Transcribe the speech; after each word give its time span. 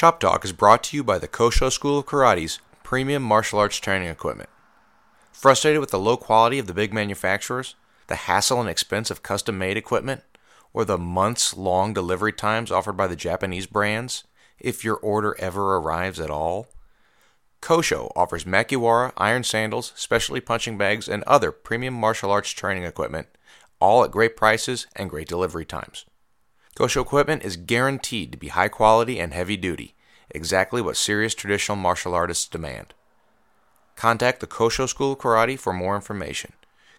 Chop 0.00 0.18
Talk 0.18 0.46
is 0.46 0.52
brought 0.52 0.82
to 0.84 0.96
you 0.96 1.04
by 1.04 1.18
the 1.18 1.28
Kosho 1.28 1.70
School 1.70 1.98
of 1.98 2.06
Karate's 2.06 2.58
premium 2.82 3.22
martial 3.22 3.58
arts 3.58 3.76
training 3.76 4.08
equipment. 4.08 4.48
Frustrated 5.30 5.78
with 5.78 5.90
the 5.90 5.98
low 5.98 6.16
quality 6.16 6.58
of 6.58 6.66
the 6.66 6.72
big 6.72 6.94
manufacturers, 6.94 7.74
the 8.06 8.14
hassle 8.14 8.62
and 8.62 8.70
expense 8.70 9.10
of 9.10 9.22
custom 9.22 9.58
made 9.58 9.76
equipment, 9.76 10.22
or 10.72 10.86
the 10.86 10.96
months 10.96 11.54
long 11.54 11.92
delivery 11.92 12.32
times 12.32 12.72
offered 12.72 12.96
by 12.96 13.06
the 13.06 13.14
Japanese 13.14 13.66
brands, 13.66 14.24
if 14.58 14.82
your 14.82 14.96
order 14.96 15.36
ever 15.38 15.76
arrives 15.76 16.18
at 16.18 16.30
all? 16.30 16.68
Kosho 17.60 18.10
offers 18.16 18.44
Makiwara 18.44 19.12
iron 19.18 19.44
sandals, 19.44 19.92
specialty 19.96 20.40
punching 20.40 20.78
bags, 20.78 21.10
and 21.10 21.22
other 21.24 21.52
premium 21.52 21.92
martial 21.92 22.30
arts 22.30 22.52
training 22.52 22.84
equipment, 22.84 23.26
all 23.80 24.02
at 24.02 24.10
great 24.10 24.34
prices 24.34 24.86
and 24.96 25.10
great 25.10 25.28
delivery 25.28 25.66
times. 25.66 26.06
Kosho 26.76 27.02
equipment 27.02 27.44
is 27.44 27.56
guaranteed 27.56 28.32
to 28.32 28.38
be 28.38 28.48
high 28.48 28.68
quality 28.68 29.20
and 29.20 29.34
heavy 29.34 29.56
duty, 29.56 29.94
exactly 30.30 30.80
what 30.80 30.96
serious 30.96 31.34
traditional 31.34 31.76
martial 31.76 32.14
artists 32.14 32.48
demand. 32.48 32.94
Contact 33.96 34.40
the 34.40 34.46
Kosho 34.46 34.88
School 34.88 35.12
of 35.12 35.18
Karate 35.18 35.58
for 35.58 35.72
more 35.72 35.94
information. 35.94 36.52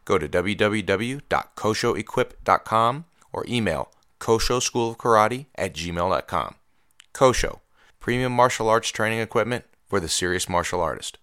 Go 0.05 0.17
to 0.17 0.27
www.koshoequip.com 0.27 3.05
or 3.33 3.45
email 3.47 3.91
koshoschoolofkarate 4.19 5.45
at 5.55 5.73
gmail.com. 5.73 6.55
Kosho, 7.13 7.59
premium 7.99 8.31
martial 8.31 8.69
arts 8.69 8.89
training 8.89 9.19
equipment 9.19 9.65
for 9.87 9.99
the 9.99 10.07
serious 10.07 10.47
martial 10.47 10.79
artist. 10.79 11.17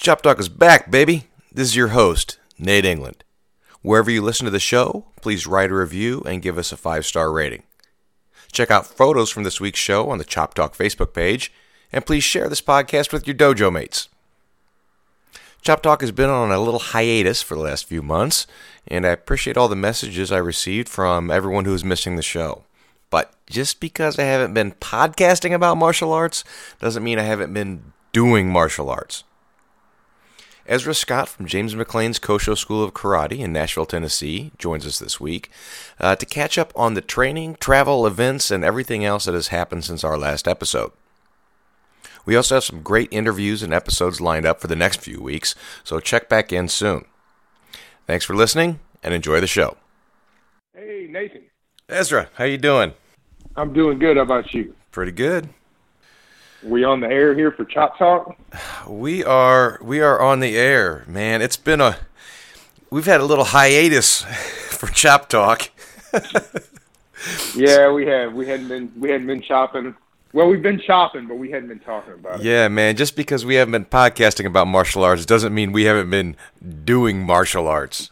Chop 0.00 0.22
Talk 0.22 0.40
is 0.40 0.48
back, 0.48 0.90
baby. 0.90 1.26
This 1.52 1.68
is 1.68 1.76
your 1.76 1.88
host, 1.88 2.38
Nate 2.58 2.86
England. 2.86 3.22
Wherever 3.82 4.10
you 4.10 4.22
listen 4.22 4.46
to 4.46 4.50
the 4.50 4.58
show, 4.58 5.04
please 5.20 5.46
write 5.46 5.70
a 5.70 5.74
review 5.74 6.22
and 6.24 6.40
give 6.40 6.56
us 6.56 6.72
a 6.72 6.78
five 6.78 7.04
star 7.04 7.30
rating. 7.30 7.64
Check 8.50 8.70
out 8.70 8.86
photos 8.86 9.28
from 9.28 9.42
this 9.42 9.60
week's 9.60 9.78
show 9.78 10.08
on 10.08 10.16
the 10.16 10.24
Chop 10.24 10.54
Talk 10.54 10.74
Facebook 10.74 11.12
page, 11.12 11.52
and 11.92 12.06
please 12.06 12.24
share 12.24 12.48
this 12.48 12.62
podcast 12.62 13.12
with 13.12 13.26
your 13.26 13.36
dojo 13.36 13.70
mates. 13.70 14.08
Chop 15.60 15.82
Talk 15.82 16.00
has 16.00 16.12
been 16.12 16.30
on 16.30 16.50
a 16.50 16.58
little 16.58 16.80
hiatus 16.80 17.42
for 17.42 17.54
the 17.54 17.60
last 17.60 17.84
few 17.84 18.00
months, 18.00 18.46
and 18.88 19.06
I 19.06 19.10
appreciate 19.10 19.58
all 19.58 19.68
the 19.68 19.76
messages 19.76 20.32
I 20.32 20.38
received 20.38 20.88
from 20.88 21.30
everyone 21.30 21.66
who 21.66 21.74
is 21.74 21.84
missing 21.84 22.16
the 22.16 22.22
show. 22.22 22.64
But 23.10 23.34
just 23.50 23.80
because 23.80 24.18
I 24.18 24.22
haven't 24.22 24.54
been 24.54 24.72
podcasting 24.72 25.52
about 25.52 25.76
martial 25.76 26.14
arts 26.14 26.42
doesn't 26.78 27.04
mean 27.04 27.18
I 27.18 27.24
haven't 27.24 27.52
been 27.52 27.92
doing 28.14 28.50
martial 28.50 28.88
arts. 28.88 29.24
Ezra 30.70 30.94
Scott 30.94 31.28
from 31.28 31.46
James 31.46 31.74
McLean's 31.74 32.20
Kosho 32.20 32.56
School 32.56 32.84
of 32.84 32.94
Karate 32.94 33.40
in 33.40 33.52
Nashville, 33.52 33.86
Tennessee, 33.86 34.52
joins 34.56 34.86
us 34.86 35.00
this 35.00 35.18
week 35.18 35.50
uh, 35.98 36.14
to 36.14 36.24
catch 36.24 36.56
up 36.56 36.72
on 36.76 36.94
the 36.94 37.00
training, 37.00 37.56
travel, 37.58 38.06
events, 38.06 38.52
and 38.52 38.62
everything 38.62 39.04
else 39.04 39.24
that 39.24 39.34
has 39.34 39.48
happened 39.48 39.84
since 39.84 40.04
our 40.04 40.16
last 40.16 40.46
episode. 40.46 40.92
We 42.24 42.36
also 42.36 42.54
have 42.54 42.62
some 42.62 42.82
great 42.82 43.08
interviews 43.10 43.64
and 43.64 43.74
episodes 43.74 44.20
lined 44.20 44.46
up 44.46 44.60
for 44.60 44.68
the 44.68 44.76
next 44.76 45.00
few 45.00 45.20
weeks, 45.20 45.56
so 45.82 45.98
check 45.98 46.28
back 46.28 46.52
in 46.52 46.68
soon. 46.68 47.04
Thanks 48.06 48.24
for 48.24 48.36
listening 48.36 48.78
and 49.02 49.12
enjoy 49.12 49.40
the 49.40 49.48
show. 49.48 49.76
Hey, 50.72 51.08
Nathan. 51.10 51.42
Ezra, 51.88 52.28
how 52.34 52.44
you 52.44 52.58
doing? 52.58 52.94
I'm 53.56 53.72
doing 53.72 53.98
good. 53.98 54.18
How 54.18 54.22
about 54.22 54.54
you? 54.54 54.76
Pretty 54.92 55.10
good. 55.10 55.48
We 56.62 56.84
on 56.84 57.00
the 57.00 57.08
air 57.08 57.34
here 57.34 57.50
for 57.50 57.64
Chop 57.64 57.98
Talk? 57.98 58.36
We 58.86 59.24
are 59.24 59.78
we 59.82 60.00
are 60.00 60.20
on 60.20 60.40
the 60.40 60.56
air, 60.58 61.04
man. 61.06 61.40
It's 61.40 61.56
been 61.56 61.80
a 61.80 61.96
we've 62.90 63.06
had 63.06 63.20
a 63.20 63.24
little 63.24 63.46
hiatus 63.46 64.22
for 64.70 64.88
Chop 64.88 65.28
Talk. 65.28 65.70
yeah, 67.54 67.90
we 67.90 68.06
have. 68.06 68.34
We 68.34 68.46
hadn't 68.46 68.68
been 68.68 68.92
we 68.96 69.10
hadn't 69.10 69.26
been 69.26 69.40
chopping. 69.40 69.94
Well, 70.32 70.48
we've 70.48 70.62
been 70.62 70.80
chopping, 70.80 71.26
but 71.26 71.36
we 71.36 71.50
hadn't 71.50 71.68
been 71.68 71.80
talking 71.80 72.12
about 72.12 72.40
it. 72.40 72.44
Yeah, 72.44 72.68
man. 72.68 72.94
Just 72.96 73.16
because 73.16 73.44
we 73.44 73.56
haven't 73.56 73.72
been 73.72 73.84
podcasting 73.86 74.44
about 74.44 74.68
martial 74.68 75.02
arts 75.02 75.26
doesn't 75.26 75.52
mean 75.52 75.72
we 75.72 75.84
haven't 75.84 76.10
been 76.10 76.36
doing 76.84 77.24
martial 77.24 77.66
arts. 77.66 78.10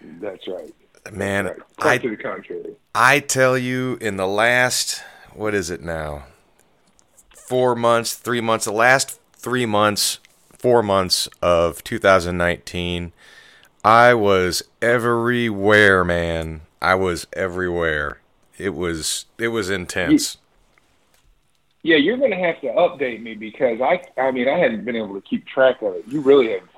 That's 0.00 0.46
right. 0.48 0.74
Man, 1.12 1.46
That's 1.46 1.58
right. 1.82 1.92
I 1.94 1.98
to 1.98 2.10
the 2.10 2.16
contrary. 2.16 2.76
I 2.94 3.20
tell 3.20 3.58
you, 3.58 3.98
in 4.00 4.16
the 4.16 4.26
last 4.26 5.02
what 5.34 5.54
is 5.54 5.70
it 5.70 5.82
now? 5.82 6.24
Four 7.50 7.74
months, 7.74 8.14
three 8.14 8.40
months. 8.40 8.66
The 8.66 8.70
last 8.70 9.18
three 9.32 9.66
months, 9.66 10.20
four 10.52 10.84
months 10.84 11.28
of 11.42 11.82
2019, 11.82 13.10
I 13.84 14.14
was 14.14 14.62
everywhere, 14.80 16.04
man. 16.04 16.60
I 16.80 16.94
was 16.94 17.26
everywhere. 17.32 18.20
It 18.56 18.76
was 18.76 19.24
it 19.36 19.48
was 19.48 19.68
intense. 19.68 20.36
Yeah, 21.82 21.96
you're 21.96 22.18
going 22.18 22.30
to 22.30 22.36
have 22.36 22.60
to 22.60 22.68
update 22.68 23.20
me 23.20 23.34
because 23.34 23.80
I 23.80 24.00
I 24.16 24.30
mean 24.30 24.46
I 24.46 24.56
hadn't 24.56 24.84
been 24.84 24.94
able 24.94 25.20
to 25.20 25.20
keep 25.20 25.44
track 25.44 25.82
of 25.82 25.96
it. 25.96 26.04
You 26.06 26.20
really 26.20 26.52
have 26.52 26.68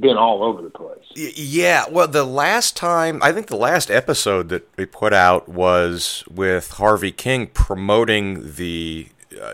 been 0.00 0.16
all 0.16 0.42
over 0.42 0.62
the 0.62 0.70
place. 0.70 1.04
Yeah, 1.14 1.84
well, 1.90 2.08
the 2.08 2.24
last 2.24 2.74
time, 2.74 3.22
I 3.22 3.32
think 3.32 3.48
the 3.48 3.56
last 3.56 3.90
episode 3.90 4.48
that 4.48 4.66
we 4.78 4.86
put 4.86 5.12
out 5.12 5.46
was 5.46 6.24
with 6.26 6.70
Harvey 6.70 7.12
King 7.12 7.48
promoting 7.48 8.54
the 8.54 9.08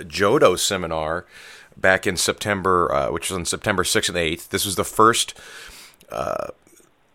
Jodo 0.04 0.58
seminar 0.58 1.24
back 1.76 2.06
in 2.06 2.16
September, 2.16 2.92
uh, 2.92 3.10
which 3.10 3.30
was 3.30 3.36
on 3.36 3.44
September 3.44 3.82
6th 3.82 4.08
and 4.10 4.18
8th. 4.18 4.48
This 4.50 4.64
was 4.64 4.76
the 4.76 4.84
first 4.84 5.34
uh, 6.10 6.48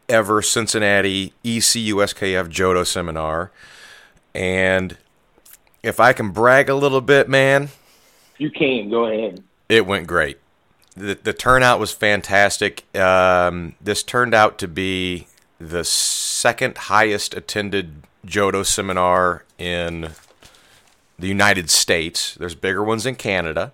ever 0.08 0.42
Cincinnati 0.42 1.34
ECUSKF 1.44 2.50
Jodo 2.50 2.86
seminar. 2.86 3.52
And 4.36 4.98
if 5.84 6.00
I 6.00 6.14
can 6.14 6.30
brag 6.32 6.70
a 6.70 6.76
little 6.76 7.02
bit, 7.02 7.30
man, 7.30 7.70
You 8.38 8.50
can 8.52 8.90
go 8.90 9.06
ahead. 9.06 9.44
it 9.70 9.86
went 9.86 10.08
great. 10.08 10.38
The, 10.96 11.18
the 11.22 11.34
turnout 11.34 11.80
was 11.80 11.92
fantastic. 11.92 12.84
Um, 12.98 13.76
this 13.80 14.04
turned 14.04 14.34
out 14.34 14.58
to 14.60 14.68
be 14.68 15.28
the 15.60 15.84
second 15.86 16.78
highest 16.78 17.34
attended 17.34 18.04
Jodo 18.26 18.66
seminar 18.66 19.46
in 19.58 20.10
the 21.20 21.28
United 21.28 21.70
States. 21.70 22.36
There's 22.36 22.56
bigger 22.56 22.84
ones 22.84 23.06
in 23.06 23.16
Canada, 23.16 23.74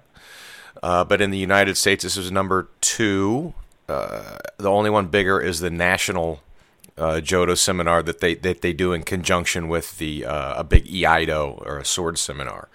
uh, 0.83 1.03
but 1.03 1.21
in 1.21 1.31
the 1.31 1.37
United 1.37 1.77
States, 1.77 2.03
this 2.03 2.17
is 2.17 2.31
number 2.31 2.69
two. 2.81 3.53
Uh, 3.87 4.37
the 4.57 4.69
only 4.69 4.89
one 4.89 5.07
bigger 5.07 5.39
is 5.39 5.59
the 5.59 5.69
national 5.69 6.41
uh, 6.97 7.21
Jodo 7.23 7.57
seminar 7.57 8.01
that 8.03 8.19
they 8.19 8.35
that 8.35 8.61
they 8.61 8.73
do 8.73 8.93
in 8.93 9.03
conjunction 9.03 9.67
with 9.67 9.97
the 9.97 10.25
uh, 10.25 10.59
a 10.59 10.63
big 10.63 10.85
Iaido 10.85 11.61
or 11.65 11.77
a 11.77 11.85
sword 11.85 12.17
seminar 12.17 12.67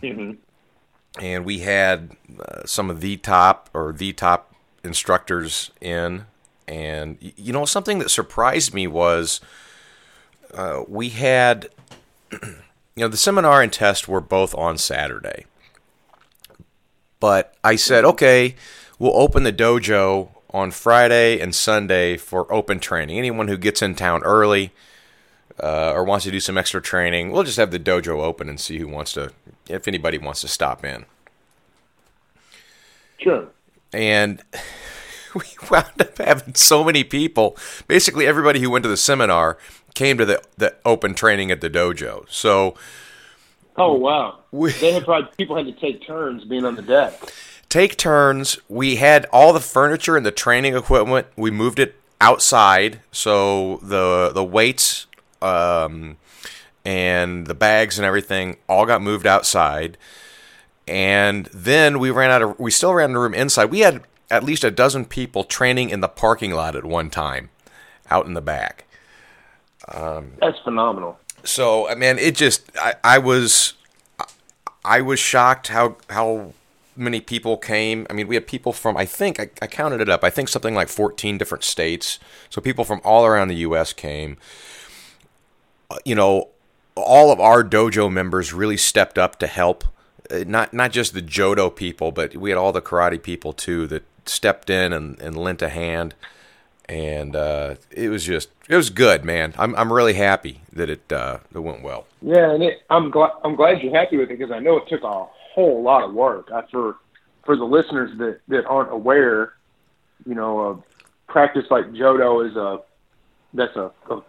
hmm 0.00 0.32
and 1.20 1.44
we 1.44 1.60
had 1.60 2.16
uh, 2.40 2.64
some 2.66 2.90
of 2.90 3.00
the 3.00 3.16
top 3.16 3.70
or 3.72 3.92
the 3.92 4.12
top 4.12 4.54
instructors 4.84 5.70
in 5.80 6.26
and 6.68 7.16
you 7.20 7.52
know 7.52 7.64
something 7.64 7.98
that 7.98 8.10
surprised 8.10 8.74
me 8.74 8.86
was 8.86 9.40
uh, 10.54 10.82
we 10.88 11.10
had 11.10 11.68
you 12.96 13.02
know 13.02 13.08
the 13.08 13.16
seminar 13.16 13.62
and 13.62 13.72
test 13.72 14.08
were 14.08 14.20
both 14.20 14.54
on 14.54 14.78
saturday 14.78 15.44
but 17.20 17.54
i 17.62 17.76
said 17.76 18.04
okay 18.04 18.54
we'll 18.98 19.16
open 19.16 19.42
the 19.42 19.52
dojo 19.52 20.28
on 20.50 20.70
friday 20.70 21.38
and 21.38 21.54
sunday 21.54 22.16
for 22.16 22.52
open 22.52 22.80
training 22.80 23.18
anyone 23.18 23.48
who 23.48 23.56
gets 23.56 23.82
in 23.82 23.94
town 23.94 24.22
early 24.22 24.72
uh, 25.62 25.92
or 25.92 26.04
wants 26.04 26.24
to 26.24 26.30
do 26.30 26.40
some 26.40 26.58
extra 26.58 26.82
training, 26.82 27.30
we'll 27.30 27.44
just 27.44 27.56
have 27.56 27.70
the 27.70 27.80
dojo 27.80 28.22
open 28.22 28.48
and 28.48 28.60
see 28.60 28.78
who 28.78 28.88
wants 28.88 29.12
to, 29.14 29.32
if 29.68 29.88
anybody 29.88 30.18
wants 30.18 30.40
to 30.42 30.48
stop 30.48 30.84
in. 30.84 31.06
Sure. 33.18 33.48
And 33.92 34.42
we 35.34 35.46
wound 35.70 36.00
up 36.00 36.18
having 36.18 36.54
so 36.54 36.84
many 36.84 37.04
people. 37.04 37.56
Basically, 37.88 38.26
everybody 38.26 38.60
who 38.60 38.70
went 38.70 38.82
to 38.82 38.88
the 38.88 38.96
seminar 38.96 39.58
came 39.96 40.16
to 40.18 40.24
the, 40.24 40.40
the 40.56 40.74
open 40.84 41.14
training 41.14 41.50
at 41.50 41.60
the 41.60 41.68
dojo. 41.68 42.24
So 42.28 42.74
Oh 43.76 43.94
wow. 43.94 44.38
We- 44.52 44.70
they 44.72 44.92
had 44.92 45.04
probably 45.04 45.28
people 45.36 45.56
had 45.56 45.66
to 45.66 45.72
take 45.72 46.06
turns 46.06 46.44
being 46.44 46.64
on 46.64 46.76
the 46.76 46.82
deck. 46.82 47.12
take 47.68 47.96
turns. 47.96 48.58
We 48.68 48.96
had 48.96 49.24
all 49.32 49.52
the 49.52 49.60
furniture 49.60 50.16
and 50.16 50.24
the 50.24 50.30
training 50.30 50.76
equipment. 50.76 51.26
We 51.36 51.50
moved 51.50 51.78
it 51.80 51.96
outside, 52.20 53.00
so 53.12 53.78
the 53.82 54.30
the 54.32 54.44
weights 54.44 55.06
um, 55.42 56.16
and 56.86 57.46
the 57.46 57.54
bags 57.54 57.98
and 57.98 58.06
everything 58.06 58.56
all 58.68 58.86
got 58.86 59.02
moved 59.02 59.26
outside. 59.26 59.98
And 60.88 61.46
then 61.52 61.98
we 61.98 62.10
ran 62.10 62.30
out 62.30 62.42
of. 62.42 62.58
We 62.60 62.70
still 62.70 62.94
ran 62.94 63.10
out 63.10 63.16
of 63.16 63.22
room 63.22 63.34
inside. 63.34 63.66
We 63.66 63.80
had 63.80 64.02
at 64.30 64.42
least 64.44 64.64
a 64.64 64.70
dozen 64.70 65.04
people 65.04 65.44
training 65.44 65.90
in 65.90 66.00
the 66.00 66.08
parking 66.08 66.52
lot 66.52 66.74
at 66.76 66.84
one 66.84 67.10
time, 67.10 67.50
out 68.08 68.24
in 68.26 68.32
the 68.34 68.40
back. 68.40 68.85
That's 70.40 70.58
phenomenal. 70.60 71.18
So 71.44 71.88
I 71.88 71.94
mean, 71.94 72.18
it 72.18 72.34
just 72.34 72.70
I, 72.76 72.94
I 73.04 73.18
was 73.18 73.74
I 74.84 75.00
was 75.00 75.18
shocked 75.18 75.68
how 75.68 75.96
how 76.10 76.52
many 76.96 77.20
people 77.20 77.56
came. 77.56 78.06
I 78.08 78.12
mean, 78.12 78.26
we 78.26 78.34
had 78.34 78.46
people 78.46 78.72
from, 78.72 78.96
I 78.96 79.04
think, 79.04 79.38
I, 79.38 79.50
I, 79.60 79.66
counted 79.66 80.00
it 80.00 80.08
up, 80.08 80.24
I 80.24 80.30
think 80.30 80.48
something 80.48 80.74
like 80.74 80.88
14 80.88 81.36
different 81.36 81.62
states. 81.62 82.18
So 82.48 82.62
people 82.62 82.84
from 82.84 83.02
all 83.04 83.26
around 83.26 83.48
the 83.48 83.56
U.S. 83.56 83.92
came. 83.92 84.38
Uh, 85.90 85.98
you 86.04 86.14
know, 86.14 86.48
all 86.96 87.30
of 87.30 87.38
our 87.38 87.62
dojo 87.62 88.10
members 88.10 88.52
really 88.52 88.76
stepped 88.76 89.18
up 89.18 89.38
to 89.40 89.46
help. 89.46 89.84
Uh, 90.30 90.44
not 90.46 90.72
not 90.72 90.90
just 90.90 91.14
the 91.14 91.22
Jodo 91.22 91.74
people, 91.74 92.10
but 92.10 92.34
we 92.34 92.50
had 92.50 92.58
all 92.58 92.72
the 92.72 92.82
karate 92.82 93.22
people 93.22 93.52
too 93.52 93.86
that 93.86 94.02
stepped 94.24 94.70
in 94.70 94.92
and, 94.92 95.20
and 95.20 95.36
lent 95.36 95.62
a 95.62 95.68
hand. 95.68 96.14
And 96.88 97.34
uh, 97.34 97.74
it 97.90 98.10
was 98.10 98.24
just, 98.24 98.48
it 98.68 98.76
was 98.76 98.90
good, 98.90 99.24
man. 99.24 99.54
I'm, 99.58 99.74
I'm 99.74 99.92
really 99.92 100.14
happy 100.14 100.60
that 100.72 100.88
it, 100.88 101.12
uh, 101.12 101.38
it 101.52 101.58
went 101.58 101.82
well. 101.82 102.06
Yeah, 102.22 102.52
and 102.52 102.62
it, 102.62 102.82
I'm 102.90 103.10
glad 103.10 103.32
I'm 103.44 103.56
glad 103.56 103.82
you're 103.82 103.94
happy 103.94 104.16
with 104.16 104.30
it 104.30 104.38
because 104.38 104.52
I 104.52 104.60
know 104.60 104.76
it 104.76 104.88
took 104.88 105.02
a 105.02 105.26
whole 105.54 105.82
lot 105.82 106.04
of 106.04 106.14
work. 106.14 106.50
I, 106.52 106.62
for 106.70 106.96
for 107.44 107.56
the 107.56 107.64
listeners 107.64 108.16
that 108.18 108.40
that 108.48 108.66
aren't 108.66 108.92
aware, 108.92 109.54
you 110.24 110.34
know, 110.34 110.60
a 110.60 111.32
practice 111.32 111.64
like 111.70 111.86
Jodo 111.86 112.48
is 112.48 112.56
a 112.56 112.80
that's 113.54 113.74
a, 113.76 113.90
a 114.10 114.22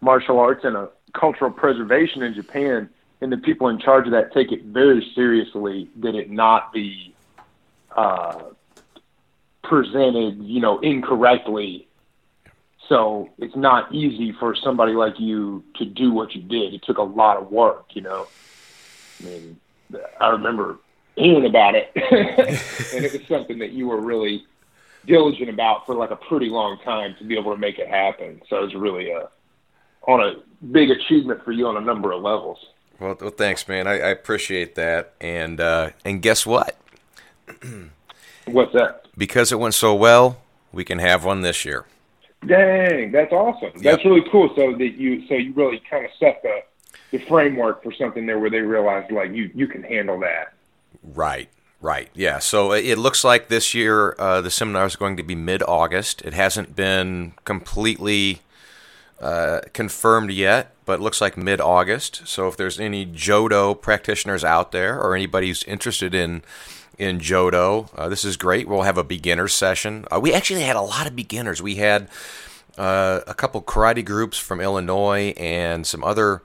martial 0.00 0.38
arts 0.40 0.64
and 0.64 0.76
a 0.76 0.88
cultural 1.12 1.50
preservation 1.50 2.22
in 2.22 2.34
Japan, 2.34 2.88
and 3.20 3.30
the 3.30 3.36
people 3.36 3.68
in 3.68 3.78
charge 3.78 4.06
of 4.06 4.12
that 4.12 4.32
take 4.32 4.50
it 4.50 4.64
very 4.64 5.08
seriously. 5.14 5.88
That 5.96 6.14
it 6.14 6.30
not 6.30 6.72
be 6.72 7.14
uh, 7.96 8.42
presented, 9.62 10.42
you 10.42 10.60
know, 10.60 10.80
incorrectly. 10.80 11.86
So 12.90 13.30
it's 13.38 13.54
not 13.54 13.94
easy 13.94 14.32
for 14.32 14.56
somebody 14.56 14.94
like 14.94 15.20
you 15.20 15.62
to 15.76 15.84
do 15.84 16.12
what 16.12 16.34
you 16.34 16.42
did. 16.42 16.74
It 16.74 16.82
took 16.82 16.98
a 16.98 17.02
lot 17.02 17.36
of 17.36 17.52
work, 17.52 17.86
you 17.90 18.02
know. 18.02 18.26
I 19.20 19.24
mean, 19.24 19.60
I 20.20 20.30
remember 20.30 20.76
hearing 21.14 21.46
about 21.46 21.76
it, 21.76 21.92
and 21.94 23.04
it 23.04 23.12
was 23.12 23.28
something 23.28 23.60
that 23.60 23.70
you 23.70 23.86
were 23.86 24.00
really 24.00 24.44
diligent 25.06 25.48
about 25.48 25.86
for 25.86 25.94
like 25.94 26.10
a 26.10 26.16
pretty 26.16 26.48
long 26.48 26.78
time 26.84 27.14
to 27.20 27.24
be 27.24 27.38
able 27.38 27.52
to 27.54 27.58
make 27.58 27.78
it 27.78 27.86
happen. 27.86 28.42
So 28.50 28.56
it 28.56 28.62
was 28.62 28.74
really 28.74 29.12
a 29.12 29.28
on 30.08 30.20
a 30.20 30.32
big 30.72 30.90
achievement 30.90 31.44
for 31.44 31.52
you 31.52 31.68
on 31.68 31.76
a 31.76 31.80
number 31.80 32.10
of 32.10 32.22
levels. 32.22 32.58
Well, 32.98 33.16
well 33.20 33.30
thanks, 33.30 33.68
man. 33.68 33.86
I, 33.86 33.92
I 33.92 34.08
appreciate 34.08 34.74
that. 34.74 35.14
And 35.20 35.60
uh, 35.60 35.90
and 36.04 36.20
guess 36.20 36.44
what? 36.44 36.76
What's 38.46 38.72
that? 38.72 39.06
Because 39.16 39.52
it 39.52 39.60
went 39.60 39.74
so 39.74 39.94
well, 39.94 40.40
we 40.72 40.84
can 40.84 40.98
have 40.98 41.24
one 41.24 41.42
this 41.42 41.64
year. 41.64 41.86
Dang, 42.46 43.12
that's 43.12 43.32
awesome. 43.32 43.72
Yep. 43.74 43.82
That's 43.82 44.04
really 44.04 44.24
cool. 44.30 44.50
So 44.56 44.72
that 44.72 44.94
you 44.96 45.26
so 45.28 45.34
you 45.34 45.52
really 45.52 45.82
kind 45.90 46.04
of 46.04 46.10
set 46.18 46.42
the 46.42 46.62
the 47.10 47.18
framework 47.26 47.82
for 47.82 47.92
something 47.92 48.26
there 48.26 48.38
where 48.38 48.50
they 48.50 48.60
realized 48.60 49.12
like 49.12 49.32
you 49.32 49.50
you 49.54 49.66
can 49.66 49.82
handle 49.82 50.18
that. 50.20 50.54
Right. 51.02 51.48
Right. 51.82 52.10
Yeah. 52.14 52.38
So 52.38 52.72
it 52.72 52.98
looks 52.98 53.24
like 53.24 53.48
this 53.48 53.74
year 53.74 54.14
uh, 54.18 54.40
the 54.42 54.50
seminar 54.50 54.86
is 54.86 54.96
going 54.96 55.16
to 55.16 55.22
be 55.22 55.34
mid 55.34 55.62
August. 55.62 56.22
It 56.22 56.34
hasn't 56.34 56.76
been 56.76 57.32
completely 57.44 58.40
uh, 59.20 59.60
confirmed 59.72 60.30
yet, 60.30 60.74
but 60.84 60.94
it 60.94 61.02
looks 61.02 61.20
like 61.20 61.36
mid 61.36 61.60
August. 61.60 62.26
So 62.26 62.48
if 62.48 62.56
there's 62.56 62.78
any 62.78 63.06
Jodo 63.06 63.80
practitioners 63.80 64.44
out 64.44 64.72
there 64.72 65.00
or 65.00 65.14
anybody 65.14 65.48
who's 65.48 65.62
interested 65.64 66.14
in 66.14 66.42
in 67.00 67.18
Jodo, 67.18 67.88
uh, 67.96 68.08
this 68.08 68.24
is 68.24 68.36
great. 68.36 68.68
We'll 68.68 68.82
have 68.82 68.98
a 68.98 69.04
beginner 69.04 69.48
session. 69.48 70.04
Uh, 70.10 70.20
we 70.20 70.32
actually 70.34 70.62
had 70.62 70.76
a 70.76 70.82
lot 70.82 71.06
of 71.06 71.16
beginners. 71.16 71.62
We 71.62 71.76
had 71.76 72.08
uh, 72.76 73.20
a 73.26 73.34
couple 73.34 73.62
karate 73.62 74.04
groups 74.04 74.38
from 74.38 74.60
Illinois 74.60 75.34
and 75.36 75.86
some 75.86 76.04
other 76.04 76.42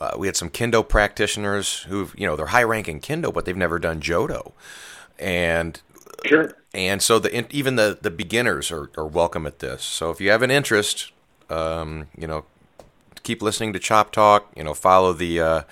uh, 0.00 0.12
we 0.18 0.26
had 0.26 0.36
some 0.36 0.50
kendo 0.50 0.86
practitioners 0.86 1.80
who 1.88 2.08
you 2.16 2.26
know 2.26 2.36
they're 2.36 2.46
high 2.46 2.62
ranking 2.62 3.00
kendo 3.00 3.32
but 3.32 3.44
they've 3.44 3.56
never 3.56 3.78
done 3.78 4.00
jodo 4.00 4.52
and 5.18 5.80
sure 6.24 6.54
and 6.74 7.02
so 7.02 7.18
the 7.18 7.54
even 7.54 7.76
the 7.76 7.98
the 8.00 8.10
beginners 8.10 8.70
are, 8.70 8.90
are 8.96 9.06
welcome 9.06 9.46
at 9.46 9.60
this 9.60 9.82
so 9.82 10.10
if 10.10 10.20
you 10.20 10.30
have 10.30 10.42
an 10.42 10.50
interest 10.50 11.12
um, 11.48 12.08
you 12.16 12.26
know 12.26 12.44
keep 13.22 13.42
listening 13.42 13.72
to 13.72 13.78
chop 13.78 14.12
talk 14.12 14.50
you 14.54 14.62
know 14.62 14.74
follow 14.74 15.12
the 15.12 15.40
uh, 15.40 15.62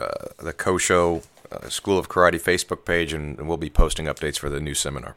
uh, 0.00 0.08
the 0.38 0.52
kosho 0.52 1.24
uh, 1.52 1.68
school 1.68 1.98
of 1.98 2.08
karate 2.08 2.40
facebook 2.40 2.84
page 2.84 3.12
and, 3.12 3.40
we'll 3.46 3.56
be 3.56 3.70
posting 3.70 4.06
updates 4.06 4.38
for 4.38 4.48
the 4.48 4.60
new 4.60 4.74
seminar 4.74 5.16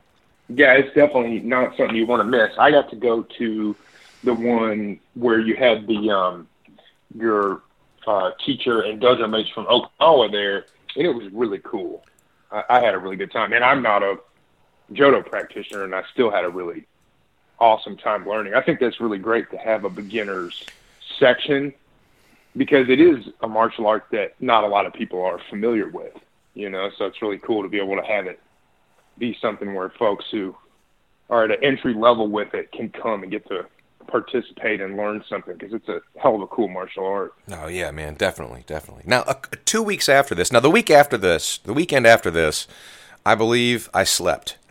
yeah 0.50 0.74
it's 0.74 0.94
definitely 0.96 1.40
not 1.40 1.76
something 1.78 1.96
you 1.96 2.06
want 2.06 2.20
to 2.20 2.26
miss 2.26 2.52
i 2.58 2.70
got 2.72 2.90
to 2.90 2.96
go 2.96 3.24
to 3.24 3.76
the 4.24 4.34
one 4.34 5.00
where 5.16 5.40
you 5.40 5.56
had 5.56 5.86
the 5.88 6.10
um 6.10 6.48
your 7.16 7.62
uh, 8.08 8.32
teacher 8.46 8.82
and 8.82 9.02
dojo 9.02 9.30
mates 9.30 9.50
from 9.50 9.68
Oklahoma 9.68 10.30
there, 10.32 10.66
and 10.96 11.06
it 11.06 11.14
was 11.14 11.32
really 11.32 11.60
cool. 11.60 12.04
I, 12.52 12.64
I 12.70 12.80
had 12.82 12.94
a 12.94 12.98
really 12.98 13.16
good 13.16 13.32
time, 13.32 13.54
and 13.54 13.64
I'm 13.64 13.82
not 13.82 14.04
a 14.04 14.18
Jodo 14.92 15.26
practitioner, 15.26 15.84
and 15.84 15.96
I 15.96 16.04
still 16.12 16.30
had 16.30 16.44
a 16.44 16.50
really 16.50 16.86
awesome 17.60 17.98
time 17.98 18.28
learning. 18.28 18.54
I 18.54 18.62
think 18.62 18.80
that's 18.80 19.00
really 19.00 19.18
great 19.18 19.50
to 19.52 19.58
have 19.58 19.86
a 19.86 19.90
beginners 19.90 20.66
section 21.20 21.74
because 22.56 22.90
it 22.90 23.00
is 23.00 23.26
a 23.42 23.48
martial 23.48 23.88
art 23.88 24.06
that 24.12 24.34
not 24.40 24.64
a 24.64 24.68
lot 24.68 24.86
of 24.86 24.94
people 24.94 25.22
are 25.24 25.40
familiar 25.50 25.90
with, 25.90 26.14
you 26.54 26.70
know, 26.70 26.90
so 26.98 27.06
it's 27.06 27.22
really 27.22 27.40
cool 27.40 27.64
to 27.64 27.70
be 27.70 27.80
able 27.80 27.96
to 27.96 28.04
have 28.04 28.28
it 28.28 28.40
be 29.18 29.38
something 29.42 29.74
where 29.74 29.90
folks 29.90 30.26
who 30.32 30.56
are 31.30 31.46
at 31.46 31.52
an 31.52 31.64
entry 31.64 31.94
level 31.94 32.28
with 32.28 32.54
it 32.54 32.72
can 32.72 32.90
come 32.90 33.24
and 33.24 33.32
get 33.32 33.48
to 33.48 33.66
participate 34.08 34.82
and 34.82 34.98
learn 34.98 35.24
something 35.30 35.56
because 35.58 35.74
it's 35.74 35.88
a 35.88 36.02
hell 36.20 36.36
of 36.36 36.42
a 36.42 36.48
cool 36.48 36.68
martial 36.68 37.06
art. 37.06 37.34
Oh 37.52 37.68
yeah, 37.68 37.92
man, 37.92 38.16
definitely, 38.16 38.64
definitely. 38.68 39.04
Now, 39.06 39.22
uh, 39.22 39.36
two 39.66 39.82
weeks 39.82 40.10
after 40.10 40.36
this, 40.36 40.52
now 40.52 40.60
the 40.60 40.70
week 40.70 40.90
after 40.90 41.18
this, 41.18 41.60
the 41.60 41.74
weekend 41.74 42.06
after 42.06 42.30
this, 42.30 42.68
I 43.26 43.36
believe 43.36 43.90
I 43.94 44.04
slept 44.04 44.58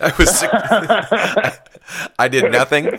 I 0.00 0.12
was 0.18 0.38
sick. 0.38 0.50
I 2.18 2.28
did 2.28 2.50
nothing. 2.50 2.90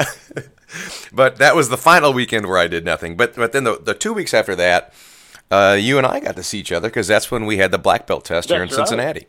but 1.14 1.38
that 1.38 1.56
was 1.56 1.68
the 1.70 1.78
final 1.78 2.14
weekend 2.14 2.48
where 2.48 2.58
I 2.58 2.68
did 2.68 2.86
nothing. 2.86 3.18
But 3.18 3.36
but 3.36 3.52
then 3.52 3.66
the 3.66 3.78
the 3.78 3.94
two 3.94 4.14
weeks 4.14 4.34
after 4.34 4.56
that, 4.56 4.94
uh, 5.52 5.78
you 5.78 5.98
and 5.98 6.08
I 6.08 6.22
got 6.22 6.38
to 6.38 6.44
see 6.44 6.60
each 6.60 6.72
other 6.72 6.88
because 6.88 7.08
that's 7.08 7.30
when 7.30 7.46
we 7.46 7.58
had 7.58 7.72
the 7.72 7.78
black 7.78 8.08
belt 8.08 8.26
test 8.26 8.48
that's 8.48 8.56
here 8.56 8.64
in 8.64 8.70
right. 8.70 8.76
Cincinnati. 8.76 9.28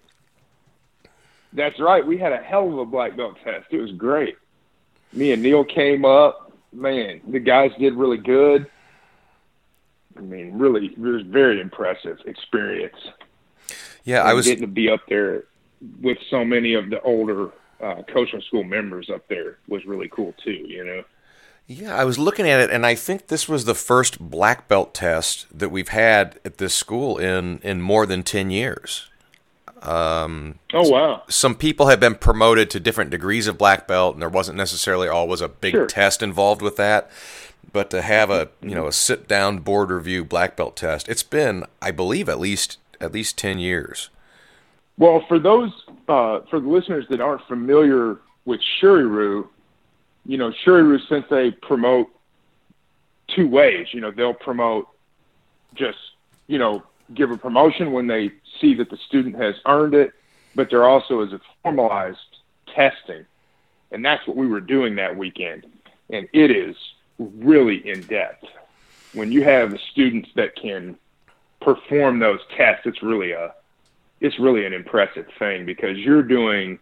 That's 1.52 1.80
right. 1.80 2.06
We 2.06 2.18
had 2.18 2.32
a 2.32 2.38
hell 2.38 2.68
of 2.68 2.78
a 2.78 2.86
black 2.86 3.16
belt 3.16 3.36
test. 3.42 3.66
It 3.70 3.80
was 3.80 3.90
great 3.92 4.36
me 5.14 5.32
and 5.32 5.42
Neil 5.42 5.64
came 5.64 6.04
up. 6.04 6.52
Man, 6.72 7.20
the 7.28 7.38
guys 7.38 7.70
did 7.78 7.94
really 7.94 8.18
good. 8.18 8.66
I 10.16 10.20
mean, 10.20 10.58
really, 10.58 10.86
it 10.86 10.98
was 10.98 11.22
very 11.22 11.60
impressive 11.60 12.18
experience. 12.26 12.96
Yeah, 14.04 14.22
I 14.22 14.34
was 14.34 14.46
getting 14.46 14.62
to 14.62 14.66
be 14.68 14.88
up 14.88 15.00
there 15.08 15.44
with 16.00 16.18
so 16.30 16.44
many 16.44 16.74
of 16.74 16.90
the 16.90 17.00
older 17.02 17.50
uh, 17.80 18.02
Kosho 18.08 18.42
school 18.44 18.64
members 18.64 19.10
up 19.10 19.26
there 19.28 19.58
was 19.68 19.84
really 19.84 20.08
cool 20.08 20.34
too. 20.42 20.64
You 20.66 20.84
know. 20.84 21.04
Yeah, 21.66 21.96
I 21.96 22.04
was 22.04 22.18
looking 22.18 22.46
at 22.46 22.60
it, 22.60 22.70
and 22.70 22.84
I 22.84 22.94
think 22.94 23.28
this 23.28 23.48
was 23.48 23.64
the 23.64 23.74
first 23.74 24.20
black 24.20 24.68
belt 24.68 24.92
test 24.92 25.46
that 25.56 25.70
we've 25.70 25.88
had 25.88 26.38
at 26.44 26.58
this 26.58 26.74
school 26.74 27.16
in 27.16 27.58
in 27.62 27.80
more 27.80 28.04
than 28.04 28.22
ten 28.22 28.50
years. 28.50 29.08
Um, 29.80 30.58
oh 30.72 30.88
wow! 30.88 31.22
Some 31.28 31.54
people 31.54 31.86
have 31.86 32.00
been 32.00 32.14
promoted 32.14 32.70
to 32.70 32.80
different 32.80 33.10
degrees 33.10 33.46
of 33.46 33.56
black 33.56 33.86
belt, 33.86 34.14
and 34.14 34.22
there 34.22 34.28
wasn't 34.28 34.58
necessarily 34.58 35.08
always 35.08 35.40
a 35.40 35.48
big 35.48 35.72
sure. 35.72 35.86
test 35.86 36.22
involved 36.22 36.62
with 36.62 36.76
that. 36.76 37.10
But 37.72 37.90
to 37.90 38.02
have 38.02 38.30
a 38.30 38.48
you 38.62 38.74
know 38.74 38.86
a 38.86 38.92
sit 38.92 39.26
down 39.26 39.58
board 39.60 39.90
review 39.90 40.24
black 40.24 40.56
belt 40.56 40.76
test, 40.76 41.08
it's 41.08 41.22
been 41.22 41.64
I 41.80 41.90
believe 41.90 42.28
at 42.28 42.38
least 42.38 42.78
at 43.00 43.12
least 43.12 43.38
ten 43.38 43.58
years. 43.58 44.10
Well, 44.98 45.24
for 45.26 45.38
those 45.38 45.70
uh, 46.08 46.40
for 46.50 46.60
the 46.60 46.68
listeners 46.68 47.06
that 47.10 47.20
aren't 47.20 47.46
familiar 47.46 48.18
with 48.44 48.60
Shuri-Ryu, 48.80 49.48
you 50.26 50.38
know 50.38 50.52
Shuri-Ryu 50.64 50.98
since 51.08 51.26
they 51.30 51.50
promote 51.50 52.08
two 53.28 53.48
ways. 53.48 53.88
You 53.92 54.00
know 54.00 54.10
they'll 54.10 54.34
promote 54.34 54.88
just 55.74 55.98
you 56.46 56.58
know 56.58 56.82
give 57.12 57.30
a 57.30 57.36
promotion 57.36 57.92
when 57.92 58.06
they 58.06 58.32
see 58.60 58.74
that 58.74 58.90
the 58.90 58.96
student 58.96 59.36
has 59.36 59.54
earned 59.66 59.94
it, 59.94 60.12
but 60.54 60.70
there 60.70 60.84
also 60.84 61.20
is 61.20 61.32
a 61.32 61.40
formalized 61.62 62.18
testing. 62.74 63.26
And 63.90 64.04
that's 64.04 64.26
what 64.26 64.36
we 64.36 64.46
were 64.46 64.60
doing 64.60 64.96
that 64.96 65.16
weekend. 65.16 65.66
And 66.10 66.28
it 66.32 66.50
is 66.50 66.76
really 67.18 67.86
in 67.88 68.02
depth. 68.02 68.44
When 69.12 69.30
you 69.30 69.44
have 69.44 69.78
students 69.92 70.30
that 70.34 70.56
can 70.56 70.96
perform 71.60 72.18
those 72.18 72.40
tests, 72.56 72.82
it's 72.86 73.02
really 73.02 73.32
a 73.32 73.54
it's 74.20 74.38
really 74.38 74.64
an 74.64 74.72
impressive 74.72 75.26
thing 75.38 75.66
because 75.66 75.98
you're 75.98 76.22
doing 76.22 76.78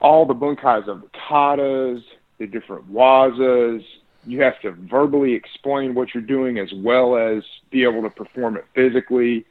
all 0.00 0.24
the 0.24 0.34
bunkais 0.34 0.88
of 0.88 1.02
the 1.02 1.08
katas, 1.08 2.02
the 2.38 2.46
different 2.46 2.88
wazas, 2.90 3.82
you 4.26 4.42
have 4.42 4.60
to 4.60 4.72
verbally 4.72 5.32
explain 5.32 5.94
what 5.94 6.14
you're 6.14 6.22
doing 6.22 6.58
as 6.58 6.72
well 6.72 7.16
as 7.16 7.42
be 7.70 7.82
able 7.84 8.02
to 8.02 8.10
perform 8.10 8.56
it 8.56 8.66
physically. 8.74 9.46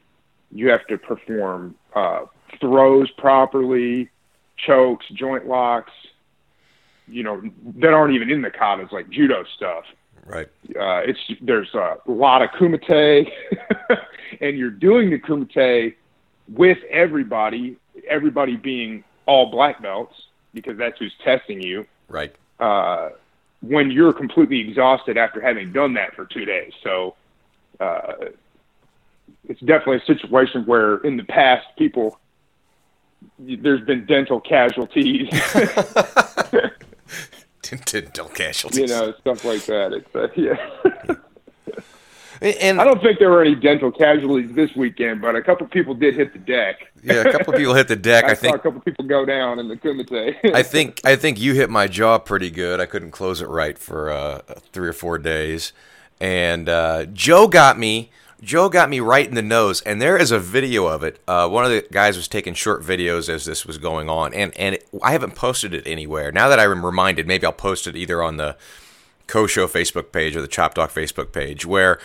You 0.52 0.70
have 0.70 0.86
to 0.88 0.98
perform 0.98 1.76
uh, 1.96 2.26
throws 2.60 3.10
properly, 3.12 4.10
chokes, 4.58 5.06
joint 5.14 5.48
locks, 5.48 5.92
you 7.08 7.24
know, 7.24 7.42
that 7.78 7.94
aren't 7.94 8.14
even 8.14 8.30
in 8.30 8.42
the 8.42 8.52
katas, 8.52 8.92
like 8.92 9.10
judo 9.10 9.44
stuff. 9.56 9.86
Right. 10.26 10.48
Uh, 10.70 11.02
it's 11.06 11.20
there's 11.42 11.74
a 11.74 11.98
lot 12.06 12.42
of 12.42 12.50
kumite, 12.52 13.32
and 14.42 14.58
you're 14.58 14.70
doing 14.70 15.10
the 15.10 15.20
kumite 15.20 15.96
with 16.48 16.78
everybody, 16.90 17.78
everybody 18.08 18.56
being 18.56 19.04
all 19.26 19.52
black 19.52 19.82
belts 19.82 20.16
because 20.54 20.78
that's 20.78 20.98
who's 21.00 21.14
testing 21.24 21.62
you. 21.62 21.86
Right. 22.08 22.36
Uh, 22.60 23.10
when 23.62 23.92
you're 23.92 24.14
completely 24.14 24.60
exhausted 24.60 25.18
after 25.18 25.42
having 25.42 25.72
done 25.72 25.94
that 25.94 26.16
for 26.16 26.26
two 26.26 26.46
days. 26.46 26.72
So 26.84 27.16
uh, 27.80 28.14
it's 29.48 29.60
definitely 29.62 29.98
a 29.98 30.06
situation 30.06 30.66
where 30.66 30.98
in 30.98 31.18
the 31.18 31.24
past 31.24 31.66
people 31.78 32.20
there's 33.38 33.82
been 33.82 34.06
dental 34.06 34.40
casualties. 34.40 35.30
dental 37.86 38.30
casualties. 38.30 38.80
You 38.80 38.88
know, 38.88 39.14
stuff 39.20 39.46
like 39.46 39.66
that. 39.66 39.94
It's 39.94 40.16
uh, 40.16 40.28
yeah. 40.36 41.16
And 42.42 42.80
I 42.80 42.86
don't 42.86 43.02
think 43.02 43.20
there 43.20 43.30
were 43.30 43.42
any 43.42 43.56
dental 43.56 43.92
casualties 43.92 44.54
this 44.54 44.74
weekend, 44.74 45.22
but 45.22 45.36
a 45.36 45.42
couple 45.42 45.68
people 45.68 45.94
did 45.94 46.16
hit 46.16 46.32
the 46.32 46.40
deck. 46.40 46.88
yeah, 47.04 47.16
a 47.16 47.32
couple 47.34 47.52
people 47.52 47.74
hit 47.74 47.90
the 47.90 47.98
deck. 47.98 48.24
I, 48.28 48.32
I 48.32 48.34
saw 48.34 48.42
think 48.42 48.56
a 48.56 48.60
couple 48.60 48.80
people 48.80 49.04
go 49.06 49.26
down 49.26 49.60
in 49.60 49.68
the 49.68 49.76
Kumite. 49.76 50.38
I 50.56 50.64
think 50.64 51.02
I 51.04 51.18
think 51.18 51.40
you 51.40 51.54
hit 51.54 51.70
my 51.70 51.88
jaw 51.88 52.18
pretty 52.18 52.50
good. 52.50 52.80
I 52.80 52.86
couldn't 52.86 53.12
close 53.12 53.42
it 53.42 53.50
right 53.50 53.78
for 53.78 54.10
uh, 54.10 54.40
three 54.72 54.88
or 54.88 54.94
four 54.94 55.18
days, 55.18 55.74
and 56.22 56.70
uh, 56.70 57.06
Joe 57.08 57.48
got 57.48 57.78
me. 57.78 58.10
Joe 58.42 58.70
got 58.70 58.90
me 58.90 59.00
right 59.00 59.28
in 59.28 59.36
the 59.36 59.42
nose, 59.42 59.82
and 59.82 60.02
there 60.02 60.18
is 60.18 60.32
a 60.32 60.40
video 60.40 60.88
of 60.88 61.04
it. 61.04 61.20
Uh, 61.28 61.48
one 61.50 61.66
of 61.66 61.72
the 61.72 61.86
guys 61.92 62.16
was 62.16 62.28
taking 62.28 62.54
short 62.54 62.84
videos 62.84 63.30
as 63.30 63.46
this 63.46 63.66
was 63.66 63.78
going 63.78 64.10
on, 64.10 64.34
and 64.34 64.56
and 64.58 64.76
it, 64.76 64.88
I 65.04 65.12
haven't 65.12 65.36
posted 65.36 65.74
it 65.74 65.86
anywhere. 65.86 66.32
Now 66.32 66.48
that 66.50 66.60
I'm 66.60 66.86
reminded, 66.86 67.28
maybe 67.28 67.46
I'll 67.46 67.52
post 67.52 67.88
it 67.88 67.96
either 67.96 68.24
on 68.24 68.38
the 68.38 68.56
Kosho 69.28 69.68
Facebook 69.68 70.12
page 70.12 70.36
or 70.36 70.42
the 70.42 70.48
Chop 70.48 70.74
Talk 70.74 70.92
Facebook 70.92 71.32
page, 71.32 71.66
where 71.66 72.00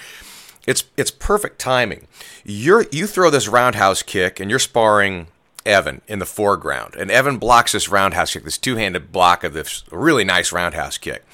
it's 0.67 0.85
it's 0.97 1.11
perfect 1.11 1.59
timing. 1.59 2.07
You're 2.45 2.87
you 2.91 3.07
throw 3.07 3.31
this 3.31 3.49
roundhouse 3.49 4.03
kick, 4.03 4.41
and 4.41 4.51
you're 4.51 4.59
sparring 4.59 5.29
Evan 5.65 6.03
in 6.09 6.19
the 6.19 6.27
foreground, 6.27 6.95
and 6.97 7.11
Evan 7.11 7.39
blocks 7.39 7.73
this 7.73 7.89
roundhouse 7.89 8.33
kick, 8.33 8.45
this 8.45 8.59
two-handed 8.59 9.13
block 9.13 9.45
of 9.45 9.53
this 9.53 9.85
really 9.91 10.25
nice 10.25 10.53
roundhouse 10.53 10.99
kick. 10.99 11.25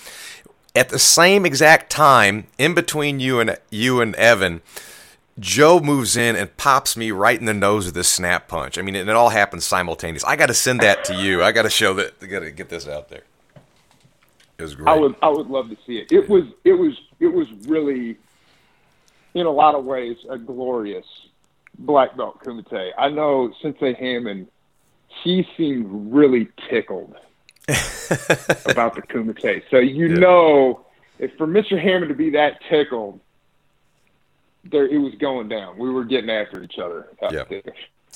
At 0.75 0.89
the 0.91 0.99
same 0.99 1.45
exact 1.45 1.91
time, 1.91 2.47
in 2.57 2.75
between 2.75 3.19
you 3.19 3.41
and 3.41 3.59
you 3.71 4.01
and 4.01 4.15
Evan, 4.15 4.63
Joe 5.39 5.81
moves 5.81 6.17
in 6.17 6.37
and 6.37 6.57
pops 6.57 6.97
me 6.97 7.11
right 7.11 7.39
in 7.39 7.47
the 7.47 7.55
nose 7.55 7.87
with 7.87 7.95
this 7.95 8.09
snap 8.09 8.47
punch. 8.47 8.79
I 8.79 8.83
mean, 8.83 8.95
and 8.95 9.09
it 9.09 9.17
all 9.17 9.31
happens 9.31 9.65
simultaneous. 9.65 10.23
I 10.25 10.37
got 10.37 10.47
to 10.47 10.55
send 10.55 10.81
that 10.81 11.05
to 11.07 11.15
you. 11.15 11.43
I 11.43 11.51
got 11.53 11.63
to 11.63 11.71
show 11.71 11.95
that. 11.95 12.15
I 12.23 12.27
got 12.27 12.41
to 12.41 12.51
get 12.51 12.69
this 12.69 12.87
out 12.87 13.09
there. 13.09 13.23
It 14.59 14.63
was 14.63 14.75
great. 14.75 14.89
I 14.89 14.97
would 14.97 15.17
I 15.23 15.29
would 15.29 15.47
love 15.47 15.71
to 15.71 15.77
see 15.87 15.97
it. 15.99 16.13
It 16.13 16.29
was 16.29 16.45
it 16.65 16.75
was 16.75 16.93
it 17.19 17.29
was 17.29 17.49
really, 17.67 18.17
in 19.35 19.47
a 19.47 19.51
lot 19.51 19.75
of 19.75 19.85
ways, 19.85 20.19
a 20.29 20.39
glorious 20.39 21.07
black 21.79 22.17
belt 22.17 22.45
kumite. 22.45 22.91
I 22.99 23.09
know 23.09 23.53
Sensei 23.63 23.95
Hammond, 23.95 24.49
he 25.25 25.47
seemed 25.57 26.13
really 26.13 26.49
tickled 26.69 27.17
about 28.67 28.95
the 28.95 29.03
kumite. 29.03 29.63
So 29.71 29.79
you 29.79 30.09
Yeah. 30.09 30.19
know, 30.19 30.87
if 31.19 31.35
for 31.37 31.47
Mr. 31.47 31.81
Hammond 31.81 32.09
to 32.09 32.15
be 32.15 32.31
that 32.31 32.61
tickled, 32.69 33.21
there 34.65 34.87
it 34.87 34.99
was 34.99 35.15
going 35.17 35.49
down. 35.49 35.79
We 35.79 35.91
were 35.91 36.05
getting 36.05 36.31
after 36.31 36.63
each 36.63 36.79
other. 36.79 37.09
Yeah. 37.31 37.45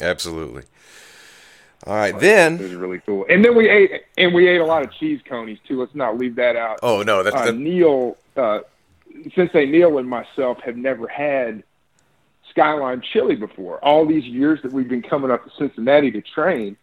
Absolutely. 0.00 0.62
All 1.87 1.94
right, 1.94 2.14
It 2.14 2.20
then. 2.20 2.58
was 2.58 2.75
really 2.75 3.00
cool. 3.04 3.26
And 3.28 3.44
then 3.44 3.54
we 3.54 3.68
ate 3.68 3.90
and 4.16 4.32
we 4.34 4.49
ate 4.49 4.61
a 4.61 4.64
lot 4.64 4.82
of 4.82 4.92
cheese 4.94 5.20
conies 5.28 5.58
too. 5.68 5.78
Let's 5.80 5.94
not 5.94 6.16
leave 6.18 6.37
that 6.37 6.56
out. 6.56 6.78
Oh 6.82 7.02
no, 7.02 7.23
that's 7.23 7.37
uh, 7.37 7.46
the, 7.46 7.52
Neil, 7.52 8.16
uh, 8.37 8.61
Sensei 9.34 9.66
Neil 9.66 9.99
and 9.99 10.08
myself 10.08 10.58
have 10.64 10.76
never 10.76 11.06
had 11.06 11.62
Skyline 12.50 13.02
chili 13.12 13.37
before. 13.37 13.84
All 13.84 14.06
these 14.06 14.25
years 14.25 14.61
that 14.62 14.73
we've 14.73 14.88
been 14.88 15.02
coming 15.02 15.30
up 15.30 15.44
to 15.44 15.50
Cincinnati 15.58 16.11
to 16.12 16.23
train, 16.23 16.76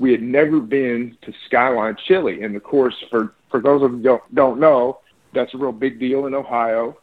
we 0.00 0.10
had 0.10 0.22
never 0.22 0.60
been 0.60 1.16
to 1.20 1.32
Skyline 1.44 1.94
chili. 2.06 2.42
And 2.42 2.56
of 2.56 2.64
course, 2.64 2.96
for 3.10 3.34
for 3.50 3.60
those 3.60 3.82
of 3.82 3.92
you 3.92 4.02
don't, 4.02 4.34
don't 4.34 4.58
know, 4.58 5.00
that's 5.34 5.52
a 5.54 5.58
real 5.58 5.72
big 5.72 6.00
deal 6.00 6.26
in 6.26 6.34
Ohio. 6.34 6.98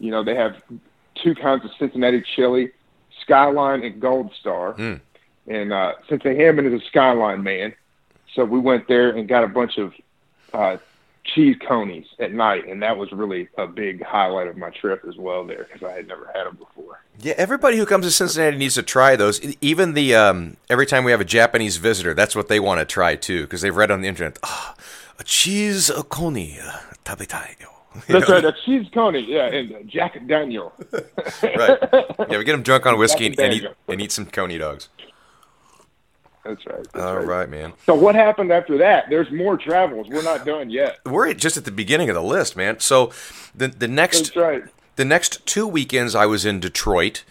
You 0.00 0.10
know, 0.10 0.24
they 0.24 0.34
have 0.34 0.56
two 1.14 1.34
kinds 1.34 1.64
of 1.64 1.70
Cincinnati 1.78 2.22
chili, 2.34 2.72
Skyline 3.22 3.84
and 3.84 4.00
Gold 4.00 4.32
Star. 4.38 4.74
Mm. 4.74 5.00
And 5.46 5.72
uh, 5.72 5.92
Sensei 6.08 6.36
Hammond 6.36 6.74
is 6.74 6.82
a 6.82 6.84
Skyline 6.86 7.42
man, 7.42 7.72
so 8.34 8.44
we 8.44 8.58
went 8.58 8.88
there 8.88 9.10
and 9.10 9.28
got 9.28 9.44
a 9.44 9.48
bunch 9.48 9.78
of 9.78 9.94
uh, 10.52 10.78
cheese 11.24 11.56
conies 11.66 12.06
at 12.18 12.32
night, 12.32 12.66
and 12.66 12.82
that 12.82 12.96
was 12.96 13.12
really 13.12 13.48
a 13.58 13.66
big 13.66 14.02
highlight 14.02 14.46
of 14.48 14.56
my 14.56 14.70
trip 14.70 15.04
as 15.08 15.16
well 15.16 15.46
there 15.46 15.66
because 15.70 15.88
I 15.88 15.92
had 15.92 16.08
never 16.08 16.30
had 16.34 16.46
them 16.46 16.56
before. 16.56 17.00
Yeah, 17.20 17.34
everybody 17.36 17.76
who 17.76 17.86
comes 17.86 18.06
to 18.06 18.10
Cincinnati 18.10 18.56
needs 18.56 18.74
to 18.74 18.82
try 18.82 19.16
those. 19.16 19.40
Even 19.60 19.94
the 19.94 20.14
um, 20.14 20.56
every 20.68 20.86
time 20.86 21.04
we 21.04 21.10
have 21.10 21.20
a 21.20 21.24
Japanese 21.24 21.76
visitor, 21.76 22.14
that's 22.14 22.34
what 22.34 22.48
they 22.48 22.60
want 22.60 22.80
to 22.80 22.84
try 22.84 23.16
too, 23.16 23.42
because 23.42 23.60
they've 23.60 23.76
read 23.76 23.90
on 23.90 24.00
the 24.00 24.08
internet, 24.08 24.38
ah, 24.42 24.74
a 25.18 25.24
cheese 25.24 25.90
coney 26.08 26.58
uh, 26.60 26.78
tabetai. 27.04 27.60
You 27.60 27.66
That's 28.08 28.28
know? 28.28 28.34
right, 28.36 28.44
a 28.44 28.54
cheese 28.64 28.86
coney, 28.94 29.20
yeah, 29.20 29.46
and 29.46 29.88
Jack 29.88 30.26
Daniel. 30.26 30.72
right. 31.42 31.78
Yeah, 32.30 32.38
we 32.38 32.44
get 32.44 32.52
them 32.52 32.62
drunk 32.62 32.86
on 32.86 32.96
whiskey 32.98 33.26
and, 33.26 33.40
and 33.40 33.54
eat 33.54 33.66
and 33.88 34.00
eat 34.00 34.12
some 34.12 34.26
coney 34.26 34.58
dogs. 34.58 34.88
That's 36.54 36.66
right. 36.66 36.86
That's 36.92 37.04
All 37.04 37.16
right. 37.16 37.26
right, 37.26 37.48
man. 37.48 37.72
So 37.86 37.94
what 37.94 38.14
happened 38.14 38.50
after 38.52 38.78
that? 38.78 39.08
There's 39.08 39.30
more 39.30 39.56
travels. 39.56 40.08
We're 40.08 40.22
not 40.22 40.44
done 40.44 40.70
yet. 40.70 40.98
We're 41.06 41.28
at- 41.28 41.38
just 41.38 41.56
at 41.56 41.64
the 41.64 41.70
beginning 41.70 42.08
of 42.08 42.14
the 42.14 42.22
list, 42.22 42.56
man. 42.56 42.80
So 42.80 43.12
the 43.54 43.68
the 43.68 43.88
next 43.88 44.18
That's 44.34 44.36
right. 44.36 44.62
the 44.96 45.04
next 45.04 45.44
two 45.46 45.66
weekends 45.66 46.14
I 46.14 46.26
was 46.26 46.44
in 46.44 46.60
Detroit. 46.60 47.24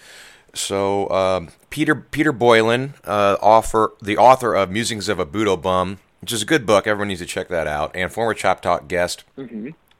So 0.53 1.09
um, 1.09 1.49
Peter 1.69 1.95
Peter 1.95 2.31
Boylan, 2.31 2.95
uh, 3.05 3.37
author 3.41 3.91
the 4.01 4.17
author 4.17 4.55
of 4.55 4.71
Musings 4.71 5.07
of 5.09 5.19
a 5.19 5.25
Budo 5.25 5.61
Bum, 5.61 5.99
which 6.21 6.31
is 6.33 6.41
a 6.41 6.45
good 6.45 6.65
book. 6.65 6.87
Everyone 6.87 7.09
needs 7.09 7.21
to 7.21 7.27
check 7.27 7.47
that 7.49 7.67
out. 7.67 7.91
And 7.95 8.11
former 8.11 8.33
Chop 8.33 8.61
Talk 8.61 8.87
guest, 8.87 9.23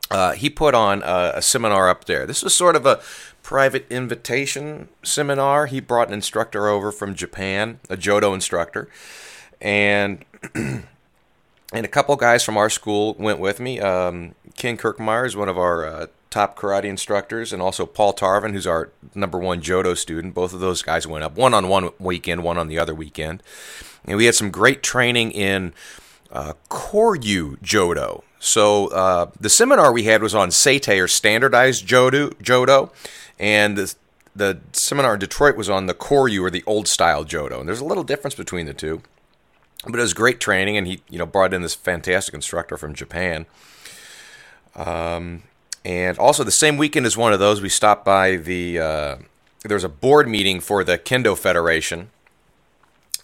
uh, 0.10 0.32
he 0.34 0.50
put 0.50 0.74
on 0.74 1.04
a, 1.04 1.34
a 1.36 1.42
seminar 1.42 1.88
up 1.90 2.06
there. 2.06 2.26
This 2.26 2.42
was 2.42 2.56
sort 2.56 2.76
of 2.76 2.86
a 2.86 3.00
private 3.50 3.92
invitation 3.92 4.88
seminar. 5.02 5.66
He 5.66 5.80
brought 5.80 6.10
an 6.10 6.14
instructor 6.14 6.68
over 6.68 6.92
from 6.92 7.16
Japan, 7.16 7.80
a 7.90 7.98
Jodo 7.98 8.36
instructor, 8.36 8.88
and 9.60 10.24
and 10.54 10.84
a 11.74 11.88
couple 11.88 12.16
guys 12.16 12.44
from 12.44 12.58
our 12.58 12.70
school 12.70 13.16
went 13.18 13.40
with 13.40 13.60
me. 13.60 13.80
Um, 13.80 14.36
Ken 14.56 14.78
Kirkmeyer 14.78 15.26
is 15.26 15.36
one 15.36 15.50
of 15.50 15.58
our 15.58 15.84
uh, 15.84 16.06
top 16.30 16.60
karate 16.60 16.84
instructors, 16.84 17.52
and 17.52 17.60
also 17.60 17.88
Paul 17.88 18.14
Tarvin, 18.14 18.52
who's 18.52 18.68
our 18.68 18.92
number 19.16 19.40
one 19.40 19.64
Jodo 19.64 19.98
student. 19.98 20.36
Both 20.36 20.54
of 20.54 20.60
those 20.60 20.84
guys 20.84 21.08
went 21.08 21.24
up, 21.24 21.36
one 21.36 21.56
on 21.56 21.68
one 21.70 21.90
weekend, 21.98 22.44
one 22.44 22.60
on 22.60 22.68
the 22.68 22.78
other 22.78 22.94
weekend. 22.94 23.42
And 24.06 24.16
we 24.16 24.26
had 24.26 24.36
some 24.36 24.52
great 24.52 24.84
training 24.84 25.32
in 25.32 25.74
uh, 26.32 26.54
Koryu 26.70 27.58
Jodo. 27.60 28.24
So 28.40 28.88
uh, 28.88 29.32
the 29.40 29.50
seminar 29.50 29.92
we 29.92 30.04
had 30.04 30.22
was 30.22 30.34
on 30.34 30.50
Seitei, 30.50 31.04
or 31.04 31.08
standardized 31.08 31.88
Jodo, 31.88 32.34
Jodo 32.36 32.92
and 33.38 33.78
the, 33.78 33.96
the 34.36 34.60
seminar 34.72 35.14
in 35.14 35.20
Detroit 35.20 35.58
was 35.58 35.70
on 35.70 35.88
the 35.88 35.94
Koryu, 35.94 36.42
or 36.42 36.50
the 36.50 36.64
old 36.66 36.88
style 36.88 37.26
Jodo. 37.26 37.60
And 37.60 37.68
there's 37.68 37.82
a 37.82 37.86
little 37.86 38.04
difference 38.04 38.36
between 38.36 38.66
the 38.66 38.74
two 38.74 39.02
but 39.86 40.00
it 40.00 40.02
was 40.02 40.14
great 40.14 40.40
training, 40.40 40.78
and 40.78 40.88
he 40.88 41.02
you 41.10 41.18
know 41.18 41.26
brought 41.26 41.54
in 41.54 41.62
this 41.62 41.76
fantastic 41.76 42.34
instructor 42.34 42.78
from 42.78 42.94
Japan. 42.94 43.46
Um, 44.76 45.44
and 45.86 46.18
also 46.18 46.44
the 46.44 46.52
same 46.52 46.78
weekend 46.78 47.06
as 47.06 47.18
one 47.18 47.34
of 47.34 47.40
those, 47.40 47.62
we 47.62 47.70
stopped 47.70 48.06
by 48.06 48.36
the 48.36 48.80
uh, 48.80 49.16
there 49.64 49.76
was 49.76 49.84
a 49.84 49.90
board 49.90 50.28
meeting 50.28 50.60
for 50.60 50.84
the 50.84 50.98
Kendo 50.98 51.38
Federation, 51.38 52.10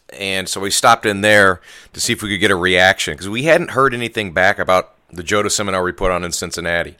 and 0.10 0.48
so 0.48 0.62
we 0.62 0.72
stopped 0.72 1.06
in 1.06 1.22
there 1.22 1.62
to 1.94 2.00
see 2.00 2.14
if 2.14 2.22
we 2.22 2.30
could 2.30 2.40
get 2.40 2.52
a 2.52 2.56
reaction 2.56 3.14
because 3.14 3.30
we 3.30 3.44
hadn't 3.44 3.72
heard 3.72 3.94
anything 3.94 4.34
back 4.34 4.60
about 4.60 4.94
the 5.12 5.24
Jodo 5.24 5.52
seminar 5.52 5.84
we 5.84 5.92
put 5.92 6.12
on 6.12 6.24
in 6.24 6.32
Cincinnati. 6.32 6.98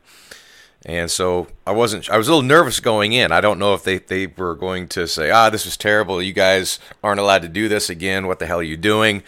And 0.86 1.10
so 1.10 1.48
I 1.66 1.72
wasn't. 1.72 2.10
I 2.12 2.18
was 2.18 2.28
a 2.28 2.32
little 2.32 2.48
nervous 2.48 2.80
going 2.80 3.14
in. 3.14 3.32
I 3.32 3.42
don't 3.42 3.58
know 3.58 3.74
if 3.74 3.84
they, 3.84 3.98
they 3.98 4.28
were 4.28 4.54
going 4.54 4.88
to 4.90 5.08
say, 5.08 5.32
"Ah, 5.32 5.50
this 5.50 5.66
was 5.66 5.78
terrible. 5.78 6.22
You 6.22 6.34
guys 6.34 6.78
aren't 7.04 7.20
allowed 7.20 7.42
to 7.42 7.48
do 7.48 7.68
this 7.68 7.90
again. 7.90 8.28
What 8.28 8.38
the 8.38 8.46
hell 8.46 8.60
are 8.60 8.64
you 8.64 8.78
doing?" 8.78 9.24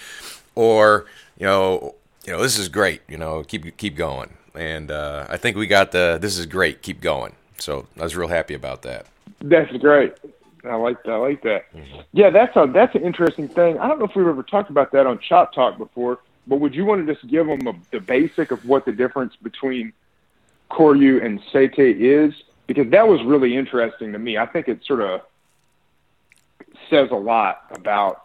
Or 0.54 1.06
you 1.36 1.48
know, 1.48 1.96
you 2.26 2.34
know, 2.34 2.42
this 2.44 2.60
is 2.60 2.70
great. 2.70 3.02
You 3.08 3.18
know, 3.18 3.44
keep 3.44 3.76
keep 3.78 3.96
going. 3.96 4.36
And 4.54 4.92
uh, 4.92 5.26
I 5.30 5.38
think 5.38 5.58
we 5.58 5.66
got 5.66 5.92
the 5.92 6.20
this 6.22 6.38
is 6.38 6.46
great. 6.46 6.84
Keep 6.84 7.02
going. 7.02 7.34
So 7.58 7.88
I 8.00 8.04
was 8.04 8.16
real 8.16 8.28
happy 8.28 8.54
about 8.54 8.84
that. 8.84 9.08
That's 9.42 9.72
great. 9.78 10.14
I 10.66 10.76
like 10.76 11.04
that. 11.04 11.12
I 11.12 11.18
like 11.18 11.44
that. 11.44 11.74
Mm-hmm. 11.74 12.00
Yeah, 12.14 12.30
that's 12.30 12.56
a 12.56 12.70
that's 12.72 12.96
an 12.96 13.04
interesting 13.04 13.48
thing. 13.48 13.78
I 13.80 13.88
don't 13.88 14.00
know 14.00 14.06
if 14.06 14.16
we've 14.16 14.28
ever 14.28 14.44
talked 14.44 14.70
about 14.70 14.92
that 14.92 15.06
on 15.06 15.20
Chop 15.20 15.54
Talk 15.54 15.78
before, 15.78 16.20
but 16.48 16.60
would 16.60 16.74
you 16.74 16.86
want 16.86 17.06
to 17.06 17.14
just 17.14 17.28
give 17.28 17.48
them 17.48 17.68
a, 17.68 17.74
the 17.92 18.00
basic 18.00 18.52
of 18.52 18.66
what 18.66 18.86
the 18.86 18.92
difference 18.92 19.36
between 19.36 19.94
Koryu 20.72 21.24
and 21.24 21.42
Seitei 21.54 21.96
is? 21.96 22.34
Because 22.66 22.90
that 22.92 23.08
was 23.08 23.24
really 23.24 23.56
interesting 23.56 24.12
to 24.12 24.20
me. 24.20 24.38
I 24.38 24.46
think 24.46 24.68
it 24.68 24.84
sort 24.86 25.02
of 25.02 25.22
says 26.90 27.10
a 27.12 27.16
lot 27.16 27.64
about 27.72 28.24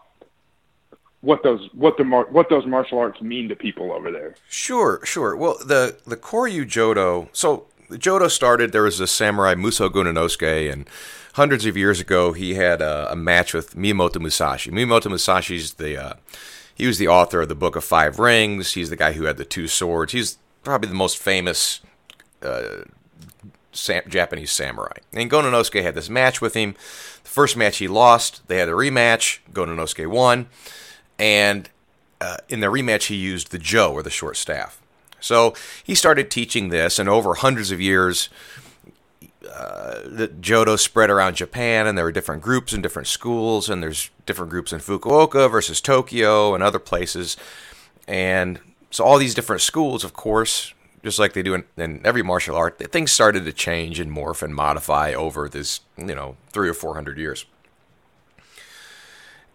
what 1.21 1.41
those 1.43 1.69
what 1.73 1.97
the 1.97 2.03
mar- 2.03 2.27
what 2.29 2.49
those 2.49 2.65
martial 2.65 2.99
arts 2.99 3.21
mean 3.21 3.47
to 3.49 3.55
people 3.55 3.93
over 3.93 4.11
there. 4.11 4.35
Sure, 4.49 4.99
sure. 5.05 5.35
Well, 5.35 5.57
the 5.65 5.97
the 6.05 6.17
Koryu 6.17 6.65
Jodo. 6.65 7.29
So 7.31 7.67
Jodo 7.89 8.29
started. 8.29 8.71
There 8.71 8.83
was 8.83 8.99
a 8.99 9.07
samurai 9.07 9.55
Muso 9.55 9.89
Gunnosuke, 9.89 10.71
and 10.71 10.89
hundreds 11.33 11.65
of 11.65 11.77
years 11.77 11.99
ago, 11.99 12.33
he 12.33 12.55
had 12.55 12.81
a, 12.81 13.11
a 13.11 13.15
match 13.15 13.53
with 13.53 13.75
Miyamoto 13.75 14.19
Musashi. 14.19 14.71
Miyamoto 14.71 15.11
Musashi's 15.11 15.75
the 15.75 15.97
uh, 15.97 16.13
he 16.75 16.87
was 16.87 16.97
the 16.97 17.07
author 17.07 17.41
of 17.41 17.49
the 17.49 17.55
Book 17.55 17.75
of 17.75 17.83
Five 17.83 18.19
Rings. 18.19 18.73
He's 18.73 18.89
the 18.89 18.95
guy 18.95 19.13
who 19.13 19.25
had 19.25 19.37
the 19.37 19.45
two 19.45 19.67
swords. 19.67 20.13
He's 20.13 20.37
probably 20.63 20.89
the 20.89 20.95
most 20.95 21.17
famous 21.17 21.81
uh, 22.41 22.83
Sam- 23.71 24.03
Japanese 24.07 24.51
samurai. 24.51 24.97
And 25.11 25.29
Gunnosuke 25.29 25.83
had 25.83 25.95
this 25.95 26.09
match 26.09 26.41
with 26.41 26.55
him. 26.55 26.73
The 27.23 27.29
first 27.29 27.55
match 27.55 27.77
he 27.77 27.87
lost. 27.87 28.47
They 28.47 28.57
had 28.57 28.69
a 28.69 28.73
rematch. 28.73 29.39
Gunnosuke 29.51 30.07
won, 30.07 30.47
and 31.19 31.69
uh, 32.19 32.37
in 32.49 32.59
the 32.59 32.67
rematch 32.67 33.07
he 33.07 33.15
used 33.15 33.51
the 33.51 33.59
jo 33.59 33.93
or 33.93 34.03
the 34.03 34.09
short 34.09 34.37
staff. 34.37 34.81
So 35.23 35.53
he 35.83 35.95
started 35.95 36.29
teaching 36.29 36.67
this, 36.67 36.99
and 36.99 37.07
over 37.07 37.35
hundreds 37.35 37.71
of 37.71 37.79
years, 37.79 38.27
uh, 39.49 40.01
the 40.05 40.27
Jodo 40.27 40.77
spread 40.77 41.09
around 41.09 41.35
Japan, 41.37 41.87
and 41.87 41.97
there 41.97 42.03
were 42.03 42.11
different 42.11 42.41
groups 42.41 42.73
and 42.73 42.83
different 42.83 43.07
schools, 43.07 43.69
and 43.69 43.81
there's 43.81 44.09
different 44.25 44.51
groups 44.51 44.73
in 44.73 44.79
Fukuoka 44.79 45.49
versus 45.49 45.79
Tokyo 45.79 46.53
and 46.53 46.61
other 46.61 46.79
places, 46.79 47.37
and 48.05 48.59
so 48.91 49.05
all 49.05 49.17
these 49.17 49.33
different 49.33 49.61
schools, 49.61 50.03
of 50.03 50.11
course, 50.11 50.73
just 51.03 51.19
like 51.19 51.31
they 51.31 51.41
do 51.41 51.53
in, 51.53 51.63
in 51.77 52.01
every 52.03 52.21
martial 52.21 52.57
art, 52.57 52.77
things 52.91 53.11
started 53.11 53.45
to 53.45 53.53
change 53.53 53.99
and 53.99 54.11
morph 54.11 54.43
and 54.43 54.53
modify 54.53 55.13
over 55.13 55.47
this, 55.47 55.79
you 55.97 56.15
know, 56.15 56.35
three 56.51 56.67
or 56.67 56.73
four 56.73 56.95
hundred 56.95 57.17
years, 57.17 57.45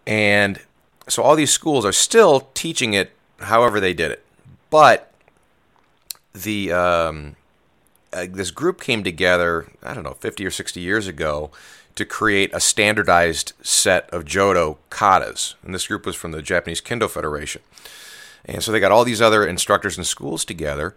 and 0.07 0.61
so 1.07 1.21
all 1.21 1.35
these 1.35 1.51
schools 1.51 1.85
are 1.85 1.91
still 1.91 2.49
teaching 2.55 2.95
it 2.95 3.11
however 3.39 3.79
they 3.79 3.93
did 3.93 4.11
it, 4.11 4.25
but 4.71 5.08
the 6.33 6.71
um, 6.71 7.35
uh, 8.13 8.25
this 8.29 8.51
group 8.51 8.81
came 8.81 9.03
together. 9.03 9.67
I 9.83 9.93
don't 9.93 10.03
know, 10.03 10.13
fifty 10.13 10.45
or 10.45 10.51
sixty 10.51 10.81
years 10.81 11.07
ago, 11.07 11.51
to 11.95 12.05
create 12.05 12.51
a 12.53 12.59
standardized 12.59 13.53
set 13.61 14.09
of 14.11 14.25
Jodo 14.25 14.77
katas, 14.89 15.55
and 15.63 15.73
this 15.73 15.87
group 15.87 16.05
was 16.05 16.15
from 16.15 16.31
the 16.31 16.41
Japanese 16.41 16.81
Kendo 16.81 17.09
Federation. 17.09 17.61
And 18.45 18.63
so 18.63 18.71
they 18.71 18.79
got 18.79 18.91
all 18.91 19.03
these 19.03 19.21
other 19.21 19.45
instructors 19.45 19.97
and 19.97 20.07
schools 20.07 20.45
together, 20.45 20.95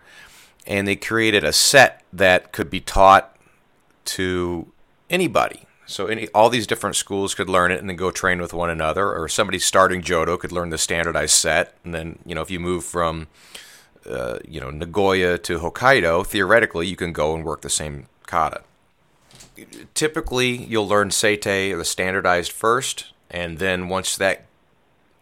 and 0.67 0.87
they 0.87 0.97
created 0.97 1.45
a 1.45 1.53
set 1.53 2.03
that 2.13 2.53
could 2.53 2.71
be 2.71 2.81
taught 2.81 3.37
to 4.05 4.71
anybody. 5.11 5.67
So 5.85 6.07
any, 6.07 6.29
all 6.29 6.49
these 6.49 6.67
different 6.67 6.97
schools 6.97 7.35
could 7.35 7.51
learn 7.51 7.71
it 7.71 7.81
and 7.81 7.89
then 7.89 7.97
go 7.97 8.11
train 8.11 8.41
with 8.41 8.55
one 8.55 8.71
another, 8.71 9.13
or 9.13 9.29
somebody 9.29 9.59
starting 9.59 10.01
Jodo 10.01 10.39
could 10.39 10.53
learn 10.53 10.71
the 10.71 10.79
standardized 10.79 11.35
set, 11.35 11.75
and 11.85 11.95
then 11.95 12.19
you 12.25 12.35
know 12.35 12.43
if 12.43 12.51
you 12.51 12.61
move 12.61 12.85
from 12.85 13.27
uh, 14.07 14.39
you 14.47 14.61
know 14.61 14.71
Nagoya 14.71 15.39
to 15.39 15.59
Hokkaido, 15.59 16.27
theoretically 16.27 16.87
you 16.87 16.97
can 16.97 17.13
go 17.13 17.35
and 17.35 17.45
work 17.45 17.61
the 17.63 17.71
same 17.71 18.07
kata. 18.27 18.63
Typically, 19.95 20.65
you'll 20.65 20.89
learn 20.89 21.11
seitei, 21.11 21.77
the 21.77 21.85
standardized 21.85 22.53
first, 22.53 23.13
and 23.31 23.59
then 23.59 23.89
once 23.89 24.17
that 24.17 24.47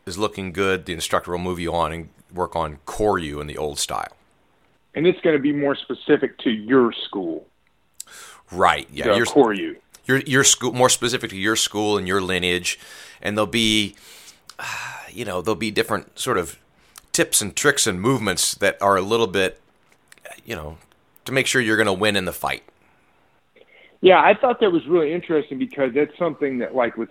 is 0.06 0.18
looking 0.18 0.52
good, 0.52 0.86
the 0.86 0.92
instructor 0.92 1.32
will 1.32 1.38
move 1.38 1.58
you 1.58 1.74
on 1.74 1.92
and 1.92 2.08
work 2.32 2.54
on 2.54 2.78
koryu 2.86 3.40
in 3.40 3.46
the 3.46 3.58
old 3.58 3.78
style. 3.78 4.16
And 4.94 5.06
it's 5.06 5.20
going 5.20 5.36
to 5.36 5.42
be 5.42 5.52
more 5.52 5.74
specific 5.74 6.38
to 6.38 6.50
your 6.50 6.92
school. 6.92 7.46
Right. 8.50 8.88
Yeah. 8.92 9.08
The 9.08 9.16
your 9.16 9.26
koryu. 9.26 9.76
Your 10.06 10.18
your 10.20 10.44
school 10.44 10.72
more 10.72 10.88
specific 10.88 11.30
to 11.30 11.36
your 11.36 11.56
school 11.56 11.96
and 11.96 12.08
your 12.08 12.20
lineage, 12.20 12.78
and 13.22 13.36
there'll 13.36 13.46
be, 13.46 13.94
you 15.12 15.24
know, 15.24 15.42
there'll 15.42 15.54
be 15.54 15.70
different 15.70 16.18
sort 16.18 16.38
of 16.38 16.58
tips 17.20 17.42
and 17.42 17.54
tricks 17.54 17.86
and 17.86 18.00
movements 18.00 18.54
that 18.54 18.80
are 18.80 18.96
a 18.96 19.02
little 19.02 19.26
bit, 19.26 19.60
you 20.46 20.56
know, 20.56 20.78
to 21.26 21.32
make 21.32 21.46
sure 21.46 21.60
you're 21.60 21.76
going 21.76 21.84
to 21.84 21.92
win 21.92 22.16
in 22.16 22.24
the 22.24 22.32
fight. 22.32 22.62
Yeah, 24.00 24.22
I 24.22 24.32
thought 24.32 24.58
that 24.60 24.72
was 24.72 24.86
really 24.86 25.12
interesting 25.12 25.58
because 25.58 25.92
that's 25.92 26.16
something 26.16 26.56
that, 26.60 26.74
like, 26.74 26.96
with 26.96 27.10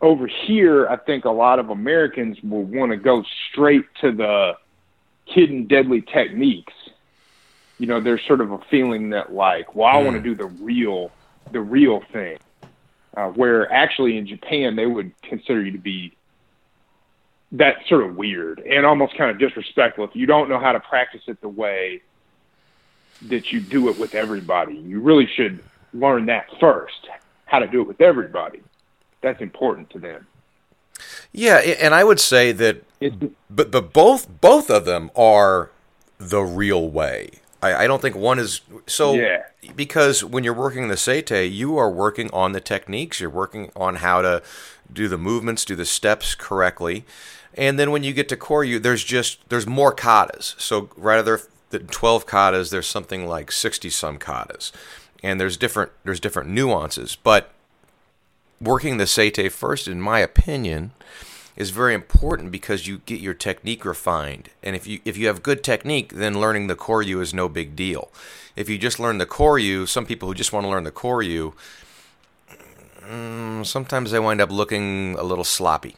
over 0.00 0.26
here, 0.26 0.88
I 0.88 0.96
think 0.96 1.24
a 1.24 1.30
lot 1.30 1.60
of 1.60 1.70
Americans 1.70 2.36
will 2.42 2.64
want 2.64 2.90
to 2.90 2.96
go 2.96 3.22
straight 3.48 3.84
to 4.00 4.10
the 4.10 4.56
hidden 5.26 5.68
deadly 5.68 6.00
techniques. 6.00 6.74
You 7.78 7.86
know, 7.86 8.00
there's 8.00 8.22
sort 8.26 8.40
of 8.40 8.50
a 8.50 8.58
feeling 8.72 9.10
that, 9.10 9.32
like, 9.32 9.76
well, 9.76 9.86
I 9.86 10.00
mm. 10.00 10.04
want 10.06 10.16
to 10.16 10.20
do 10.20 10.34
the 10.34 10.46
real, 10.46 11.12
the 11.52 11.60
real 11.60 12.02
thing. 12.12 12.38
Uh, 13.16 13.28
where 13.28 13.70
actually 13.70 14.16
in 14.16 14.26
Japan 14.26 14.74
they 14.74 14.86
would 14.86 15.12
consider 15.22 15.62
you 15.62 15.70
to 15.70 15.78
be 15.78 16.16
that's 17.52 17.86
sort 17.88 18.02
of 18.02 18.16
weird 18.16 18.60
and 18.60 18.86
almost 18.86 19.16
kind 19.16 19.30
of 19.30 19.38
disrespectful 19.38 20.04
if 20.04 20.16
you 20.16 20.26
don't 20.26 20.48
know 20.48 20.58
how 20.58 20.72
to 20.72 20.80
practice 20.80 21.20
it 21.26 21.40
the 21.42 21.48
way 21.48 22.00
that 23.28 23.52
you 23.52 23.60
do 23.60 23.88
it 23.88 23.98
with 23.98 24.14
everybody. 24.14 24.74
You 24.74 25.00
really 25.00 25.26
should 25.26 25.62
learn 25.92 26.26
that 26.26 26.46
first, 26.58 27.08
how 27.44 27.58
to 27.58 27.66
do 27.66 27.82
it 27.82 27.88
with 27.88 28.00
everybody. 28.00 28.60
That's 29.20 29.40
important 29.40 29.90
to 29.90 29.98
them. 29.98 30.26
Yeah, 31.32 31.56
and 31.56 31.94
I 31.94 32.04
would 32.04 32.20
say 32.20 32.52
that, 32.52 32.84
but 33.50 33.70
but 33.70 33.92
both 33.92 34.28
both 34.40 34.70
of 34.70 34.84
them 34.84 35.10
are 35.14 35.70
the 36.18 36.42
real 36.42 36.88
way. 36.88 37.30
I, 37.62 37.84
I 37.84 37.86
don't 37.86 38.02
think 38.02 38.16
one 38.16 38.38
is 38.38 38.60
so 38.86 39.14
yeah. 39.14 39.44
because 39.76 40.24
when 40.24 40.44
you're 40.44 40.52
working 40.54 40.88
the 40.88 40.94
seitei, 40.96 41.50
you 41.50 41.76
are 41.78 41.90
working 41.90 42.30
on 42.32 42.52
the 42.52 42.60
techniques. 42.60 43.20
You're 43.20 43.30
working 43.30 43.70
on 43.74 43.96
how 43.96 44.22
to 44.22 44.42
do 44.92 45.08
the 45.08 45.18
movements, 45.18 45.64
do 45.64 45.76
the 45.76 45.86
steps 45.86 46.34
correctly. 46.34 47.04
And 47.54 47.78
then 47.78 47.90
when 47.90 48.02
you 48.02 48.12
get 48.12 48.28
to 48.30 48.36
Koryu, 48.36 48.82
there's 48.82 49.04
just 49.04 49.48
there's 49.48 49.66
more 49.66 49.94
katas. 49.94 50.58
So 50.60 50.88
rather 50.96 51.40
than 51.70 51.86
12 51.86 52.26
katas, 52.26 52.70
there's 52.70 52.86
something 52.86 53.26
like 53.26 53.52
60 53.52 53.90
some 53.90 54.18
katas. 54.18 54.72
And 55.22 55.40
there's 55.40 55.56
different 55.56 55.92
there's 56.04 56.20
different 56.20 56.48
nuances, 56.48 57.16
but 57.16 57.50
working 58.60 58.96
the 58.96 59.04
seitei 59.04 59.50
first 59.50 59.88
in 59.88 60.00
my 60.00 60.20
opinion 60.20 60.92
is 61.56 61.70
very 61.70 61.94
important 61.94 62.50
because 62.50 62.86
you 62.86 62.98
get 63.04 63.20
your 63.20 63.34
technique 63.34 63.84
refined. 63.84 64.48
And 64.62 64.74
if 64.74 64.86
you 64.86 65.00
if 65.04 65.16
you 65.16 65.26
have 65.26 65.42
good 65.42 65.62
technique, 65.62 66.14
then 66.14 66.40
learning 66.40 66.66
the 66.66 66.76
Koryu 66.76 67.20
is 67.20 67.34
no 67.34 67.48
big 67.48 67.76
deal. 67.76 68.10
If 68.56 68.68
you 68.68 68.78
just 68.78 68.98
learn 68.98 69.18
the 69.18 69.26
Koryu, 69.26 69.86
some 69.86 70.06
people 70.06 70.28
who 70.28 70.34
just 70.34 70.52
want 70.52 70.64
to 70.64 70.70
learn 70.70 70.84
the 70.84 70.90
Koryu, 70.90 71.52
mm, 73.00 73.66
sometimes 73.66 74.10
they 74.10 74.18
wind 74.18 74.40
up 74.40 74.50
looking 74.50 75.16
a 75.18 75.22
little 75.22 75.44
sloppy. 75.44 75.96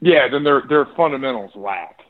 Yeah, 0.00 0.28
then 0.28 0.44
their 0.44 0.62
their 0.68 0.86
fundamentals 0.96 1.54
lack. 1.54 2.02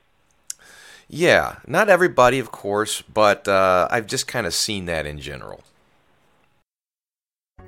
Yeah, 1.08 1.56
not 1.66 1.88
everybody, 1.88 2.38
of 2.40 2.50
course, 2.50 3.02
but 3.02 3.46
uh, 3.46 3.86
I've 3.90 4.06
just 4.06 4.26
kind 4.26 4.46
of 4.46 4.54
seen 4.54 4.86
that 4.86 5.06
in 5.06 5.20
general. 5.20 5.62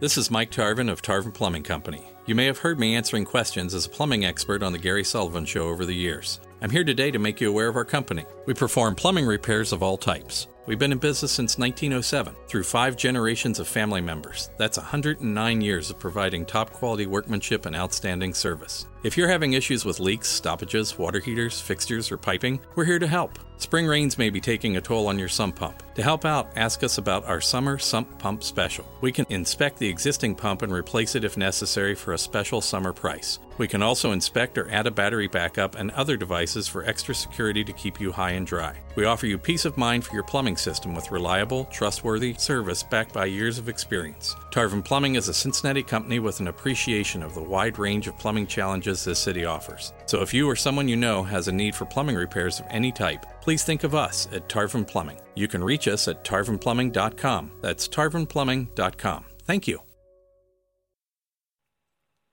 This 0.00 0.16
is 0.16 0.30
Mike 0.30 0.50
Tarvin 0.50 0.90
of 0.90 1.02
Tarvin 1.02 1.34
Plumbing 1.34 1.62
Company. 1.62 2.04
You 2.26 2.34
may 2.34 2.46
have 2.46 2.58
heard 2.58 2.78
me 2.78 2.94
answering 2.94 3.24
questions 3.24 3.74
as 3.74 3.86
a 3.86 3.88
plumbing 3.88 4.24
expert 4.24 4.62
on 4.62 4.72
The 4.72 4.78
Gary 4.78 5.02
Sullivan 5.02 5.44
Show 5.44 5.68
over 5.68 5.84
the 5.86 5.94
years. 5.94 6.40
I'm 6.60 6.70
here 6.70 6.84
today 6.84 7.10
to 7.10 7.18
make 7.18 7.40
you 7.40 7.48
aware 7.48 7.68
of 7.68 7.76
our 7.76 7.84
company. 7.84 8.24
We 8.44 8.54
perform 8.54 8.96
plumbing 8.96 9.26
repairs 9.26 9.72
of 9.72 9.82
all 9.82 9.96
types. 9.96 10.46
We've 10.66 10.78
been 10.78 10.92
in 10.92 10.98
business 10.98 11.32
since 11.32 11.56
1907 11.56 12.34
through 12.46 12.64
five 12.64 12.96
generations 12.96 13.58
of 13.58 13.66
family 13.66 14.00
members. 14.00 14.50
That's 14.58 14.76
109 14.76 15.60
years 15.60 15.88
of 15.88 15.98
providing 15.98 16.44
top 16.44 16.70
quality 16.70 17.06
workmanship 17.06 17.64
and 17.64 17.74
outstanding 17.74 18.34
service. 18.34 18.86
If 19.04 19.16
you're 19.16 19.28
having 19.28 19.52
issues 19.52 19.84
with 19.84 20.00
leaks, 20.00 20.28
stoppages, 20.28 20.98
water 20.98 21.20
heaters, 21.20 21.60
fixtures, 21.60 22.10
or 22.10 22.18
piping, 22.18 22.58
we're 22.74 22.84
here 22.84 22.98
to 22.98 23.06
help. 23.06 23.38
Spring 23.58 23.86
rains 23.86 24.18
may 24.18 24.30
be 24.30 24.40
taking 24.40 24.76
a 24.76 24.80
toll 24.80 25.08
on 25.08 25.18
your 25.18 25.28
sump 25.28 25.56
pump. 25.56 25.82
To 25.94 26.02
help 26.02 26.24
out, 26.24 26.48
ask 26.56 26.84
us 26.84 26.98
about 26.98 27.24
our 27.24 27.40
summer 27.40 27.76
sump 27.76 28.18
pump 28.18 28.44
special. 28.44 28.86
We 29.00 29.10
can 29.10 29.26
inspect 29.30 29.78
the 29.78 29.88
existing 29.88 30.36
pump 30.36 30.62
and 30.62 30.72
replace 30.72 31.16
it 31.16 31.24
if 31.24 31.36
necessary 31.36 31.96
for 31.96 32.12
a 32.12 32.18
special 32.18 32.60
summer 32.60 32.92
price. 32.92 33.40
We 33.58 33.66
can 33.66 33.82
also 33.82 34.12
inspect 34.12 34.56
or 34.58 34.70
add 34.70 34.86
a 34.86 34.92
battery 34.92 35.26
backup 35.26 35.74
and 35.74 35.90
other 35.90 36.16
devices 36.16 36.68
for 36.68 36.84
extra 36.84 37.12
security 37.12 37.64
to 37.64 37.72
keep 37.72 38.00
you 38.00 38.12
high 38.12 38.30
and 38.32 38.46
dry. 38.46 38.76
We 38.94 39.04
offer 39.04 39.26
you 39.26 39.36
peace 39.36 39.64
of 39.64 39.76
mind 39.76 40.04
for 40.04 40.14
your 40.14 40.22
plumbing 40.22 40.56
system 40.56 40.94
with 40.94 41.10
reliable, 41.10 41.64
trustworthy 41.64 42.34
service 42.34 42.84
backed 42.84 43.12
by 43.12 43.26
years 43.26 43.58
of 43.58 43.68
experience. 43.68 44.36
Tarvin 44.52 44.84
Plumbing 44.84 45.16
is 45.16 45.28
a 45.28 45.34
Cincinnati 45.34 45.82
company 45.82 46.20
with 46.20 46.38
an 46.38 46.46
appreciation 46.46 47.24
of 47.24 47.34
the 47.34 47.42
wide 47.42 47.80
range 47.80 48.06
of 48.06 48.16
plumbing 48.18 48.46
challenges 48.46 48.87
this 48.88 49.18
city 49.18 49.44
offers. 49.44 49.92
So 50.06 50.22
if 50.22 50.32
you 50.32 50.48
or 50.48 50.56
someone 50.56 50.88
you 50.88 50.96
know 50.96 51.22
has 51.22 51.48
a 51.48 51.52
need 51.52 51.74
for 51.74 51.84
plumbing 51.84 52.16
repairs 52.16 52.60
of 52.60 52.66
any 52.70 52.90
type, 52.90 53.26
please 53.40 53.64
think 53.64 53.84
of 53.84 53.94
us 53.94 54.28
at 54.32 54.48
Tarvin 54.48 54.86
Plumbing. 54.86 55.20
You 55.34 55.48
can 55.48 55.62
reach 55.62 55.88
us 55.88 56.08
at 56.08 56.24
tarvinplumbing.com. 56.24 57.50
That's 57.60 57.88
tarvinplumbing.com. 57.88 59.24
Thank 59.44 59.68
you. 59.68 59.80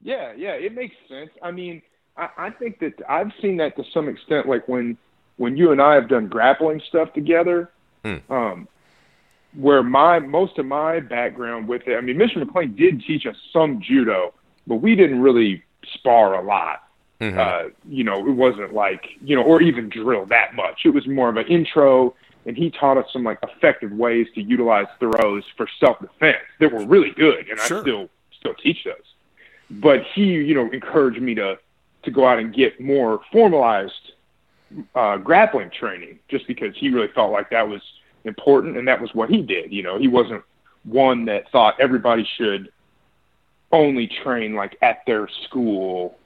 Yeah, 0.02 0.34
yeah, 0.38 0.52
it 0.52 0.74
makes 0.74 0.96
sense. 1.10 1.32
I 1.42 1.52
mean, 1.52 1.82
I, 2.16 2.30
I 2.38 2.50
think 2.52 2.80
that 2.80 2.94
I've 3.10 3.32
seen 3.42 3.58
that 3.58 3.76
to 3.78 3.84
some 3.94 4.08
extent, 4.08 4.48
like 4.48 4.68
when 4.68 4.98
when 5.38 5.58
you 5.58 5.72
and 5.72 5.82
I 5.82 5.96
have 5.96 6.08
done 6.08 6.28
grappling 6.28 6.82
stuff 6.88 7.12
together. 7.14 7.72
Hmm. 8.04 8.18
Um, 8.30 8.68
where 9.56 9.84
my 9.84 10.20
most 10.20 10.58
of 10.58 10.66
my 10.66 11.00
background 11.00 11.68
with 11.68 11.84
it, 11.88 11.96
I 11.96 12.02
mean, 12.02 12.18
Mr. 12.18 12.38
McLean 12.38 12.76
did 12.76 13.02
teach 13.02 13.26
us 13.26 13.36
some 13.52 13.82
judo, 13.82 14.34
but 14.68 14.76
we 14.76 14.96
didn't 14.96 15.22
really 15.22 15.64
spar 15.94 16.36
a 16.36 16.44
lot. 16.44 16.84
Mm-hmm. 17.22 17.40
Uh, 17.40 17.70
you 17.88 18.04
know, 18.04 18.28
it 18.28 18.32
wasn't 18.32 18.74
like 18.74 19.06
you 19.24 19.36
know, 19.36 19.44
or 19.44 19.62
even 19.62 19.90
drill 19.90 20.26
that 20.28 20.56
much. 20.56 20.82
It 20.86 20.90
was 20.90 21.08
more 21.08 21.30
of 21.30 21.38
an 21.38 21.48
intro, 21.48 22.14
and 22.46 22.58
he 22.58 22.70
taught 22.72 22.98
us 22.98 23.06
some 23.14 23.24
like 23.24 23.40
effective 23.42 23.92
ways 23.92 24.28
to 24.36 24.42
utilize 24.42 24.88
throws 25.00 25.44
for 25.56 25.68
self 25.80 26.00
defense 26.00 26.38
that 26.60 26.72
were 26.72 26.86
really 26.86 27.12
good, 27.12 27.48
and 27.50 27.60
Sure. 27.62 27.78
I 27.78 27.82
still 27.82 28.10
still 28.38 28.54
teach 28.56 28.84
those. 28.84 28.96
But 29.70 30.04
he, 30.14 30.26
you 30.26 30.54
know, 30.54 30.70
encouraged 30.72 31.22
me 31.22 31.36
to 31.36 31.58
to 32.04 32.12
go 32.12 32.28
out 32.28 32.38
and 32.38 32.54
get 32.54 32.80
more 32.80 33.22
formalized 33.32 34.12
uh, 34.94 35.18
grappling 35.18 35.72
training, 35.72 36.20
just 36.28 36.48
because 36.48 36.76
he 36.78 36.90
really 36.90 37.08
felt 37.16 37.32
like 37.32 37.50
that 37.52 37.68
was 37.68 37.82
important, 38.26 38.78
and 38.78 38.88
that 38.88 39.00
was 39.00 39.14
what 39.14 39.30
he 39.30 39.42
did. 39.42 39.72
You 39.72 39.84
know, 39.84 39.98
he 39.98 40.08
wasn't 40.08 40.44
one 40.84 41.26
that 41.26 41.50
thought 41.52 41.80
everybody 41.80 42.28
should 42.38 42.72
only 43.72 44.08
train 44.08 44.56
like 44.56 44.78
at 44.82 45.02
their 45.06 45.28
school, 45.44 46.18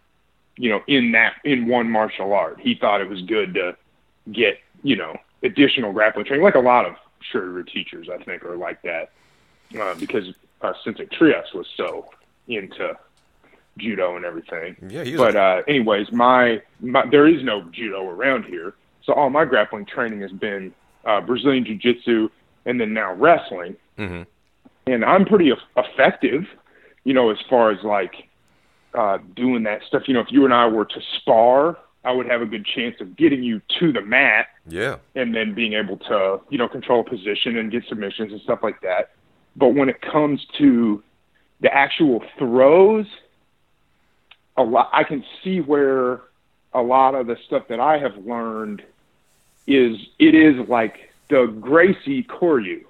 you 0.57 0.69
know, 0.69 0.81
in 0.87 1.11
that 1.13 1.33
in 1.43 1.67
one 1.67 1.89
martial 1.89 2.33
art. 2.33 2.59
He 2.59 2.75
thought 2.75 3.01
it 3.01 3.09
was 3.09 3.21
good 3.23 3.53
to 3.55 3.75
get, 4.31 4.59
you 4.83 4.95
know, 4.95 5.15
additional 5.43 5.93
grappling 5.93 6.25
training, 6.25 6.43
like 6.43 6.55
a 6.55 6.59
lot 6.59 6.85
of 6.85 6.95
Shuri 7.31 7.63
teachers, 7.65 8.07
I 8.09 8.21
think, 8.23 8.43
are 8.43 8.55
like 8.55 8.81
that, 8.83 9.11
uh, 9.79 9.95
because 9.95 10.33
uh, 10.61 10.73
Sensei 10.83 11.05
Trias 11.05 11.53
was 11.53 11.67
so 11.75 12.09
into 12.47 12.97
judo 13.77 14.15
and 14.17 14.25
everything. 14.25 14.75
Yeah, 14.89 15.03
he 15.03 15.15
But 15.15 15.35
uh, 15.35 15.61
anyways, 15.67 16.11
my, 16.11 16.61
my 16.81 17.05
there 17.05 17.27
is 17.27 17.43
no 17.43 17.61
judo 17.71 18.07
around 18.09 18.43
here, 18.45 18.73
so 19.03 19.13
all 19.13 19.29
my 19.29 19.45
grappling 19.45 19.85
training 19.85 20.21
has 20.21 20.31
been 20.31 20.73
uh, 21.05 21.21
Brazilian 21.21 21.63
Jiu 21.65 21.75
Jitsu 21.77 22.29
and 22.65 22.79
then 22.79 22.93
now 22.93 23.13
wrestling, 23.13 23.77
Mhm. 23.97 24.25
and 24.87 25.05
I'm 25.05 25.23
pretty 25.25 25.53
effective, 25.77 26.45
you 27.03 27.13
know, 27.13 27.29
as 27.29 27.37
far 27.49 27.71
as 27.71 27.83
like 27.83 28.29
uh, 28.93 29.19
doing 29.35 29.63
that 29.63 29.81
stuff. 29.87 30.03
You 30.07 30.13
know, 30.13 30.21
if 30.21 30.31
you 30.31 30.45
and 30.45 30.53
I 30.53 30.67
were 30.67 30.85
to 30.85 31.01
spar, 31.17 31.77
I 32.03 32.11
would 32.11 32.27
have 32.27 32.41
a 32.41 32.45
good 32.45 32.65
chance 32.65 32.95
of 33.01 33.15
getting 33.15 33.43
you 33.43 33.61
to 33.79 33.91
the 33.91 34.01
mat 34.01 34.47
yeah. 34.67 34.97
and 35.15 35.35
then 35.35 35.53
being 35.53 35.73
able 35.73 35.97
to, 35.97 36.39
you 36.49 36.57
know, 36.57 36.67
control 36.67 37.01
a 37.01 37.03
position 37.03 37.57
and 37.57 37.71
get 37.71 37.83
submissions 37.87 38.31
and 38.31 38.41
stuff 38.41 38.59
like 38.63 38.81
that. 38.81 39.11
But 39.55 39.69
when 39.69 39.89
it 39.89 40.01
comes 40.01 40.45
to 40.57 41.03
the 41.59 41.73
actual 41.73 42.23
throws, 42.37 43.05
a 44.57 44.63
lot 44.63 44.89
I 44.93 45.03
can 45.03 45.23
see 45.43 45.59
where 45.59 46.21
a 46.73 46.81
lot 46.81 47.15
of 47.15 47.27
the 47.27 47.37
stuff 47.47 47.67
that 47.69 47.79
I 47.79 47.97
have 47.97 48.17
learned 48.25 48.83
is 49.67 49.97
it 50.19 50.35
is 50.35 50.67
like 50.67 51.11
the 51.29 51.45
Gracie 51.59 52.23
Koryu 52.23 52.83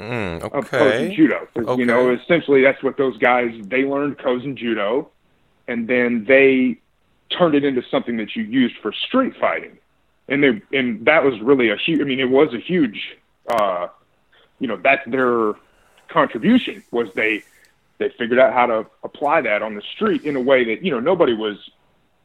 Mm, 0.00 0.42
of 0.42 0.52
okay. 0.54 1.14
Judo. 1.14 1.46
'Cause, 1.54 1.78
You 1.78 1.86
know, 1.86 2.10
essentially 2.10 2.62
that's 2.62 2.82
what 2.82 2.96
those 2.96 3.16
guys 3.18 3.52
they 3.62 3.84
learned 3.84 4.18
Kosen 4.18 4.56
Judo, 4.56 5.08
and 5.68 5.86
then 5.86 6.24
they 6.24 6.78
turned 7.30 7.54
it 7.54 7.64
into 7.64 7.82
something 7.90 8.16
that 8.16 8.34
you 8.36 8.42
used 8.42 8.76
for 8.78 8.92
street 8.92 9.34
fighting, 9.36 9.78
and 10.28 10.42
they 10.42 10.62
and 10.76 11.04
that 11.06 11.22
was 11.24 11.40
really 11.40 11.70
a 11.70 11.76
huge. 11.76 12.00
I 12.00 12.04
mean, 12.04 12.20
it 12.20 12.28
was 12.30 12.52
a 12.54 12.58
huge. 12.58 13.16
Uh, 13.48 13.88
you 14.58 14.66
know, 14.66 14.76
that's 14.76 15.06
their 15.08 15.52
contribution 16.08 16.82
was 16.90 17.12
they 17.14 17.42
they 17.98 18.08
figured 18.10 18.38
out 18.40 18.52
how 18.52 18.66
to 18.66 18.86
apply 19.04 19.40
that 19.42 19.62
on 19.62 19.74
the 19.76 19.82
street 19.82 20.24
in 20.24 20.34
a 20.36 20.40
way 20.40 20.64
that 20.64 20.84
you 20.84 20.90
know 20.90 21.00
nobody 21.00 21.34
was. 21.34 21.70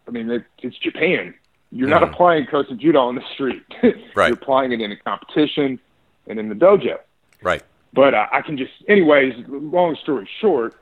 I 0.08 0.12
mean, 0.12 0.30
it, 0.32 0.44
it's 0.64 0.78
Japan. 0.78 1.36
You're 1.72 1.88
not 1.88 2.02
Mhm. 2.02 2.12
applying 2.14 2.46
Kosen 2.48 2.78
Judo 2.80 3.00
on 3.02 3.14
the 3.14 3.24
street. 3.34 3.62
Right. 4.16 4.30
You're 4.30 4.34
applying 4.34 4.72
it 4.72 4.82
in 4.82 4.92
a 4.92 4.96
competition 4.96 5.80
and 6.28 6.40
in 6.40 6.50
the 6.50 6.56
dojo. 6.56 6.98
Right. 7.42 7.64
But 7.94 8.14
uh, 8.14 8.28
I 8.32 8.42
can 8.42 8.58
just, 8.58 8.72
anyways, 8.88 9.34
long 9.48 9.96
story 10.04 10.30
short, 10.40 10.76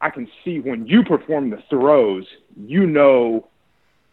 I 0.00 0.10
can 0.10 0.28
see 0.44 0.60
when 0.60 0.86
you 0.86 1.02
perform 1.02 1.50
the 1.50 1.62
throws, 1.68 2.26
you 2.56 2.86
know 2.86 3.48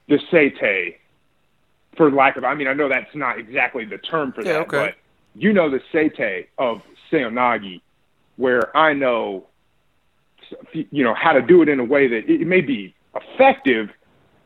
the 0.08 0.20
seitei, 0.32 0.96
for 1.96 2.12
lack 2.12 2.36
of, 2.38 2.44
I 2.44 2.56
mean, 2.56 2.68
I 2.68 2.74
know 2.74 2.90
that's 2.90 3.14
not 3.16 3.40
exactly 3.40 3.86
the 3.86 3.98
term 3.98 4.34
for 4.34 4.44
Yeah, 4.44 4.54
that, 4.54 4.62
okay. 4.68 4.78
but 4.78 4.96
you 5.36 5.54
know 5.54 5.70
the 5.70 5.80
seitei 5.94 6.48
of 6.58 6.82
seoinage, 7.12 7.82
where 8.36 8.76
I 8.76 8.94
know, 8.94 9.46
you 10.72 11.04
know, 11.04 11.14
how 11.14 11.34
to 11.34 11.42
do 11.42 11.62
it 11.62 11.70
in 11.70 11.80
a 11.80 11.84
way 11.84 12.08
that 12.08 12.30
it 12.30 12.46
may 12.48 12.62
be 12.62 12.94
effective, 13.16 13.90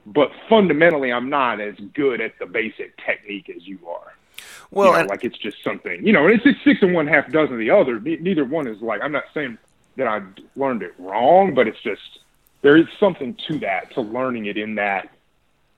but 0.05 0.29
fundamentally 0.49 1.12
I'm 1.12 1.29
not 1.29 1.60
as 1.62 1.75
good 1.93 2.21
at 2.21 2.33
the 2.39 2.45
basic 2.45 2.97
technique 2.97 3.49
as 3.55 3.65
you 3.65 3.79
are 3.88 4.13
Well, 4.71 4.88
you 4.88 4.93
know, 4.93 5.00
and, 5.00 5.10
like 5.10 5.23
it's 5.23 5.38
just 5.38 5.63
something, 5.63 6.06
you 6.06 6.13
know, 6.13 6.26
and 6.26 6.34
it's 6.36 6.43
just 6.43 6.63
six 6.63 6.82
and 6.82 6.93
one 6.93 7.08
half 7.08 7.32
dozen 7.32 7.54
of 7.54 7.60
the 7.60 7.69
other. 7.71 8.00
Ne- 8.00 8.17
neither 8.17 8.45
one 8.45 8.67
is 8.67 8.82
like, 8.82 9.02
I'm 9.02 9.12
not 9.12 9.23
saying 9.34 9.58
that 9.95 10.08
I 10.08 10.21
learned 10.56 10.84
it 10.84 10.93
wrong, 11.00 11.54
but 11.54 11.67
it's 11.67 11.82
just, 11.82 12.19
there 12.62 12.78
is 12.78 12.86
something 13.00 13.36
to 13.47 13.60
that, 13.60 13.91
to 13.93 14.02
learning 14.02 14.45
it 14.45 14.58
in 14.58 14.76
that, 14.76 15.10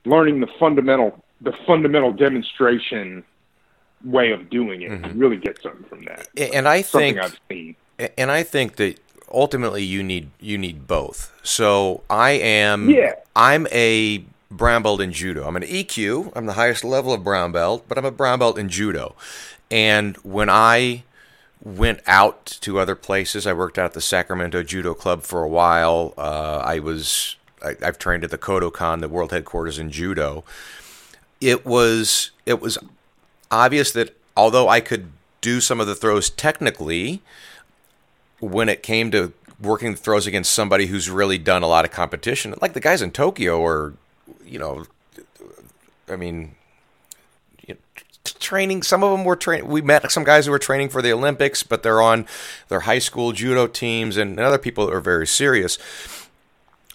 learning 0.05 0.39
the 0.39 0.47
fundamental, 0.59 1.23
the 1.41 1.53
fundamental 1.65 2.11
demonstration 2.11 3.23
way 4.03 4.31
of 4.31 4.49
doing 4.49 4.81
it. 4.81 4.91
Mm-hmm. 4.91 5.05
You 5.05 5.13
really 5.13 5.37
get 5.37 5.61
something 5.61 5.83
from 5.83 6.03
that. 6.05 6.27
and 6.37 6.67
I 6.67 6.81
Something 6.81 7.15
think 7.15 7.25
I've 7.25 7.39
seen. 7.49 7.75
and 8.17 8.31
I 8.31 8.43
think 8.43 8.77
that 8.77 8.99
ultimately 9.31 9.83
you 9.83 10.01
need 10.01 10.31
you 10.39 10.57
need 10.57 10.87
both. 10.87 11.31
So 11.43 12.01
I 12.09 12.31
am 12.31 12.89
Yeah. 12.89 13.13
I'm 13.35 13.67
a 13.71 14.23
brown 14.51 14.83
belt 14.83 15.01
in 15.01 15.11
judo. 15.11 15.47
I'm 15.47 15.55
an 15.55 15.63
ikkyu. 15.63 16.31
I'm 16.35 16.45
the 16.45 16.53
highest 16.53 16.83
level 16.83 17.13
of 17.13 17.23
brown 17.23 17.51
belt, 17.51 17.85
but 17.87 17.97
I'm 17.97 18.05
a 18.05 18.11
brown 18.11 18.39
belt 18.39 18.57
in 18.57 18.69
judo. 18.69 19.15
And 19.69 20.17
when 20.17 20.49
I 20.49 21.03
went 21.61 22.01
out 22.07 22.45
to 22.61 22.79
other 22.79 22.95
places, 22.95 23.45
I 23.45 23.53
worked 23.53 23.77
out 23.77 23.85
at 23.85 23.93
the 23.93 24.01
Sacramento 24.01 24.63
Judo 24.63 24.93
Club 24.93 25.23
for 25.23 25.43
a 25.43 25.47
while. 25.47 26.13
Uh, 26.17 26.61
I 26.65 26.79
was 26.79 27.35
I, 27.63 27.75
I've 27.83 27.99
trained 27.99 28.23
at 28.23 28.31
the 28.31 28.37
Kodokan, 28.37 29.01
the 29.01 29.09
world 29.09 29.31
headquarters 29.31 29.77
in 29.77 29.91
judo. 29.91 30.43
It 31.41 31.65
was 31.65 32.31
it 32.45 32.61
was 32.61 32.77
obvious 33.51 33.91
that 33.91 34.15
although 34.35 34.69
I 34.69 34.79
could 34.79 35.11
do 35.41 35.61
some 35.61 35.79
of 35.79 35.87
the 35.87 35.95
throws 35.95 36.29
technically, 36.29 37.21
when 38.39 38.69
it 38.69 38.83
came 38.83 39.11
to 39.11 39.33
working 39.61 39.91
the 39.91 39.97
throws 39.97 40.25
against 40.25 40.53
somebody 40.53 40.87
who's 40.87 41.09
really 41.09 41.37
done 41.37 41.63
a 41.63 41.67
lot 41.67 41.85
of 41.85 41.91
competition, 41.91 42.55
like 42.61 42.73
the 42.73 42.79
guys 42.79 43.01
in 43.01 43.11
Tokyo 43.11 43.59
or, 43.59 43.93
you 44.45 44.59
know, 44.59 44.85
I 46.07 46.15
mean, 46.15 46.55
you 47.67 47.75
know, 47.75 48.01
training. 48.23 48.83
Some 48.83 49.03
of 49.03 49.11
them 49.11 49.25
were 49.25 49.35
training. 49.35 49.67
We 49.67 49.81
met 49.81 50.11
some 50.11 50.23
guys 50.23 50.45
who 50.45 50.51
were 50.51 50.59
training 50.59 50.89
for 50.89 51.01
the 51.01 51.13
Olympics, 51.13 51.63
but 51.63 51.83
they're 51.83 52.01
on 52.01 52.25
their 52.67 52.81
high 52.81 52.99
school 52.99 53.31
judo 53.31 53.67
teams, 53.67 54.17
and 54.17 54.39
other 54.39 54.57
people 54.57 54.89
are 54.89 55.01
very 55.01 55.27
serious. 55.27 55.77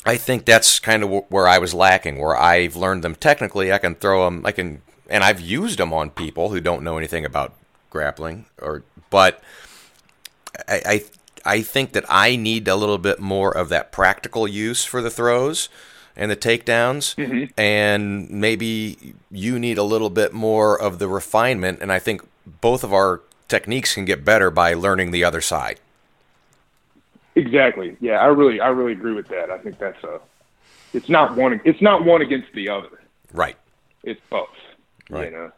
I 0.06 0.16
think 0.16 0.44
that's 0.44 0.78
kind 0.78 1.02
of 1.02 1.24
where 1.30 1.48
I 1.48 1.58
was 1.58 1.72
lacking, 1.72 2.18
where 2.18 2.36
I've 2.36 2.76
learned 2.76 3.04
them 3.04 3.14
technically. 3.14 3.72
I 3.72 3.78
can 3.78 3.94
throw 3.94 4.24
them, 4.26 4.44
I 4.44 4.52
can, 4.52 4.82
and 5.08 5.24
I've 5.24 5.40
used 5.40 5.78
them 5.78 5.92
on 5.94 6.10
people 6.10 6.50
who 6.50 6.60
don't 6.60 6.82
know 6.82 6.98
anything 6.98 7.24
about 7.24 7.54
grappling, 7.88 8.44
or 8.60 8.82
but 9.08 9.42
I, 10.68 10.82
I 10.84 11.04
I 11.44 11.62
think 11.62 11.92
that 11.92 12.04
I 12.08 12.36
need 12.36 12.68
a 12.68 12.76
little 12.76 12.98
bit 12.98 13.20
more 13.20 13.54
of 13.56 13.68
that 13.68 13.92
practical 13.92 14.48
use 14.48 14.84
for 14.84 15.00
the 15.00 15.10
throws 15.10 15.68
and 16.16 16.30
the 16.30 16.36
takedowns, 16.36 17.14
and 17.56 18.30
maybe 18.30 19.14
you 19.30 19.58
need 19.58 19.78
a 19.78 19.82
little 19.82 20.10
bit 20.10 20.32
more 20.32 20.80
of 20.80 20.98
the 20.98 21.08
refinement. 21.08 21.80
And 21.80 21.90
I 21.90 21.98
think 21.98 22.22
both 22.60 22.84
of 22.84 22.92
our 22.92 23.20
techniques 23.48 23.94
can 23.94 24.04
get 24.04 24.24
better 24.24 24.50
by 24.50 24.74
learning 24.74 25.10
the 25.10 25.24
other 25.24 25.40
side. 25.40 25.80
Exactly. 27.34 27.96
Yeah, 28.00 28.18
I 28.18 28.26
really, 28.26 28.60
I 28.60 28.68
really 28.68 28.92
agree 28.92 29.12
with 29.12 29.28
that. 29.28 29.50
I 29.50 29.58
think 29.58 29.78
that's 29.78 30.02
a, 30.04 30.20
it's 30.92 31.08
not 31.08 31.36
one, 31.36 31.60
it's 31.64 31.82
not 31.82 32.04
one 32.04 32.22
against 32.22 32.52
the 32.52 32.68
other. 32.68 33.00
Right. 33.32 33.56
It's 34.04 34.20
both. 34.30 34.48
Right. 35.10 35.32
You 35.32 35.36
know? 35.36 35.52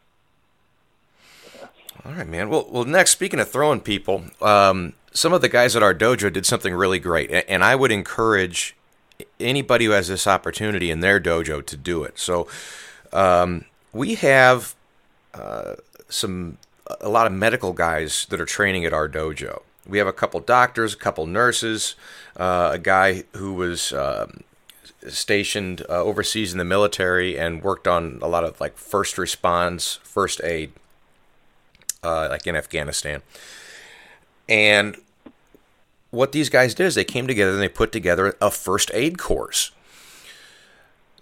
All 2.05 2.13
right, 2.13 2.27
man. 2.27 2.49
Well, 2.49 2.67
well. 2.69 2.85
Next, 2.85 3.11
speaking 3.11 3.39
of 3.39 3.49
throwing 3.49 3.81
people, 3.81 4.23
um, 4.41 4.93
some 5.11 5.33
of 5.33 5.41
the 5.41 5.49
guys 5.49 5.75
at 5.75 5.83
our 5.83 5.93
dojo 5.93 6.31
did 6.31 6.45
something 6.45 6.73
really 6.73 6.99
great, 6.99 7.29
and 7.49 7.63
I 7.63 7.75
would 7.75 7.91
encourage 7.91 8.76
anybody 9.39 9.85
who 9.85 9.91
has 9.91 10.07
this 10.07 10.27
opportunity 10.27 10.91
in 10.91 10.99
their 10.99 11.19
dojo 11.19 11.65
to 11.65 11.77
do 11.77 12.03
it. 12.03 12.19
So, 12.19 12.47
um, 13.13 13.65
we 13.93 14.15
have 14.15 14.75
uh, 15.33 15.75
some 16.09 16.57
a 17.01 17.09
lot 17.09 17.27
of 17.27 17.33
medical 17.33 17.73
guys 17.73 18.25
that 18.29 18.39
are 18.39 18.45
training 18.45 18.85
at 18.85 18.93
our 18.93 19.09
dojo. 19.09 19.61
We 19.87 19.97
have 19.97 20.07
a 20.07 20.13
couple 20.13 20.39
doctors, 20.39 20.93
a 20.93 20.97
couple 20.97 21.25
nurses, 21.25 21.95
uh, 22.35 22.71
a 22.73 22.79
guy 22.79 23.23
who 23.33 23.53
was 23.53 23.93
um, 23.93 24.43
stationed 25.07 25.81
uh, 25.89 26.03
overseas 26.03 26.51
in 26.51 26.57
the 26.57 26.65
military 26.65 27.37
and 27.37 27.63
worked 27.63 27.87
on 27.87 28.19
a 28.21 28.27
lot 28.27 28.43
of 28.43 28.59
like 28.59 28.77
first 28.77 29.17
response, 29.17 29.99
first 30.03 30.41
aid 30.43 30.73
uh, 32.03 32.27
like 32.29 32.47
in 32.47 32.55
Afghanistan. 32.55 33.21
And 34.49 34.97
what 36.11 36.31
these 36.31 36.49
guys 36.49 36.73
did 36.73 36.85
is 36.85 36.95
they 36.95 37.03
came 37.03 37.27
together 37.27 37.51
and 37.51 37.61
they 37.61 37.69
put 37.69 37.91
together 37.91 38.35
a 38.41 38.51
first 38.51 38.91
aid 38.93 39.17
course. 39.17 39.71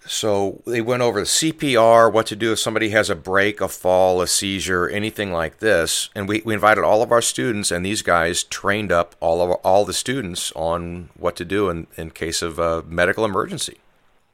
So 0.08 0.62
they 0.68 0.82
went 0.82 1.02
over 1.02 1.20
the 1.20 1.26
CPR, 1.26 2.14
what 2.14 2.28
to 2.28 2.36
do 2.36 2.52
if 2.52 2.60
somebody 2.60 2.90
has 2.90 3.10
a 3.10 3.16
break, 3.16 3.60
a 3.60 3.68
fall, 3.68 4.22
a 4.22 4.28
seizure, 4.28 4.88
anything 4.88 5.32
like 5.32 5.60
this. 5.60 6.10
And 6.14 6.28
we, 6.28 6.44
we 6.46 6.54
invited 6.54 6.84
all 6.84 7.02
of 7.02 7.12
our 7.12 7.24
students, 7.24 7.72
and 7.72 7.84
these 7.84 8.04
guys 8.04 8.44
trained 8.44 8.92
up 8.92 9.16
all 9.20 9.42
of 9.42 9.52
all 9.64 9.84
the 9.84 9.94
students 9.94 10.52
on 10.52 11.10
what 11.18 11.36
to 11.38 11.46
do 11.46 11.70
in, 11.70 11.88
in 11.98 12.12
case 12.12 12.44
of 12.44 12.60
a 12.60 12.84
medical 12.84 13.26
emergency. 13.26 13.80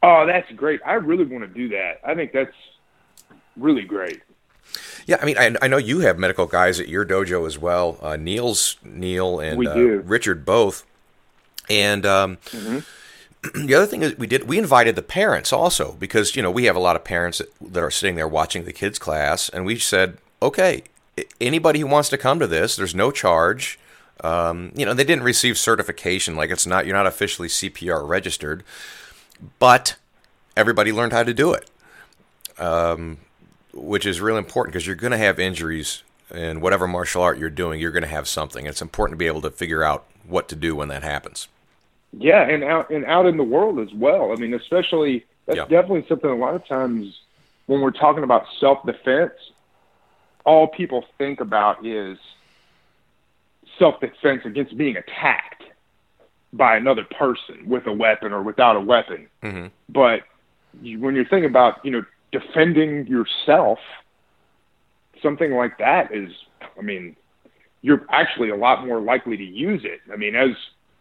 Oh, 0.03 0.25
that's 0.27 0.51
great. 0.53 0.81
I 0.85 0.95
really 0.95 1.25
want 1.25 1.43
to 1.43 1.47
do 1.47 1.69
that. 1.69 2.01
I 2.03 2.15
think 2.15 2.33
that's 2.33 2.51
really 3.55 3.83
great. 3.83 4.21
Yeah, 5.05 5.17
I 5.21 5.25
mean, 5.25 5.37
I, 5.37 5.55
I 5.61 5.67
know 5.67 5.77
you 5.77 5.99
have 5.99 6.17
medical 6.17 6.45
guys 6.45 6.79
at 6.79 6.87
your 6.87 7.05
dojo 7.05 7.45
as 7.47 7.57
well. 7.57 7.97
Uh, 8.01 8.17
Neil's 8.17 8.77
Neil 8.83 9.39
and 9.39 9.67
uh. 9.67 9.73
Richard 9.75 10.45
both. 10.45 10.85
And 11.69 12.05
um, 12.05 12.37
the 13.53 13.73
other 13.75 13.85
thing 13.85 14.03
is, 14.03 14.17
we 14.17 14.27
did 14.27 14.47
we 14.47 14.57
invited 14.57 14.95
the 14.95 15.01
parents 15.01 15.51
also 15.53 15.93
because 15.93 16.35
you 16.35 16.41
know 16.41 16.51
we 16.51 16.65
have 16.65 16.75
a 16.75 16.79
lot 16.79 16.95
of 16.95 17.03
parents 17.03 17.39
that, 17.39 17.49
that 17.73 17.83
are 17.83 17.91
sitting 17.91 18.15
there 18.15 18.27
watching 18.27 18.65
the 18.65 18.73
kids 18.73 18.99
class, 18.99 19.49
and 19.49 19.65
we 19.65 19.77
said, 19.77 20.17
okay, 20.41 20.83
anybody 21.39 21.79
who 21.79 21.87
wants 21.87 22.09
to 22.09 22.17
come 22.17 22.39
to 22.39 22.47
this, 22.47 22.75
there's 22.75 22.95
no 22.95 23.11
charge. 23.11 23.79
Um, 24.23 24.71
you 24.75 24.85
know, 24.85 24.93
they 24.93 25.03
didn't 25.03 25.23
receive 25.23 25.57
certification, 25.57 26.35
like 26.35 26.51
it's 26.51 26.67
not 26.67 26.85
you're 26.85 26.95
not 26.95 27.07
officially 27.07 27.47
CPR 27.47 28.07
registered, 28.07 28.63
but 29.57 29.95
everybody 30.55 30.91
learned 30.91 31.13
how 31.13 31.23
to 31.23 31.33
do 31.33 31.53
it 31.53 31.69
which 33.73 34.05
is 34.05 34.21
really 34.21 34.37
important 34.39 34.73
because 34.73 34.85
you're 34.85 34.95
going 34.95 35.11
to 35.11 35.17
have 35.17 35.39
injuries 35.39 36.03
in 36.33 36.61
whatever 36.61 36.87
martial 36.87 37.21
art 37.21 37.37
you're 37.37 37.49
doing. 37.49 37.79
You're 37.79 37.91
going 37.91 38.03
to 38.03 38.09
have 38.09 38.27
something. 38.27 38.65
It's 38.65 38.81
important 38.81 39.15
to 39.15 39.17
be 39.17 39.27
able 39.27 39.41
to 39.41 39.51
figure 39.51 39.83
out 39.83 40.05
what 40.27 40.47
to 40.49 40.55
do 40.55 40.75
when 40.75 40.87
that 40.89 41.03
happens. 41.03 41.47
Yeah, 42.13 42.41
and 42.47 42.63
out 42.63 42.89
and 42.89 43.05
out 43.05 43.25
in 43.25 43.37
the 43.37 43.43
world 43.43 43.79
as 43.79 43.93
well. 43.93 44.31
I 44.31 44.35
mean, 44.35 44.53
especially 44.53 45.25
that's 45.45 45.57
Yeah. 45.57 45.63
definitely 45.65 46.05
something. 46.07 46.29
A 46.29 46.35
lot 46.35 46.55
of 46.55 46.65
times 46.67 47.19
when 47.67 47.81
we're 47.81 47.91
talking 47.91 48.23
about 48.23 48.45
self 48.59 48.85
defense, 48.85 49.33
all 50.45 50.67
people 50.67 51.05
think 51.17 51.39
about 51.39 51.85
is 51.85 52.17
self 53.79 53.99
defense 53.99 54.41
against 54.45 54.77
being 54.77 54.97
attacked 54.97 55.63
by 56.53 56.75
another 56.75 57.05
person 57.17 57.63
with 57.65 57.87
a 57.87 57.93
weapon 57.93 58.33
or 58.33 58.41
without 58.41 58.75
a 58.75 58.81
weapon. 58.81 59.27
Mm-hmm. 59.41 59.67
But 59.87 60.23
you, 60.81 60.99
when 60.99 61.15
you're 61.15 61.25
thinking 61.25 61.49
about 61.49 61.83
you 61.85 61.91
know 61.91 62.03
defending 62.31 63.07
yourself, 63.07 63.79
something 65.21 65.53
like 65.53 65.77
that 65.79 66.13
is, 66.13 66.31
I 66.77 66.81
mean, 66.81 67.15
you're 67.81 68.05
actually 68.09 68.49
a 68.49 68.55
lot 68.55 68.85
more 68.85 69.01
likely 69.01 69.37
to 69.37 69.43
use 69.43 69.83
it. 69.83 70.01
I 70.11 70.15
mean, 70.15 70.35
as 70.35 70.51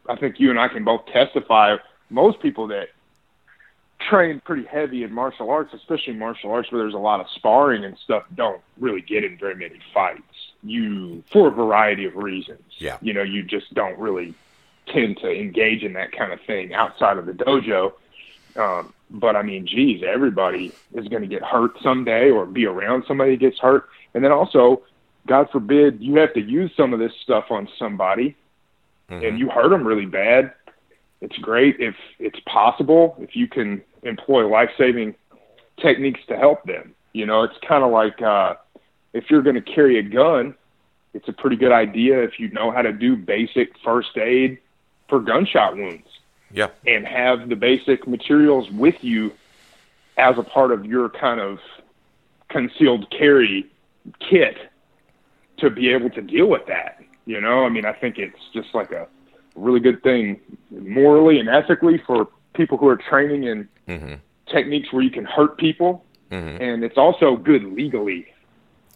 I 0.08 0.16
think 0.16 0.40
you 0.40 0.50
and 0.50 0.58
I 0.58 0.68
can 0.68 0.84
both 0.84 1.06
testify, 1.06 1.76
most 2.08 2.40
people 2.40 2.68
that 2.68 2.88
train 4.00 4.40
pretty 4.44 4.64
heavy 4.64 5.02
in 5.04 5.12
martial 5.12 5.50
arts, 5.50 5.74
especially 5.74 6.14
martial 6.14 6.50
arts 6.50 6.72
where 6.72 6.80
there's 6.80 6.94
a 6.94 6.98
lot 6.98 7.20
of 7.20 7.26
sparring 7.34 7.84
and 7.84 7.96
stuff, 7.98 8.24
don't 8.34 8.60
really 8.78 9.02
get 9.02 9.24
in 9.24 9.36
very 9.36 9.54
many 9.54 9.78
fights. 9.92 10.22
You, 10.62 11.22
for 11.30 11.48
a 11.48 11.50
variety 11.50 12.04
of 12.04 12.16
reasons. 12.16 12.62
Yeah. 12.78 12.98
You 13.00 13.14
know, 13.14 13.22
you 13.22 13.42
just 13.42 13.72
don't 13.72 13.98
really 13.98 14.34
tend 14.86 15.18
to 15.18 15.30
engage 15.30 15.82
in 15.82 15.94
that 15.94 16.12
kind 16.12 16.32
of 16.32 16.40
thing 16.42 16.74
outside 16.74 17.16
of 17.16 17.26
the 17.26 17.32
dojo. 17.32 17.92
Um, 18.56 18.92
but 19.10 19.36
I 19.36 19.42
mean, 19.42 19.66
geez, 19.66 20.02
everybody 20.06 20.72
is 20.94 21.08
going 21.08 21.22
to 21.22 21.28
get 21.28 21.42
hurt 21.42 21.72
someday 21.82 22.30
or 22.30 22.46
be 22.46 22.66
around 22.66 23.04
somebody 23.06 23.32
that 23.32 23.40
gets 23.40 23.58
hurt. 23.58 23.88
And 24.14 24.24
then 24.24 24.32
also, 24.32 24.82
God 25.26 25.48
forbid, 25.50 26.00
you 26.00 26.16
have 26.16 26.32
to 26.34 26.40
use 26.40 26.70
some 26.76 26.92
of 26.92 27.00
this 27.00 27.12
stuff 27.22 27.46
on 27.50 27.68
somebody 27.78 28.36
and 29.24 29.38
you 29.38 29.48
hurt 29.50 29.70
them 29.70 29.86
really 29.86 30.06
bad. 30.06 30.52
It's 31.20 31.36
great 31.38 31.80
if 31.80 31.94
it's 32.18 32.40
possible, 32.46 33.16
if 33.20 33.36
you 33.36 33.46
can 33.48 33.82
employ 34.02 34.46
life 34.46 34.70
saving 34.78 35.14
techniques 35.80 36.20
to 36.28 36.36
help 36.36 36.64
them. 36.64 36.94
You 37.12 37.26
know, 37.26 37.42
it's 37.42 37.58
kind 37.66 37.84
of 37.84 37.90
like 37.90 38.22
uh, 38.22 38.54
if 39.12 39.24
you're 39.30 39.42
going 39.42 39.56
to 39.56 39.62
carry 39.62 39.98
a 39.98 40.02
gun, 40.02 40.54
it's 41.12 41.28
a 41.28 41.32
pretty 41.32 41.56
good 41.56 41.72
idea 41.72 42.22
if 42.22 42.38
you 42.38 42.50
know 42.50 42.70
how 42.70 42.82
to 42.82 42.92
do 42.92 43.16
basic 43.16 43.76
first 43.84 44.16
aid 44.16 44.58
for 45.08 45.18
gunshot 45.18 45.76
wounds 45.76 46.06
Yeah. 46.52 46.68
and 46.86 47.06
have 47.06 47.48
the 47.48 47.56
basic 47.56 48.06
materials 48.08 48.70
with 48.70 49.02
you 49.04 49.32
as 50.16 50.36
a 50.36 50.42
part 50.42 50.72
of 50.72 50.84
your 50.84 51.08
kind 51.08 51.40
of 51.40 51.60
concealed 52.48 53.08
carry 53.10 53.66
kit 54.18 54.56
to 55.58 55.70
be 55.70 55.90
able 55.90 56.10
to 56.10 56.20
deal 56.22 56.46
with 56.46 56.66
that. 56.66 57.00
You 57.26 57.40
know, 57.40 57.64
I 57.64 57.68
mean, 57.68 57.84
I 57.84 57.92
think 57.92 58.18
it's 58.18 58.38
just 58.52 58.74
like 58.74 58.90
a 58.90 59.06
really 59.54 59.78
good 59.80 60.02
thing 60.02 60.40
morally 60.70 61.38
and 61.38 61.48
ethically 61.48 61.98
for 61.98 62.26
people 62.54 62.78
who 62.78 62.88
are 62.88 62.96
training 62.96 63.44
in 63.44 63.68
Mm-hmm. 63.88 64.14
techniques 64.46 64.92
where 64.92 65.02
you 65.02 65.10
can 65.10 65.24
hurt 65.24 65.56
people. 65.58 66.04
Mhm. 66.30 66.60
And 66.60 66.84
it's 66.84 66.96
also 66.96 67.36
good 67.36 67.64
legally 67.64 68.26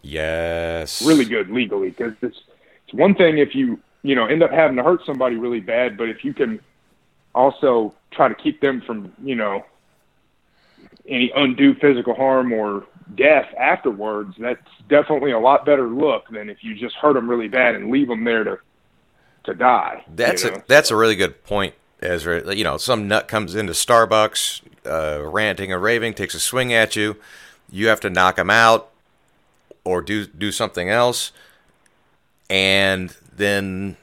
Yes. 0.02 1.04
really 1.04 1.24
good 1.24 1.50
legally 1.50 1.90
because 1.90 2.12
it's 2.22 2.40
it's 2.84 2.94
one 2.94 3.14
thing 3.14 3.38
if 3.38 3.54
you 3.54 3.80
you 4.02 4.14
know 4.14 4.26
end 4.26 4.42
up 4.42 4.50
having 4.52 4.76
to 4.76 4.82
hurt 4.84 5.00
somebody 5.04 5.36
really 5.36 5.60
bad, 5.60 5.96
but 5.96 6.08
if 6.08 6.24
you 6.24 6.32
can 6.32 6.60
also 7.34 7.94
try 8.10 8.28
to 8.28 8.34
keep 8.34 8.60
them 8.60 8.80
from 8.80 9.12
you 9.22 9.34
know 9.34 9.64
any 11.06 11.30
undue 11.34 11.74
physical 11.74 12.14
harm 12.14 12.52
or 12.52 12.86
death 13.14 13.52
afterwards, 13.58 14.34
that's 14.38 14.66
definitely 14.88 15.32
a 15.32 15.38
lot 15.38 15.66
better 15.66 15.88
look 15.88 16.28
than 16.30 16.48
if 16.48 16.62
you 16.62 16.74
just 16.74 16.96
hurt 16.96 17.14
them 17.14 17.28
really 17.28 17.48
bad 17.48 17.74
and 17.74 17.90
leave 17.90 18.08
them 18.08 18.24
there 18.24 18.44
to 18.44 18.58
to 19.44 19.54
die. 19.54 20.02
you 20.06 20.12
That's 20.16 20.44
know? 20.44 20.54
a 20.54 20.62
that's 20.66 20.90
a 20.90 20.96
really 20.96 21.16
good 21.16 21.44
point, 21.44 21.74
Ezra. 22.00 22.54
You 22.54 22.64
know, 22.64 22.76
some 22.76 23.08
nut 23.08 23.28
comes 23.28 23.54
into 23.54 23.72
Starbucks, 23.72 24.62
uh, 24.86 25.22
ranting 25.22 25.72
and 25.72 25.82
raving, 25.82 26.14
takes 26.14 26.34
a 26.34 26.40
swing 26.40 26.72
at 26.72 26.96
you. 26.96 27.16
You 27.70 27.88
have 27.88 28.00
to 28.00 28.10
knock 28.10 28.38
him 28.38 28.50
out 28.50 28.90
or 29.84 30.00
do 30.00 30.26
do 30.26 30.50
something 30.50 30.88
else, 30.88 31.32
and 32.48 33.14
then 33.36 33.96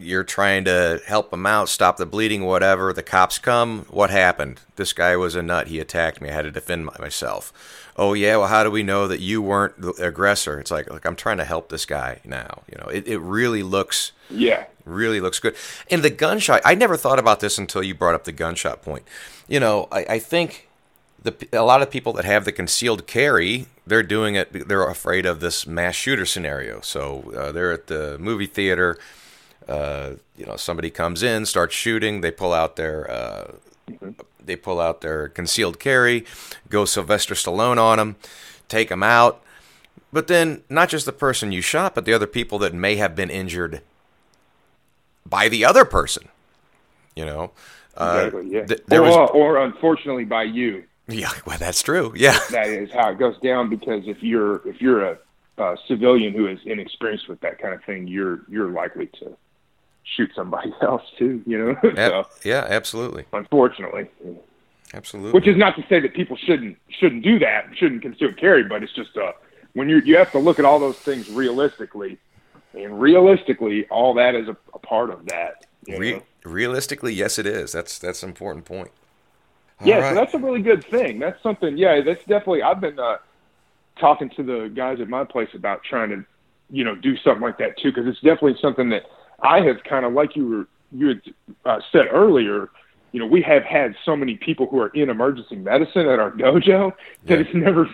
you're 0.00 0.24
trying 0.24 0.64
to 0.64 1.00
help 1.06 1.32
him 1.32 1.46
out, 1.46 1.68
stop 1.68 1.96
the 1.98 2.06
bleeding, 2.06 2.44
whatever. 2.44 2.92
The 2.92 3.02
cops 3.02 3.38
come. 3.38 3.86
What 3.90 4.10
happened? 4.10 4.60
This 4.76 4.92
guy 4.92 5.16
was 5.16 5.34
a 5.34 5.42
nut. 5.42 5.68
He 5.68 5.78
attacked 5.78 6.20
me. 6.20 6.30
I 6.30 6.32
had 6.32 6.42
to 6.42 6.50
defend 6.50 6.86
myself. 6.86 7.52
Oh 7.96 8.14
yeah. 8.14 8.36
Well, 8.38 8.48
how 8.48 8.64
do 8.64 8.70
we 8.70 8.82
know 8.82 9.06
that 9.06 9.20
you 9.20 9.42
weren't 9.42 9.80
the 9.80 9.92
aggressor? 10.04 10.58
It's 10.58 10.70
like, 10.70 10.90
like 10.90 11.04
I'm 11.04 11.16
trying 11.16 11.36
to 11.36 11.44
help 11.44 11.68
this 11.68 11.84
guy 11.84 12.20
now. 12.24 12.62
You 12.70 12.78
know, 12.78 12.88
it, 12.88 13.06
it 13.06 13.18
really 13.18 13.62
looks 13.62 14.12
yeah. 14.30 14.64
really 14.84 15.20
looks 15.20 15.38
good. 15.38 15.54
And 15.90 16.02
the 16.02 16.10
gunshot, 16.10 16.62
I 16.64 16.74
never 16.74 16.96
thought 16.96 17.18
about 17.18 17.40
this 17.40 17.58
until 17.58 17.82
you 17.82 17.94
brought 17.94 18.14
up 18.14 18.24
the 18.24 18.32
gunshot 18.32 18.82
point. 18.82 19.04
You 19.48 19.60
know, 19.60 19.86
I, 19.92 20.06
I 20.08 20.18
think 20.18 20.68
the 21.22 21.34
a 21.52 21.62
lot 21.62 21.82
of 21.82 21.90
people 21.90 22.12
that 22.14 22.24
have 22.24 22.44
the 22.44 22.52
concealed 22.52 23.06
carry, 23.06 23.66
they're 23.86 24.02
doing 24.02 24.34
it. 24.34 24.68
They're 24.68 24.88
afraid 24.88 25.26
of 25.26 25.40
this 25.40 25.66
mass 25.66 25.94
shooter 25.94 26.24
scenario. 26.24 26.80
So 26.80 27.32
uh, 27.36 27.52
they're 27.52 27.72
at 27.72 27.88
the 27.88 28.16
movie 28.18 28.46
theater. 28.46 28.98
Uh, 29.68 30.12
you 30.36 30.46
know, 30.46 30.56
somebody 30.56 30.90
comes 30.90 31.22
in, 31.22 31.46
starts 31.46 31.74
shooting. 31.74 32.20
They 32.22 32.30
pull 32.30 32.52
out 32.52 32.76
their 32.76 33.10
uh, 33.10 33.52
they 34.44 34.56
pull 34.56 34.80
out 34.80 35.00
their 35.00 35.28
concealed 35.28 35.78
carry, 35.78 36.24
go 36.68 36.84
Sylvester 36.84 37.34
Stallone 37.34 37.78
on 37.78 37.98
them, 37.98 38.16
take 38.68 38.88
them 38.88 39.02
out. 39.02 39.42
But 40.12 40.26
then, 40.26 40.62
not 40.68 40.88
just 40.88 41.06
the 41.06 41.12
person 41.12 41.52
you 41.52 41.60
shot, 41.60 41.94
but 41.94 42.04
the 42.04 42.12
other 42.12 42.26
people 42.26 42.58
that 42.60 42.74
may 42.74 42.96
have 42.96 43.14
been 43.14 43.30
injured 43.30 43.80
by 45.24 45.48
the 45.48 45.64
other 45.64 45.84
person. 45.84 46.28
You 47.14 47.26
know, 47.26 47.50
uh, 47.96 48.22
Exactly. 48.26 48.50
Yeah. 48.50 48.64
th- 48.66 48.82
there 48.88 49.02
or, 49.02 49.04
was, 49.04 49.30
or 49.34 49.56
unfortunately 49.58 50.24
by 50.24 50.44
you. 50.44 50.84
yeah, 51.06 51.30
well, 51.46 51.58
that's 51.58 51.82
true. 51.82 52.12
Yeah, 52.16 52.38
that 52.50 52.68
is 52.68 52.90
how 52.92 53.10
it 53.10 53.18
goes 53.18 53.38
down 53.40 53.68
because 53.68 54.02
if 54.06 54.22
you're 54.22 54.66
if 54.66 54.80
you're 54.80 55.04
a, 55.04 55.18
a 55.58 55.76
civilian 55.86 56.32
who 56.32 56.46
is 56.46 56.58
inexperienced 56.64 57.28
with 57.28 57.40
that 57.40 57.58
kind 57.60 57.74
of 57.74 57.84
thing, 57.84 58.08
you're 58.08 58.40
you're 58.48 58.70
likely 58.70 59.06
to 59.20 59.36
shoot 60.16 60.30
somebody 60.34 60.72
else 60.82 61.02
too. 61.18 61.42
You 61.46 61.58
know, 61.58 61.92
so 61.94 62.26
yeah, 62.44 62.66
absolutely, 62.68 63.24
unfortunately, 63.32 64.08
absolutely. 64.94 65.32
which 65.32 65.46
is 65.46 65.56
not 65.56 65.76
to 65.76 65.84
say 65.88 66.00
that 66.00 66.14
people 66.14 66.36
shouldn't 66.36 66.76
shouldn't 66.88 67.22
do 67.22 67.38
that, 67.38 67.66
shouldn't 67.76 68.02
conceal 68.02 68.32
carry, 68.32 68.64
but 68.64 68.82
it's 68.82 68.92
just 68.94 69.16
uh 69.16 69.32
when 69.74 69.88
you 69.88 70.00
you 70.00 70.16
have 70.16 70.32
to 70.32 70.38
look 70.38 70.58
at 70.58 70.64
all 70.64 70.78
those 70.78 70.98
things 70.98 71.28
realistically, 71.30 72.18
and 72.74 73.00
realistically, 73.00 73.86
all 73.88 74.14
that 74.14 74.34
is 74.34 74.48
a, 74.48 74.56
a 74.74 74.78
part 74.78 75.10
of 75.10 75.26
that. 75.26 75.66
You 75.86 75.98
Re- 75.98 76.12
know? 76.14 76.22
realistically, 76.44 77.14
yes, 77.14 77.38
it 77.38 77.46
is. 77.46 77.72
That's 77.72 77.98
that's 77.98 78.22
an 78.22 78.28
important 78.28 78.64
point. 78.64 78.90
Yeah, 79.82 79.94
All 79.94 80.00
right. 80.02 80.08
so 80.10 80.14
that's 80.14 80.34
a 80.34 80.38
really 80.38 80.60
good 80.62 80.84
thing. 80.84 81.18
That's 81.18 81.42
something. 81.42 81.78
Yeah, 81.78 82.00
that's 82.02 82.20
definitely. 82.24 82.62
I've 82.62 82.80
been 82.80 82.98
uh, 82.98 83.16
talking 83.98 84.28
to 84.30 84.42
the 84.42 84.70
guys 84.74 85.00
at 85.00 85.08
my 85.08 85.24
place 85.24 85.48
about 85.54 85.82
trying 85.84 86.10
to, 86.10 86.24
you 86.68 86.84
know, 86.84 86.94
do 86.94 87.16
something 87.18 87.40
like 87.40 87.58
that 87.58 87.78
too, 87.78 87.90
because 87.90 88.06
it's 88.06 88.20
definitely 88.20 88.56
something 88.60 88.90
that 88.90 89.04
I 89.42 89.60
have 89.62 89.82
kind 89.84 90.04
of 90.04 90.12
like 90.12 90.36
you 90.36 90.46
were 90.48 90.66
you 90.92 91.08
had 91.08 91.20
uh, 91.64 91.80
said 91.92 92.06
earlier. 92.10 92.68
You 93.12 93.20
know, 93.20 93.26
we 93.26 93.42
have 93.42 93.64
had 93.64 93.96
so 94.04 94.14
many 94.14 94.36
people 94.36 94.66
who 94.66 94.80
are 94.80 94.88
in 94.88 95.10
emergency 95.10 95.56
medicine 95.56 96.08
at 96.08 96.18
our 96.20 96.30
dojo 96.30 96.92
that 97.24 97.34
Yeah. 97.38 97.44
it's 97.44 97.54
never 97.54 97.88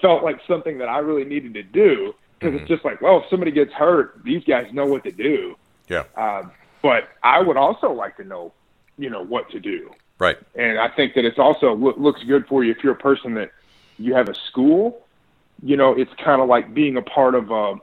felt 0.00 0.22
like 0.22 0.40
something 0.48 0.78
that 0.78 0.88
I 0.88 0.98
really 0.98 1.24
needed 1.24 1.54
to 1.54 1.62
do 1.62 2.14
because 2.38 2.58
it's 2.60 2.68
just 2.68 2.84
like, 2.84 3.00
well, 3.00 3.18
if 3.22 3.24
somebody 3.30 3.50
gets 3.50 3.72
hurt, 3.72 4.22
these 4.24 4.42
guys 4.44 4.66
know 4.72 4.86
what 4.86 5.04
to 5.04 5.12
do. 5.12 5.56
yeah, 5.88 6.04
Uh, 6.16 6.42
but 6.82 7.08
I 7.22 7.40
would 7.40 7.56
also 7.56 7.92
like 7.92 8.16
to 8.18 8.24
know, 8.24 8.52
you 8.98 9.08
know, 9.10 9.22
what 9.24 9.50
to 9.50 9.60
do. 9.60 9.90
right. 10.18 10.36
And 10.54 10.78
I 10.78 10.88
think 10.88 11.14
that 11.14 11.24
it's 11.24 11.38
also 11.38 11.74
loo- 11.74 11.94
looks 11.96 12.22
good 12.24 12.46
for 12.46 12.62
you 12.64 12.70
if 12.72 12.82
you're 12.84 12.92
a 12.94 12.96
person 12.96 13.34
that 13.34 13.50
you 13.98 14.14
have 14.14 14.28
a 14.28 14.34
school. 14.34 15.06
You 15.62 15.76
know, 15.76 15.92
it's 15.92 16.12
kind 16.22 16.42
of 16.42 16.48
like 16.48 16.74
being 16.74 16.96
a 16.96 17.02
part 17.02 17.34
of 17.34 17.50
a, 17.50 17.76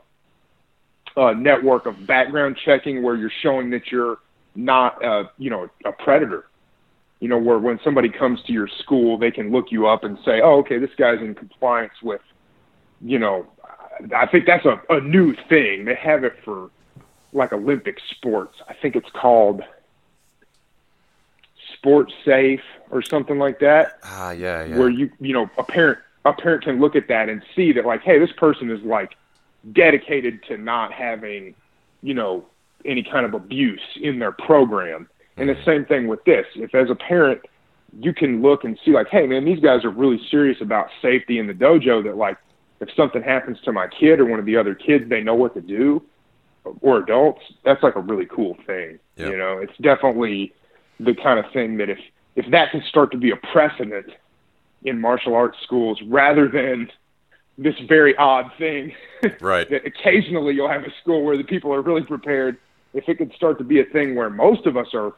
a 1.17 1.35
network 1.35 1.85
of 1.85 2.05
background 2.07 2.57
checking 2.63 3.03
where 3.03 3.15
you're 3.15 3.31
showing 3.41 3.69
that 3.71 3.91
you're 3.91 4.17
not, 4.55 5.03
uh, 5.03 5.25
you 5.37 5.49
know, 5.49 5.69
a 5.85 5.91
predator. 5.91 6.45
You 7.19 7.27
know, 7.27 7.37
where 7.37 7.59
when 7.59 7.79
somebody 7.83 8.09
comes 8.09 8.41
to 8.43 8.53
your 8.53 8.67
school, 8.67 9.17
they 9.17 9.29
can 9.29 9.51
look 9.51 9.71
you 9.71 9.87
up 9.87 10.03
and 10.03 10.17
say, 10.25 10.41
"Oh, 10.41 10.59
okay, 10.59 10.79
this 10.79 10.89
guy's 10.97 11.19
in 11.19 11.35
compliance 11.35 11.93
with, 12.01 12.21
you 12.99 13.19
know, 13.19 13.45
I 14.15 14.25
think 14.25 14.45
that's 14.45 14.65
a, 14.65 14.81
a 14.89 14.99
new 14.99 15.35
thing. 15.47 15.85
They 15.85 15.95
have 15.95 16.23
it 16.23 16.33
for 16.43 16.69
like 17.33 17.53
Olympic 17.53 17.99
sports. 18.09 18.57
I 18.67 18.73
think 18.73 18.95
it's 18.95 19.09
called 19.11 19.63
Sports 21.73 22.13
Safe 22.25 22.61
or 22.89 23.01
something 23.01 23.37
like 23.37 23.59
that. 23.59 23.99
Ah, 24.03 24.31
yeah, 24.31 24.65
yeah. 24.65 24.77
Where 24.77 24.89
you 24.89 25.11
you 25.19 25.33
know 25.33 25.49
a 25.57 25.63
parent 25.63 25.99
a 26.25 26.33
parent 26.33 26.63
can 26.63 26.79
look 26.79 26.95
at 26.95 27.07
that 27.07 27.29
and 27.29 27.43
see 27.55 27.71
that 27.73 27.85
like, 27.85 28.01
hey, 28.01 28.19
this 28.19 28.31
person 28.33 28.69
is 28.69 28.81
like 28.83 29.15
dedicated 29.73 30.43
to 30.47 30.57
not 30.57 30.91
having, 30.91 31.55
you 32.01 32.13
know, 32.13 32.45
any 32.85 33.03
kind 33.03 33.25
of 33.25 33.33
abuse 33.33 33.81
in 34.01 34.19
their 34.19 34.31
program. 34.31 35.07
And 35.37 35.47
the 35.47 35.55
same 35.65 35.85
thing 35.85 36.07
with 36.07 36.23
this. 36.25 36.45
If 36.55 36.75
as 36.75 36.89
a 36.89 36.95
parent 36.95 37.41
you 37.99 38.13
can 38.13 38.41
look 38.41 38.63
and 38.63 38.77
see 38.85 38.91
like, 38.91 39.07
hey 39.09 39.27
man, 39.27 39.45
these 39.45 39.59
guys 39.59 39.83
are 39.83 39.89
really 39.89 40.19
serious 40.29 40.57
about 40.61 40.87
safety 41.01 41.39
in 41.39 41.47
the 41.47 41.53
dojo 41.53 42.03
that 42.03 42.17
like 42.17 42.37
if 42.79 42.89
something 42.95 43.21
happens 43.21 43.59
to 43.65 43.71
my 43.71 43.87
kid 43.87 44.19
or 44.19 44.25
one 44.25 44.39
of 44.39 44.45
the 44.45 44.57
other 44.57 44.73
kids, 44.73 45.09
they 45.09 45.21
know 45.21 45.35
what 45.35 45.53
to 45.53 45.61
do 45.61 46.01
or 46.81 46.99
adults. 46.99 47.41
That's 47.63 47.81
like 47.83 47.95
a 47.95 48.01
really 48.01 48.25
cool 48.25 48.55
thing. 48.65 48.99
Yep. 49.17 49.29
You 49.29 49.37
know, 49.37 49.57
it's 49.57 49.77
definitely 49.81 50.53
the 50.99 51.13
kind 51.15 51.39
of 51.43 51.51
thing 51.51 51.77
that 51.77 51.89
if 51.89 51.99
if 52.35 52.49
that 52.51 52.71
can 52.71 52.81
start 52.87 53.11
to 53.11 53.17
be 53.17 53.31
a 53.31 53.35
precedent 53.51 54.07
in 54.83 54.99
martial 54.99 55.35
arts 55.35 55.57
schools 55.63 56.01
rather 56.07 56.47
than 56.47 56.89
this 57.57 57.75
very 57.87 58.15
odd 58.17 58.51
thing 58.57 58.93
right. 59.41 59.69
that 59.69 59.85
occasionally 59.85 60.53
you'll 60.53 60.69
have 60.69 60.83
a 60.83 60.93
school 61.01 61.23
where 61.23 61.37
the 61.37 61.43
people 61.43 61.73
are 61.73 61.81
really 61.81 62.03
prepared 62.03 62.57
if 62.93 63.07
it 63.07 63.17
could 63.17 63.31
start 63.33 63.57
to 63.57 63.63
be 63.63 63.79
a 63.79 63.85
thing 63.85 64.15
where 64.15 64.29
most 64.29 64.65
of 64.65 64.77
us 64.77 64.87
are 64.93 65.13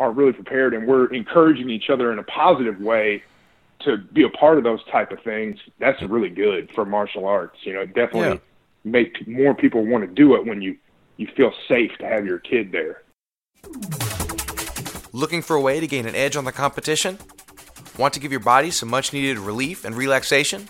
are 0.00 0.10
really 0.10 0.32
prepared 0.32 0.74
and 0.74 0.86
we're 0.86 1.06
encouraging 1.12 1.70
each 1.70 1.88
other 1.90 2.12
in 2.12 2.18
a 2.18 2.22
positive 2.24 2.80
way 2.80 3.22
to 3.80 3.98
be 3.98 4.22
a 4.24 4.28
part 4.30 4.58
of 4.58 4.64
those 4.64 4.82
type 4.90 5.12
of 5.12 5.20
things 5.22 5.58
that's 5.78 6.00
really 6.02 6.28
good 6.28 6.70
for 6.74 6.84
martial 6.84 7.26
arts 7.26 7.58
you 7.62 7.72
know 7.72 7.84
definitely 7.86 8.20
Yeah. 8.20 8.36
make 8.84 9.26
more 9.28 9.54
people 9.54 9.84
want 9.84 10.04
to 10.04 10.12
do 10.12 10.34
it 10.34 10.44
when 10.46 10.62
you 10.62 10.76
you 11.16 11.28
feel 11.36 11.52
safe 11.68 11.92
to 11.98 12.06
have 12.06 12.26
your 12.26 12.38
kid 12.38 12.72
there 12.72 13.02
Looking 15.14 15.42
for 15.42 15.56
a 15.56 15.60
way 15.60 15.78
to 15.78 15.86
gain 15.86 16.06
an 16.06 16.14
edge 16.14 16.36
on 16.36 16.44
the 16.46 16.52
competition? 16.52 17.18
Want 17.98 18.14
to 18.14 18.20
give 18.20 18.30
your 18.30 18.40
body 18.40 18.70
some 18.70 18.88
much 18.88 19.12
needed 19.12 19.38
relief 19.38 19.84
and 19.84 19.94
relaxation? 19.94 20.68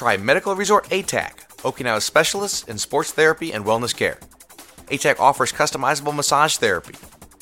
Try 0.00 0.16
Medical 0.16 0.56
Resort 0.56 0.88
ATAC, 0.88 1.58
Okinawa's 1.58 2.04
specialists 2.04 2.66
in 2.66 2.78
sports 2.78 3.12
therapy 3.12 3.52
and 3.52 3.66
wellness 3.66 3.94
care. 3.94 4.18
ATAC 4.86 5.20
offers 5.20 5.52
customizable 5.52 6.16
massage 6.16 6.56
therapy. 6.56 6.94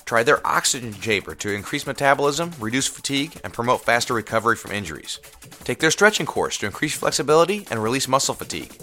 Try 0.06 0.24
their 0.24 0.44
oxygen 0.44 0.92
chamber 0.92 1.36
to 1.36 1.54
increase 1.54 1.86
metabolism, 1.86 2.50
reduce 2.58 2.88
fatigue, 2.88 3.40
and 3.44 3.52
promote 3.52 3.82
faster 3.82 4.12
recovery 4.12 4.56
from 4.56 4.72
injuries. 4.72 5.20
Take 5.62 5.78
their 5.78 5.92
stretching 5.92 6.26
course 6.26 6.58
to 6.58 6.66
increase 6.66 6.96
flexibility 6.96 7.64
and 7.70 7.80
release 7.80 8.08
muscle 8.08 8.34
fatigue. 8.34 8.74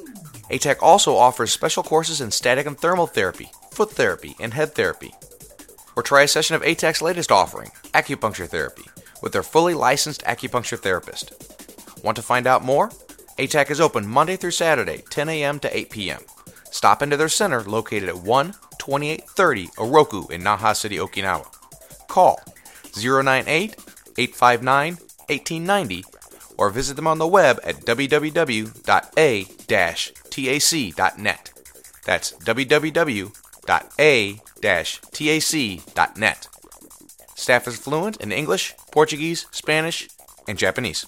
ATAC 0.49 0.77
also 0.81 1.17
offers 1.17 1.51
special 1.51 1.83
courses 1.83 2.21
in 2.21 2.31
static 2.31 2.65
and 2.65 2.79
thermal 2.79 3.07
therapy, 3.07 3.51
foot 3.71 3.91
therapy, 3.91 4.37
and 4.39 4.53
head 4.53 4.73
therapy 4.73 5.11
or 5.97 6.03
try 6.03 6.21
a 6.21 6.29
session 6.29 6.55
of 6.55 6.61
ATAC's 6.61 7.01
latest 7.01 7.29
offering, 7.29 7.71
acupuncture 7.93 8.47
therapy, 8.47 8.85
with 9.21 9.33
their 9.33 9.43
fully 9.43 9.73
licensed 9.73 10.23
acupuncture 10.23 10.79
therapist. 10.79 11.33
Want 12.05 12.15
to 12.15 12.21
find 12.21 12.47
out 12.47 12.63
more? 12.63 12.89
ATAC 13.37 13.69
is 13.69 13.81
open 13.81 14.07
Monday 14.07 14.37
through 14.37 14.51
Saturday, 14.51 15.03
10 15.09 15.27
a.m. 15.27 15.59
to 15.59 15.75
8 15.77 15.89
p.m. 15.89 16.21
Stop 16.71 17.01
into 17.01 17.17
their 17.17 17.27
center 17.29 17.63
located 17.63 18.07
at 18.07 18.17
1 18.17 18.53
2830 18.79 19.67
Oroku 19.77 20.31
in 20.31 20.41
Naha 20.41 20.75
City, 20.75 20.97
Okinawa. 20.97 21.45
Call 22.07 22.39
098 22.95 23.75
859 24.17 24.93
1890 25.27 26.05
or 26.57 26.69
visit 26.69 26.95
them 26.95 27.07
on 27.07 27.17
the 27.17 27.27
web 27.27 27.59
at 27.63 27.81
www.a-tac.net. 27.81 28.71
That's 32.05 32.31
www.a-tac.net. 32.31 33.27
Staff 37.35 37.67
is 37.67 37.77
fluent 37.77 38.17
in 38.17 38.31
English, 38.31 38.73
Portuguese, 38.91 39.45
Spanish, 39.51 40.07
and 40.47 40.57
Japanese. 40.57 41.05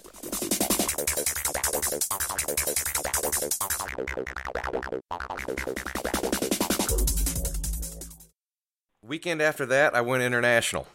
Weekend 9.03 9.41
after 9.41 9.65
that, 9.65 9.95
I 9.95 10.01
went 10.01 10.21
international. 10.21 10.87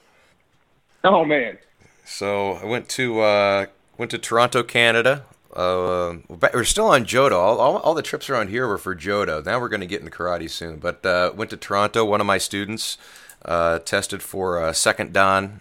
oh 1.04 1.24
man 1.24 1.58
So 2.04 2.52
I 2.52 2.66
went 2.66 2.88
to 2.90 3.20
uh, 3.20 3.66
went 3.96 4.10
to 4.10 4.18
Toronto, 4.18 4.62
Canada. 4.62 5.24
Uh, 5.52 6.16
we're 6.28 6.64
still 6.64 6.86
on 6.86 7.04
Jodo. 7.04 7.32
All, 7.32 7.58
all, 7.58 7.76
all 7.78 7.94
the 7.94 8.02
trips 8.02 8.30
around 8.30 8.48
here 8.48 8.66
were 8.66 8.78
for 8.78 8.94
Jodo. 8.94 9.44
Now 9.44 9.60
we're 9.60 9.68
going 9.68 9.80
to 9.80 9.86
get 9.86 10.00
into 10.00 10.12
karate 10.12 10.48
soon. 10.48 10.78
But 10.78 11.04
uh, 11.04 11.32
went 11.34 11.50
to 11.50 11.56
Toronto. 11.56 12.04
One 12.04 12.20
of 12.20 12.26
my 12.26 12.38
students 12.38 12.96
uh, 13.44 13.78
tested 13.80 14.22
for 14.22 14.72
second 14.72 15.12
dan 15.12 15.60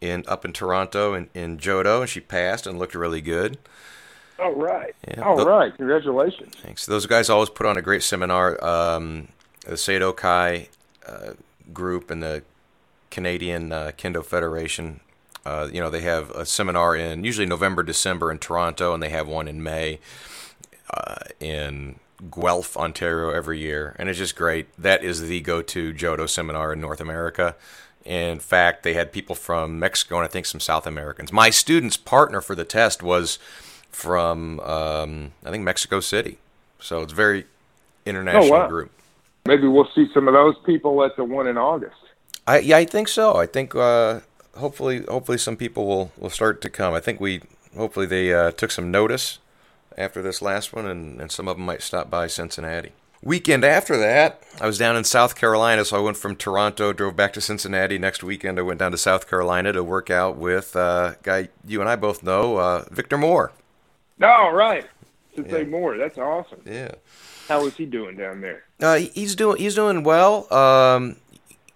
in 0.00 0.24
up 0.26 0.44
in 0.44 0.52
Toronto 0.52 1.14
in, 1.14 1.28
in 1.34 1.58
Jodo, 1.58 2.00
and 2.00 2.08
she 2.08 2.20
passed 2.20 2.66
and 2.66 2.78
looked 2.78 2.94
really 2.94 3.20
good. 3.20 3.58
All 4.38 4.52
right 4.54 4.94
Yeah, 5.06 5.22
all 5.22 5.36
the- 5.36 5.46
right 5.46 5.74
congratulations 5.76 6.54
Thanks. 6.56 6.86
Those 6.86 7.06
guys 7.06 7.28
always 7.30 7.48
put 7.50 7.66
on 7.66 7.76
a 7.76 7.82
great 7.82 8.02
seminar. 8.02 8.62
Um, 8.64 9.28
the 9.66 9.76
Sado 9.76 10.12
Kai 10.12 10.68
uh, 11.06 11.32
group 11.72 12.10
and 12.10 12.22
the 12.22 12.42
Canadian 13.10 13.72
uh, 13.72 13.92
Kendo 13.96 14.24
Federation. 14.24 15.00
Uh, 15.44 15.68
you 15.72 15.80
know, 15.80 15.88
they 15.90 16.02
have 16.02 16.30
a 16.32 16.44
seminar 16.44 16.94
in 16.94 17.24
usually 17.24 17.46
November, 17.46 17.82
December 17.82 18.30
in 18.30 18.38
Toronto, 18.38 18.92
and 18.92 19.02
they 19.02 19.08
have 19.08 19.26
one 19.26 19.48
in 19.48 19.62
May 19.62 19.98
uh, 20.92 21.16
in 21.40 21.98
Guelph, 22.30 22.76
Ontario 22.76 23.30
every 23.30 23.58
year, 23.58 23.94
and 23.98 24.08
it's 24.08 24.18
just 24.18 24.36
great. 24.36 24.66
That 24.80 25.02
is 25.02 25.22
the 25.22 25.40
go-to 25.40 25.92
Jodo 25.94 26.28
seminar 26.28 26.72
in 26.72 26.80
North 26.80 27.00
America. 27.00 27.54
In 28.04 28.38
fact, 28.40 28.82
they 28.82 28.94
had 28.94 29.12
people 29.12 29.34
from 29.34 29.78
Mexico 29.78 30.16
and 30.16 30.24
I 30.24 30.28
think 30.28 30.46
some 30.46 30.60
South 30.60 30.86
Americans. 30.86 31.32
My 31.32 31.50
student's 31.50 31.96
partner 31.96 32.40
for 32.40 32.54
the 32.54 32.64
test 32.64 33.02
was 33.02 33.38
from 33.98 34.60
um, 34.60 35.32
I 35.44 35.50
think 35.50 35.64
Mexico 35.64 36.00
City, 36.00 36.38
so 36.80 37.02
it's 37.02 37.12
a 37.12 37.16
very 37.16 37.46
international 38.06 38.50
wow. 38.50 38.68
group. 38.68 38.90
maybe 39.46 39.66
we'll 39.66 39.88
see 39.94 40.06
some 40.14 40.28
of 40.28 40.34
those 40.34 40.54
people 40.64 41.04
at 41.04 41.14
the 41.16 41.24
one 41.24 41.46
in 41.46 41.58
august 41.58 41.96
I 42.48 42.60
yeah, 42.60 42.78
I 42.78 42.86
think 42.86 43.08
so. 43.08 43.36
I 43.36 43.44
think 43.44 43.74
uh, 43.74 44.20
hopefully 44.56 45.04
hopefully 45.06 45.36
some 45.36 45.56
people 45.56 45.86
will, 45.86 46.12
will 46.16 46.30
start 46.30 46.62
to 46.62 46.70
come. 46.70 46.94
I 46.94 47.00
think 47.00 47.20
we 47.20 47.42
hopefully 47.76 48.06
they 48.06 48.32
uh, 48.32 48.52
took 48.52 48.70
some 48.70 48.90
notice 48.90 49.38
after 49.98 50.22
this 50.22 50.40
last 50.40 50.72
one, 50.72 50.86
and, 50.86 51.20
and 51.20 51.30
some 51.30 51.46
of 51.46 51.58
them 51.58 51.66
might 51.66 51.82
stop 51.82 52.08
by 52.08 52.26
Cincinnati. 52.26 52.92
Weekend 53.22 53.64
after 53.64 53.98
that, 53.98 54.42
I 54.60 54.66
was 54.66 54.78
down 54.78 54.96
in 54.96 55.04
South 55.04 55.34
Carolina, 55.34 55.84
so 55.84 55.98
I 55.98 56.00
went 56.00 56.16
from 56.16 56.36
Toronto, 56.36 56.94
drove 56.94 57.16
back 57.16 57.34
to 57.34 57.40
Cincinnati. 57.42 57.98
Next 57.98 58.22
weekend, 58.22 58.58
I 58.58 58.62
went 58.62 58.78
down 58.78 58.92
to 58.92 58.98
South 58.98 59.28
Carolina 59.28 59.72
to 59.74 59.84
work 59.84 60.08
out 60.08 60.36
with 60.36 60.74
uh, 60.74 61.14
a 61.18 61.22
guy 61.22 61.48
you 61.66 61.80
and 61.80 61.90
I 61.90 61.96
both 61.96 62.22
know, 62.22 62.56
uh, 62.56 62.84
Victor 62.90 63.18
Moore. 63.18 63.52
All 64.22 64.52
right 64.52 64.86
to 65.36 65.48
say 65.48 65.60
Yeah. 65.62 65.68
more 65.68 65.96
that's 65.96 66.18
awesome 66.18 66.60
Yeah. 66.64 66.92
how 67.48 67.64
is 67.66 67.76
he 67.76 67.86
doing 67.86 68.16
down 68.16 68.40
there 68.40 68.64
Uh, 68.80 68.96
he's 69.14 69.34
doing 69.34 69.56
he's 69.58 69.74
doing 69.74 70.02
well. 70.04 70.52
Um, 70.52 71.16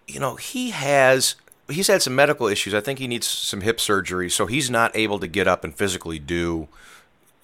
you 0.07 0.21
know, 0.21 0.37
he 0.37 0.71
has 0.71 1.35
he's 1.69 1.87
had 1.89 2.03
some 2.03 2.15
medical 2.15 2.47
issues. 2.47 2.75
I 2.75 2.81
think 2.81 2.99
he 2.99 3.09
needs 3.09 3.27
some 3.27 3.61
hip 3.63 3.81
surgery, 3.81 4.29
so 4.31 4.47
he's 4.47 4.71
not 4.71 4.95
able 4.97 5.19
to 5.19 5.27
get 5.27 5.49
up 5.49 5.65
and 5.65 5.75
physically 5.75 6.19
do 6.21 6.69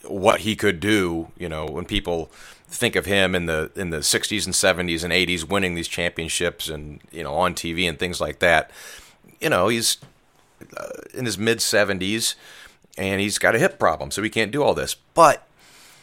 what 0.05 0.41
he 0.41 0.55
could 0.55 0.79
do. 0.81 1.29
You 1.39 1.49
know, 1.49 1.67
when 1.67 1.87
people 1.87 2.31
think 2.69 2.95
of 2.97 3.07
him 3.07 3.35
in 3.35 3.47
the 3.47 3.71
in 3.75 3.91
the 3.91 3.99
60s 3.99 4.45
and 4.45 4.55
70s 4.55 5.03
and 5.03 5.13
80s 5.13 5.43
winning 5.49 5.75
these 5.75 5.89
championships 5.89 6.69
and 6.69 7.01
you 7.11 7.23
know 7.25 7.35
on 7.35 7.55
TV 7.55 7.89
and 7.89 7.99
things 7.99 8.21
like 8.21 8.39
that. 8.41 8.71
You 9.41 9.49
know, 9.51 9.69
he's 9.69 9.97
uh, 10.77 10.89
in 11.15 11.25
his 11.25 11.39
mid 11.39 11.59
70s 11.59 12.35
and 12.99 13.21
he's 13.21 13.39
got 13.39 13.55
a 13.55 13.59
hip 13.59 13.79
problem, 13.79 14.11
so 14.11 14.23
he 14.23 14.29
can't 14.31 14.51
do 14.51 14.63
all 14.63 14.75
this. 14.75 14.95
But 15.15 15.47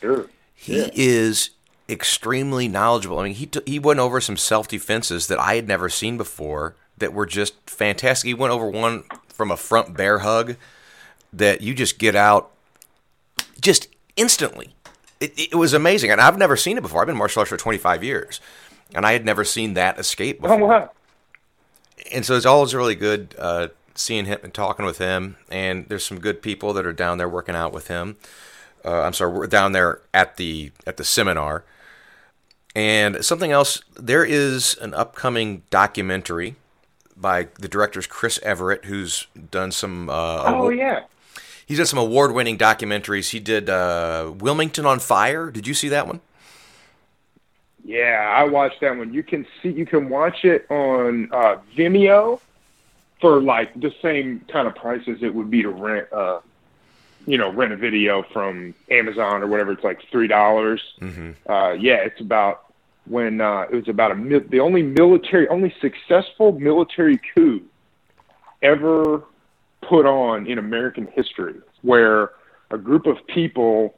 sure 0.01 0.27
he 0.55 0.79
Yeah. 0.79 0.89
is 0.93 1.51
extremely 1.87 2.67
knowledgeable. 2.67 3.19
I 3.19 3.25
mean, 3.25 3.35
he 3.35 3.45
t- 3.45 3.61
he 3.65 3.77
went 3.77 3.99
over 3.99 4.19
some 4.21 4.37
self 4.37 4.67
defenses 4.67 5.27
that 5.27 5.39
I 5.39 5.55
had 5.55 5.67
never 5.67 5.89
seen 5.89 6.17
before 6.17 6.75
that 6.97 7.13
were 7.13 7.25
just 7.25 7.53
fantastic. 7.69 8.27
He 8.27 8.33
went 8.33 8.53
over 8.53 8.67
one 8.67 9.03
from 9.27 9.51
a 9.51 9.57
front 9.57 9.95
bear 9.95 10.19
hug 10.19 10.55
that 11.33 11.61
you 11.61 11.73
just 11.73 11.99
get 11.99 12.15
out 12.15 12.51
just 13.59 13.87
instantly. 14.15 14.73
It, 15.19 15.33
it 15.51 15.55
was 15.55 15.73
amazing, 15.73 16.11
and 16.11 16.21
I've 16.21 16.37
never 16.37 16.55
seen 16.57 16.77
it 16.77 16.81
before. 16.81 17.01
I've 17.01 17.07
been 17.07 17.17
martial 17.17 17.41
arts 17.41 17.49
for 17.49 17.57
25 17.57 18.03
years, 18.03 18.39
and 18.93 19.05
I 19.05 19.11
had 19.13 19.25
never 19.25 19.43
seen 19.43 19.73
that 19.75 19.99
escape 19.99 20.41
before 20.41 20.61
oh 20.61 20.65
wow 20.65 20.89
and 22.11 22.25
so 22.25 22.35
it's 22.35 22.45
always 22.45 22.75
really 22.75 22.93
good 22.95 23.33
uh, 23.39 23.67
seeing 23.95 24.25
him 24.25 24.39
and 24.43 24.53
talking 24.53 24.85
with 24.85 24.97
him. 24.97 25.37
And 25.49 25.87
there's 25.89 26.05
some 26.05 26.19
good 26.19 26.41
people 26.41 26.73
that 26.73 26.85
are 26.85 26.93
down 26.93 27.17
there 27.17 27.29
working 27.29 27.55
out 27.55 27.73
with 27.73 27.87
him. 27.87 28.17
Uh, 28.83 29.01
I'm 29.01 29.13
sorry, 29.13 29.33
we're 29.33 29.47
down 29.47 29.71
there 29.71 30.01
at 30.13 30.37
the 30.37 30.71
at 30.85 30.97
the 30.97 31.03
seminar. 31.03 31.63
And 32.75 33.23
something 33.23 33.51
else, 33.51 33.81
there 33.95 34.25
is 34.25 34.77
an 34.81 34.93
upcoming 34.93 35.63
documentary 35.69 36.55
by 37.15 37.47
the 37.59 37.69
director's 37.69 38.05
Chris 38.05 38.37
Everett, 38.43 38.85
who's 38.85 39.27
done 39.49 39.71
some. 39.71 40.09
Uh, 40.09 40.43
oh 40.45 40.53
award- 40.55 40.77
yeah 40.77 41.03
He's 41.65 41.77
done 41.77 41.87
some 41.87 41.99
award-winning 41.99 42.59
documentaries. 42.59 43.31
He 43.31 43.39
did 43.39 43.69
uh, 43.69 44.31
Wilmington 44.37 44.85
on 44.85 44.99
Fire. 44.99 45.49
Did 45.49 45.65
you 45.65 45.73
see 45.73 45.89
that 45.89 46.05
one? 46.05 46.21
Yeah, 47.83 48.33
I 48.35 48.43
watched 48.43 48.81
that 48.81 48.95
one. 48.95 49.13
You 49.13 49.23
can 49.23 49.47
see, 49.61 49.69
you 49.69 49.85
can 49.85 50.09
watch 50.09 50.43
it 50.43 50.69
on 50.69 51.29
uh, 51.31 51.57
Vimeo 51.75 52.39
for 53.21 53.41
like 53.41 53.73
the 53.79 53.93
same 54.01 54.45
kind 54.51 54.67
of 54.67 54.75
price 54.75 55.01
as 55.07 55.21
it 55.21 55.33
would 55.33 55.49
be 55.49 55.61
to 55.61 55.69
rent, 55.69 56.11
uh, 56.11 56.39
you 57.25 57.37
know, 57.37 57.51
rent 57.51 57.71
a 57.71 57.77
video 57.77 58.23
from 58.33 58.73
Amazon 58.89 59.41
or 59.41 59.47
whatever. 59.47 59.71
It's 59.71 59.83
like 59.83 60.01
three 60.11 60.27
dollars. 60.27 60.81
Mm-hmm. 60.99 61.31
Uh, 61.49 61.71
yeah, 61.71 61.95
it's 61.95 62.19
about 62.19 62.65
when 63.07 63.41
uh, 63.41 63.61
it 63.71 63.75
was 63.75 63.87
about 63.87 64.11
a 64.11 64.15
mil- 64.15 64.47
the 64.49 64.59
only 64.59 64.83
military, 64.83 65.47
only 65.47 65.73
successful 65.79 66.53
military 66.59 67.19
coup 67.33 67.63
ever 68.61 69.23
put 69.81 70.05
on 70.05 70.47
in 70.47 70.57
American 70.57 71.07
history, 71.07 71.55
where 71.81 72.31
a 72.71 72.77
group 72.77 73.05
of 73.05 73.17
people 73.27 73.95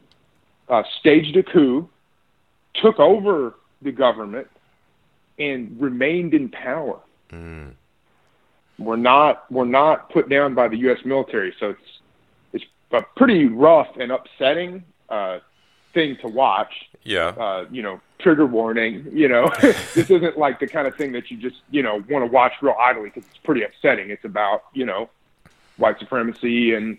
uh, 0.70 0.84
staged 1.00 1.36
a 1.38 1.44
coup, 1.44 1.90
took 2.76 3.00
over 3.00 3.56
the 3.82 3.92
government, 3.92 4.48
and 5.40 5.80
remained 5.80 6.34
in 6.34 6.50
power. 6.50 7.00
Mm. 7.32 7.74
We're 8.80 8.96
not 8.96 9.50
we're 9.52 9.66
not 9.66 10.10
put 10.12 10.30
down 10.30 10.54
by 10.54 10.68
the 10.68 10.78
U.S. 10.78 11.00
military, 11.04 11.54
so 11.60 11.72
it's 11.72 11.82
it's 12.54 12.66
a 12.92 13.02
pretty 13.16 13.46
rough 13.46 13.90
and 14.00 14.12
upsetting 14.12 14.84
uh, 15.10 15.40
thing 15.94 16.18
to 16.18 16.28
watch. 16.28 16.90
Yeah. 17.04 17.28
Uh, 17.30 17.66
you 17.72 17.82
know, 17.82 18.00
trigger 18.20 18.46
warning. 18.46 19.08
You 19.12 19.30
know, 19.30 19.50
this 19.62 19.98
isn't 20.12 20.38
like 20.38 20.60
the 20.60 20.68
kind 20.68 20.88
of 20.88 20.96
thing 20.96 21.12
that 21.14 21.32
you 21.32 21.38
just 21.38 21.58
you 21.72 21.82
know 21.82 22.04
want 22.10 22.24
to 22.26 22.32
watch 22.32 22.54
real 22.62 22.76
idly 22.80 23.06
because 23.10 23.26
it's 23.30 23.38
pretty 23.40 23.64
upsetting. 23.64 24.12
It's 24.12 24.26
about 24.26 24.66
you 24.74 24.86
know 24.86 25.10
white 25.78 25.98
supremacy 26.00 26.74
and 26.76 26.98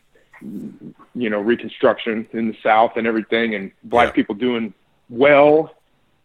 you 1.14 1.30
know 1.30 1.40
Reconstruction 1.40 2.26
in 2.32 2.48
the 2.48 2.56
South 2.62 2.96
and 2.96 3.06
everything, 3.06 3.54
and 3.54 3.70
black 3.84 4.08
Yeah. 4.08 4.12
people 4.14 4.34
doing 4.34 4.74
well, 5.10 5.72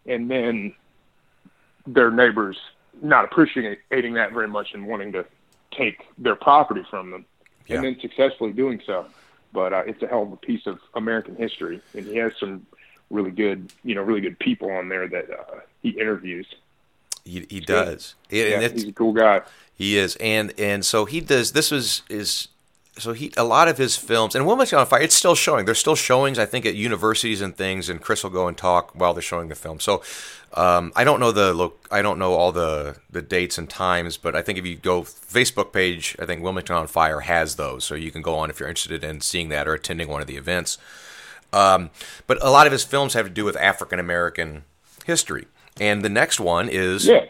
and 0.08 0.30
then 0.32 0.74
their 1.86 2.10
neighbors 2.10 2.58
not 3.02 3.26
appreciating 3.26 4.14
that 4.14 4.32
very 4.32 4.48
much 4.48 4.74
and 4.74 4.88
wanting 4.88 5.12
to 5.12 5.26
take 5.76 6.06
their 6.18 6.36
property 6.36 6.84
from 6.90 7.12
them, 7.12 7.26
Yeah. 7.68 7.78
and 7.78 7.86
then 7.86 8.00
successfully 8.00 8.52
doing 8.54 8.82
so. 8.86 9.06
But 9.52 9.74
uh, 9.74 9.84
it's 9.86 10.02
a 10.02 10.08
hell 10.08 10.24
of 10.24 10.32
a 10.32 10.38
piece 10.38 10.66
of 10.66 10.80
American 10.96 11.36
history, 11.36 11.82
and 11.94 12.06
he 12.06 12.16
has 12.18 12.34
some 12.40 12.66
really 13.10 13.32
good, 13.32 13.72
you 13.84 13.94
know, 13.94 14.02
really 14.02 14.22
good 14.22 14.40
people 14.40 14.72
on 14.72 14.90
there 14.90 15.08
that 15.08 15.30
uh, 15.30 15.60
he 15.84 15.90
interviews. 15.90 16.48
He, 17.24 17.46
he 17.50 17.60
does. 17.60 18.16
Yeah, 18.30 18.46
Yeah, 18.46 18.60
and 18.62 18.74
he's 18.74 18.88
a 18.88 18.92
cool 18.94 19.14
guy. 19.14 19.42
He 19.76 19.98
is, 19.98 20.16
and 20.18 20.54
and 20.60 20.84
so 20.86 21.06
he 21.06 21.20
does. 21.22 21.52
This 21.54 21.72
was 21.72 22.04
is 22.10 22.48
so 22.98 23.14
he 23.14 23.32
a 23.38 23.44
lot 23.44 23.68
of 23.68 23.78
his 23.78 23.96
films 23.96 24.36
and 24.36 24.46
Wilmington 24.46 24.78
on 24.78 24.86
Fire. 24.86 25.02
It's 25.02 25.16
still 25.16 25.36
showing. 25.36 25.66
There's 25.66 25.80
still 25.80 25.96
showings, 25.96 26.38
I 26.38 26.46
think, 26.46 26.66
at 26.66 26.76
universities 26.76 27.42
and 27.42 27.56
things. 27.56 27.90
And 27.90 28.02
Chris 28.02 28.24
will 28.24 28.30
go 28.30 28.48
and 28.48 28.56
talk 28.58 28.92
while 28.94 29.14
they're 29.14 29.22
showing 29.22 29.50
the 29.50 29.56
film. 29.56 29.80
So 29.80 30.04
um, 30.54 30.92
I 30.96 31.04
don't 31.04 31.20
know 31.20 31.32
the 31.32 31.54
look. 31.54 31.88
I 31.90 32.02
don't 32.04 32.20
know 32.20 32.34
all 32.34 32.52
the 32.52 32.98
the 33.10 33.22
dates 33.22 33.58
and 33.58 33.70
times, 33.70 34.18
but 34.18 34.36
I 34.36 34.42
think 34.44 34.60
if 34.60 34.66
you 34.66 34.76
go 34.76 35.02
Facebook 35.02 35.74
page, 35.74 36.16
I 36.20 36.26
think 36.26 36.44
Wilmington 36.44 36.76
on 36.76 36.88
Fire 36.88 37.22
has 37.22 37.56
those, 37.56 37.84
so 37.84 37.96
you 37.96 38.12
can 38.12 38.22
go 38.22 38.36
on 38.36 38.50
if 38.50 38.60
you're 38.60 38.70
interested 38.70 39.04
in 39.04 39.22
seeing 39.22 39.50
that 39.50 39.68
or 39.68 39.74
attending 39.74 40.08
one 40.08 40.22
of 40.22 40.28
the 40.28 40.38
events. 40.38 40.78
Um, 41.52 41.90
but 42.28 42.38
a 42.44 42.50
lot 42.50 42.68
of 42.68 42.72
his 42.72 42.84
films 42.84 43.14
have 43.14 43.26
to 43.26 43.32
do 43.32 43.46
with 43.46 43.56
African 43.58 44.00
American 44.00 44.64
history. 45.06 45.48
And 45.80 46.04
the 46.04 46.10
next 46.10 46.40
one 46.40 46.70
is 46.70 47.08
Yeah. 47.08 47.26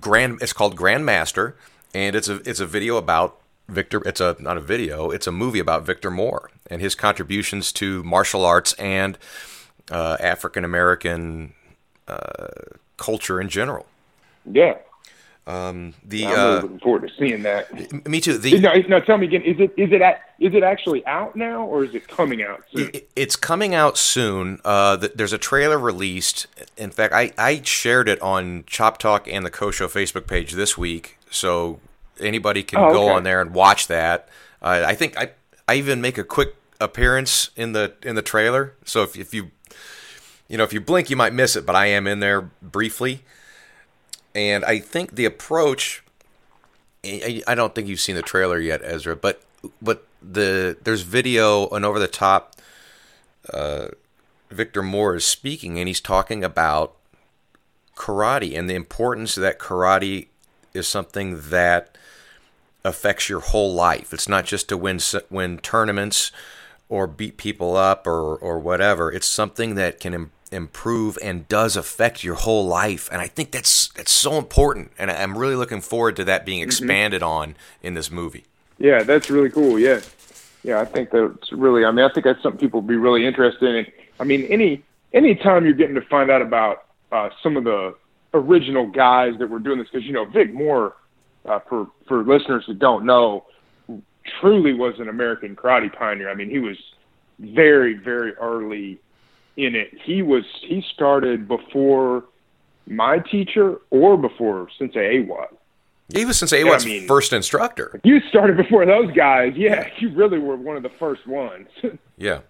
Grand. 0.00 0.38
It's 0.42 0.52
called 0.52 0.76
Grandmaster, 0.76 1.54
and 1.94 2.14
it's 2.14 2.28
a 2.28 2.36
it's 2.48 2.60
a 2.60 2.66
video 2.66 2.96
about 2.96 3.38
Victor. 3.70 4.02
It's 4.06 4.20
a 4.20 4.36
not 4.38 4.56
a 4.56 4.60
video. 4.60 5.10
It's 5.10 5.26
a 5.26 5.32
movie 5.32 5.58
about 5.58 5.84
Victor 5.86 6.10
Moore 6.10 6.50
and 6.68 6.80
his 6.80 6.94
contributions 6.94 7.72
to 7.72 8.02
martial 8.02 8.44
arts 8.44 8.72
and 8.74 9.18
uh, 9.90 10.16
African 10.20 10.64
American 10.64 11.54
uh, 12.08 12.48
culture 12.96 13.40
in 13.40 13.48
general. 13.48 13.86
Yeah. 14.44 14.74
The 15.46 15.52
I'm 15.52 15.94
really 16.06 16.26
uh, 16.34 16.60
looking 16.62 16.78
forward 16.78 17.08
to 17.08 17.14
seeing 17.18 17.42
that. 17.42 18.06
me 18.08 18.20
too. 18.20 18.38
The 18.38 18.58
Now, 18.60 18.74
now, 18.88 19.00
tell 19.00 19.18
me 19.18 19.26
again. 19.26 19.42
Is 19.42 19.58
it 19.58 19.72
is 19.76 19.90
it 19.90 20.00
at, 20.00 20.20
is 20.38 20.54
it 20.54 20.62
actually 20.62 21.04
out 21.06 21.34
now, 21.34 21.64
or 21.64 21.82
is 21.84 21.92
it 21.94 22.06
coming 22.06 22.42
out 22.42 22.62
soon? 22.72 22.90
It- 22.94 23.10
It's 23.16 23.34
coming 23.34 23.74
out 23.74 23.98
soon. 23.98 24.60
Uh, 24.64 24.96
th- 24.96 25.12
there's 25.16 25.32
a 25.32 25.38
trailer 25.38 25.78
released. 25.78 26.46
In 26.76 26.90
fact, 26.90 27.12
I, 27.12 27.32
I 27.36 27.62
shared 27.62 28.08
it 28.08 28.20
on 28.22 28.62
Chop 28.68 28.98
Talk 28.98 29.26
and 29.26 29.44
the 29.44 29.50
Kosho 29.50 29.86
Facebook 29.90 30.28
page 30.28 30.52
this 30.52 30.78
week, 30.78 31.18
so 31.30 31.80
anybody 32.20 32.62
can 32.62 32.78
Oh, 32.80 32.92
go 32.92 33.04
okay. 33.04 33.14
on 33.16 33.22
there 33.24 33.40
and 33.40 33.52
watch 33.54 33.86
that. 33.88 34.28
Uh, 34.62 34.84
I 34.86 34.94
think 34.94 35.16
I 35.16 35.30
I 35.68 35.74
even 35.74 36.00
make 36.00 36.18
a 36.18 36.24
quick 36.24 36.54
appearance 36.80 37.50
in 37.56 37.72
the 37.72 37.94
in 38.02 38.14
the 38.14 38.22
trailer. 38.22 38.74
So 38.84 39.02
if 39.02 39.16
if 39.16 39.32
you 39.34 39.50
you 40.48 40.56
know 40.56 40.64
if 40.64 40.72
you 40.72 40.80
blink, 40.80 41.10
you 41.10 41.16
might 41.16 41.32
miss 41.32 41.56
it, 41.56 41.64
but 41.66 41.74
I 41.76 41.86
am 41.86 42.06
in 42.06 42.20
there 42.20 42.42
briefly. 42.62 43.22
And 44.34 44.64
I 44.64 44.78
think 44.78 45.16
the 45.16 45.24
approach. 45.24 46.02
I 47.04 47.42
I 47.46 47.54
don't 47.54 47.74
think 47.74 47.88
you've 47.88 48.00
seen 48.00 48.16
the 48.16 48.22
trailer 48.22 48.58
yet, 48.58 48.80
Ezra, 48.84 49.16
but 49.16 49.42
but 49.80 50.06
the 50.22 50.76
there's 50.82 51.02
video 51.02 51.68
and 51.68 51.84
over 51.84 51.98
the 51.98 52.08
top. 52.08 52.56
Uh, 53.52 53.88
Victor 54.50 54.82
Moore 54.82 55.14
is 55.16 55.24
speaking, 55.24 55.78
and 55.78 55.88
he's 55.88 56.00
talking 56.00 56.44
about 56.44 56.96
karate 57.96 58.56
and 58.58 58.68
the 58.68 58.74
importance 58.74 59.34
that 59.34 59.58
karate 59.58 60.28
is 60.74 60.88
something 60.88 61.40
that 61.50 61.96
affects 62.84 63.28
your 63.28 63.40
whole 63.40 63.72
life. 63.74 64.12
It's 64.12 64.28
not 64.28 64.44
just 64.44 64.68
to 64.68 64.76
win 64.76 65.00
win 65.30 65.58
tournaments 65.58 66.32
or 66.88 67.06
beat 67.06 67.36
people 67.36 67.76
up 67.76 68.06
or 68.06 68.36
or 68.36 68.58
whatever. 68.58 69.12
It's 69.12 69.26
something 69.26 69.74
that 69.76 70.00
can 70.00 70.14
Im- 70.14 70.32
improve 70.52 71.16
and 71.22 71.46
does 71.48 71.76
affect 71.76 72.24
your 72.24 72.34
whole 72.34 72.66
life. 72.66 73.08
And 73.12 73.20
I 73.20 73.26
think 73.28 73.52
that's 73.52 73.88
that's 73.88 74.12
so 74.12 74.38
important. 74.38 74.92
And 74.98 75.10
I'm 75.10 75.38
really 75.38 75.56
looking 75.56 75.80
forward 75.80 76.16
to 76.16 76.24
that 76.24 76.44
being 76.44 76.60
expanded 76.60 77.22
on 77.22 77.56
in 77.82 77.94
this 77.94 78.10
movie. 78.10 78.44
Yeah, 78.78 79.02
that's 79.02 79.30
really 79.30 79.50
cool. 79.50 79.78
Yeah, 79.78 80.00
yeah, 80.62 80.80
I 80.80 80.84
think 80.84 81.10
that's 81.10 81.52
really. 81.52 81.84
I 81.84 81.90
mean, 81.90 82.04
I 82.04 82.12
think 82.12 82.24
that's 82.24 82.42
something 82.42 82.58
people 82.58 82.80
would 82.80 82.88
be 82.88 82.96
really 82.96 83.26
interested 83.26 83.74
in. 83.74 83.92
I 84.18 84.24
mean, 84.24 84.44
any 84.44 84.82
any 85.12 85.34
time 85.34 85.64
you're 85.64 85.74
getting 85.74 85.94
to 85.94 86.02
find 86.02 86.30
out 86.30 86.42
about 86.42 86.84
uh, 87.12 87.30
some 87.42 87.56
of 87.56 87.64
the 87.64 87.94
original 88.34 88.86
guys 88.86 89.34
that 89.38 89.50
were 89.50 89.58
doing 89.58 89.78
this, 89.78 89.88
because 89.90 90.06
you 90.06 90.12
know, 90.12 90.24
Vic 90.24 90.52
Moore, 90.52 90.94
uh, 91.46 91.58
for 91.68 91.88
for 92.06 92.22
listeners 92.24 92.64
that 92.68 92.78
don't 92.78 93.04
know, 93.04 93.44
truly 94.40 94.74
was 94.74 94.98
an 94.98 95.08
American 95.08 95.56
karate 95.56 95.92
pioneer. 95.92 96.30
I 96.30 96.34
mean, 96.34 96.50
he 96.50 96.58
was 96.58 96.76
very 97.38 97.94
very 97.94 98.34
early 98.34 98.98
in 99.56 99.74
it. 99.74 99.90
He 100.04 100.22
was 100.22 100.44
he 100.60 100.84
started 100.94 101.48
before 101.48 102.24
my 102.86 103.18
teacher 103.18 103.76
or 103.90 104.16
before 104.16 104.68
Sensei 104.78 105.20
Awad. 105.22 105.48
He 106.12 106.24
was 106.24 106.38
since 106.38 106.52
A 106.52 106.58
Yeah, 106.64 106.72
I 106.72 106.84
mean- 106.84 107.06
first 107.06 107.32
instructor. 107.32 108.00
You 108.02 108.20
started 108.28 108.56
before 108.56 108.84
those 108.84 109.12
guys. 109.12 109.52
Yeah, 109.56 109.88
you 109.98 110.10
really 110.10 110.40
were 110.40 110.56
one 110.56 110.76
of 110.76 110.82
the 110.82 110.88
first 110.98 111.26
ones. 111.26 111.68
Yeah. 112.16 112.40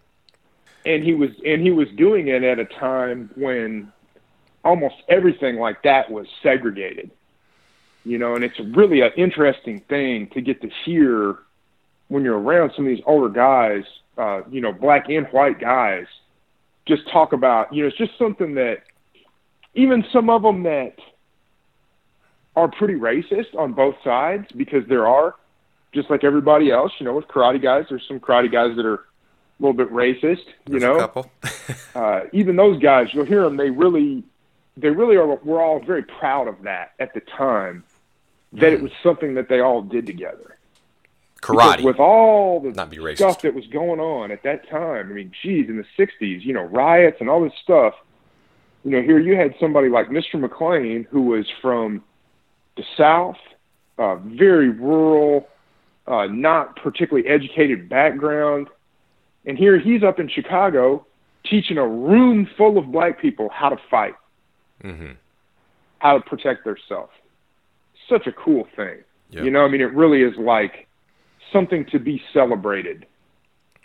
and 0.84 1.04
he 1.04 1.14
was 1.14 1.30
and 1.46 1.62
he 1.62 1.70
was 1.70 1.86
doing 1.96 2.26
it 2.28 2.42
at 2.42 2.58
a 2.58 2.64
time 2.64 3.30
when 3.36 3.92
almost 4.64 4.96
everything 5.08 5.56
like 5.56 5.82
that 5.84 6.10
was 6.10 6.26
segregated. 6.42 7.10
You 8.04 8.18
know, 8.18 8.34
and 8.34 8.44
it's 8.44 8.58
really 8.58 9.02
an 9.02 9.12
interesting 9.16 9.80
thing 9.80 10.28
to 10.28 10.40
get 10.40 10.62
to 10.62 10.70
hear 10.84 11.38
when 12.08 12.24
you're 12.24 12.38
around 12.38 12.72
some 12.74 12.86
of 12.86 12.88
these 12.88 13.04
older 13.06 13.28
guys, 13.28 13.84
uh, 14.18 14.42
you 14.50 14.60
know, 14.60 14.72
black 14.72 15.08
and 15.08 15.26
white 15.28 15.60
guys, 15.60 16.06
just 16.86 17.08
talk 17.10 17.32
about, 17.32 17.72
you 17.72 17.82
know, 17.82 17.88
it's 17.88 17.96
just 17.96 18.18
something 18.18 18.54
that 18.54 18.82
even 19.74 20.04
some 20.12 20.28
of 20.28 20.42
them 20.42 20.64
that 20.64 20.96
are 22.56 22.68
pretty 22.68 22.94
racist 22.94 23.54
on 23.56 23.72
both 23.72 23.94
sides 24.02 24.46
because 24.56 24.86
there 24.88 25.06
are, 25.06 25.36
just 25.92 26.10
like 26.10 26.24
everybody 26.24 26.70
else, 26.70 26.92
you 26.98 27.06
know, 27.06 27.14
with 27.14 27.28
karate 27.28 27.62
guys, 27.62 27.86
there's 27.88 28.06
some 28.06 28.20
karate 28.20 28.50
guys 28.50 28.76
that 28.76 28.86
are 28.86 28.94
a 28.94 29.60
little 29.60 29.72
bit 29.72 29.92
racist, 29.92 30.46
you 30.66 30.78
There's 30.78 30.82
a 30.82 30.86
know 30.86 30.98
couple. 30.98 31.30
uh, 31.94 32.22
even 32.32 32.56
those 32.56 32.80
guys, 32.80 33.08
you'll 33.12 33.24
hear 33.24 33.42
them. 33.42 33.56
They 33.56 33.70
really, 33.70 34.24
they 34.76 34.90
really 34.90 35.16
are. 35.16 35.36
We're 35.36 35.62
all 35.62 35.80
very 35.80 36.02
proud 36.02 36.48
of 36.48 36.62
that 36.62 36.92
at 36.98 37.14
the 37.14 37.20
time. 37.20 37.84
That 38.52 38.72
it 38.72 38.82
was 38.82 38.92
something 39.02 39.34
that 39.34 39.48
they 39.48 39.60
all 39.60 39.82
did 39.82 40.06
together. 40.06 40.56
Because 41.36 41.76
Karate. 41.76 41.84
with 41.84 41.98
all 41.98 42.60
the 42.60 42.70
Not 42.72 42.90
be 42.90 42.98
racist. 42.98 43.16
stuff 43.16 43.42
that 43.42 43.54
was 43.54 43.66
going 43.68 44.00
on 44.00 44.30
at 44.30 44.42
that 44.42 44.68
time. 44.68 45.08
I 45.10 45.12
mean, 45.14 45.32
geez, 45.42 45.68
in 45.68 45.76
the 45.76 45.84
'60s, 45.96 46.44
you 46.44 46.52
know, 46.52 46.62
riots 46.64 47.18
and 47.20 47.30
all 47.30 47.42
this 47.42 47.52
stuff. 47.62 47.94
You 48.84 48.90
know, 48.92 49.02
here 49.02 49.18
you 49.18 49.36
had 49.36 49.54
somebody 49.60 49.88
like 49.88 50.08
Mr. 50.08 50.38
McLean 50.40 51.06
who 51.10 51.22
was 51.22 51.46
from 51.62 52.02
the 52.76 52.84
South, 52.96 53.36
uh, 53.98 54.16
very 54.16 54.68
rural, 54.70 55.48
uh, 56.06 56.26
not 56.26 56.76
particularly 56.76 57.28
educated 57.28 57.88
background, 57.88 58.68
and 59.46 59.56
here 59.56 59.78
he's 59.78 60.02
up 60.02 60.18
in 60.18 60.28
Chicago 60.28 61.06
teaching 61.44 61.78
a 61.78 61.86
room 61.86 62.46
full 62.56 62.76
of 62.78 62.90
black 62.92 63.20
people 63.20 63.48
how 63.50 63.68
to 63.70 63.76
fight, 63.90 64.14
hmm 64.82 65.12
how 65.98 66.14
to 66.18 66.20
protect 66.24 66.64
themselves. 66.64 67.12
Such 68.10 68.26
a 68.26 68.32
cool 68.32 68.68
thing. 68.76 68.98
Yeah. 69.30 69.42
You 69.44 69.50
know, 69.50 69.64
I 69.64 69.68
mean, 69.68 69.80
it 69.80 69.92
really 69.94 70.22
is 70.22 70.36
like 70.36 70.86
something 71.52 71.86
to 71.86 71.98
be 71.98 72.20
celebrated 72.34 73.06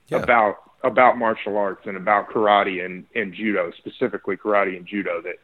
Yeah. 0.09 0.17
about 0.17 0.57
about 0.83 1.17
martial 1.17 1.57
arts 1.57 1.87
and 1.87 1.97
about 1.97 2.29
karate 2.29 2.85
and, 2.85 3.05
and 3.15 3.33
judo, 3.33 3.71
specifically 3.77 4.37
karate 4.37 4.75
and 4.77 4.85
judo. 4.85 5.21
That 5.21 5.37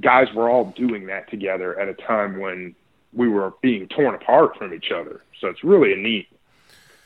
guys 0.00 0.26
were 0.34 0.48
all 0.50 0.72
doing 0.76 1.06
that 1.06 1.30
together 1.30 1.78
at 1.78 1.88
a 1.88 1.94
time 1.94 2.38
when 2.40 2.74
we 3.12 3.28
were 3.28 3.52
being 3.62 3.86
torn 3.88 4.14
apart 4.14 4.56
from 4.56 4.74
each 4.74 4.90
other. 4.90 5.22
So 5.40 5.46
it's 5.48 5.62
really 5.62 5.92
a 5.92 5.96
neat, 5.96 6.26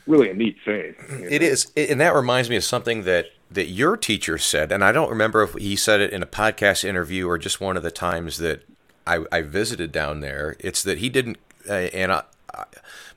really 0.07 0.31
a 0.31 0.35
neat 0.35 0.57
thing. 0.65 0.95
It 1.09 1.43
is, 1.43 1.71
and 1.77 2.01
that 2.01 2.15
reminds 2.15 2.49
me 2.49 2.57
of 2.57 2.65
something 2.65 3.03
that 3.05 3.27
that 3.51 3.67
your 3.67 3.97
teacher 3.97 4.39
said, 4.39 4.71
and 4.73 4.83
I 4.85 4.93
don't 4.93 5.11
remember 5.11 5.43
if 5.43 5.55
he 5.55 5.75
said 5.77 6.01
it 6.01 6.13
in 6.13 6.23
a 6.23 6.27
podcast 6.27 6.85
interview 6.85 7.29
or 7.29 7.37
just 7.37 7.61
one 7.61 7.77
of 7.77 7.83
the 7.83 7.91
times 7.91 8.39
that 8.39 8.63
I, 9.07 9.25
I 9.33 9.43
visited 9.43 9.93
down 9.93 10.21
there. 10.21 10.57
It's 10.61 10.83
that 10.83 10.99
he 10.99 11.09
didn't, 11.09 11.39
uh, 11.69 11.73
and 11.73 12.13
I, 12.13 12.23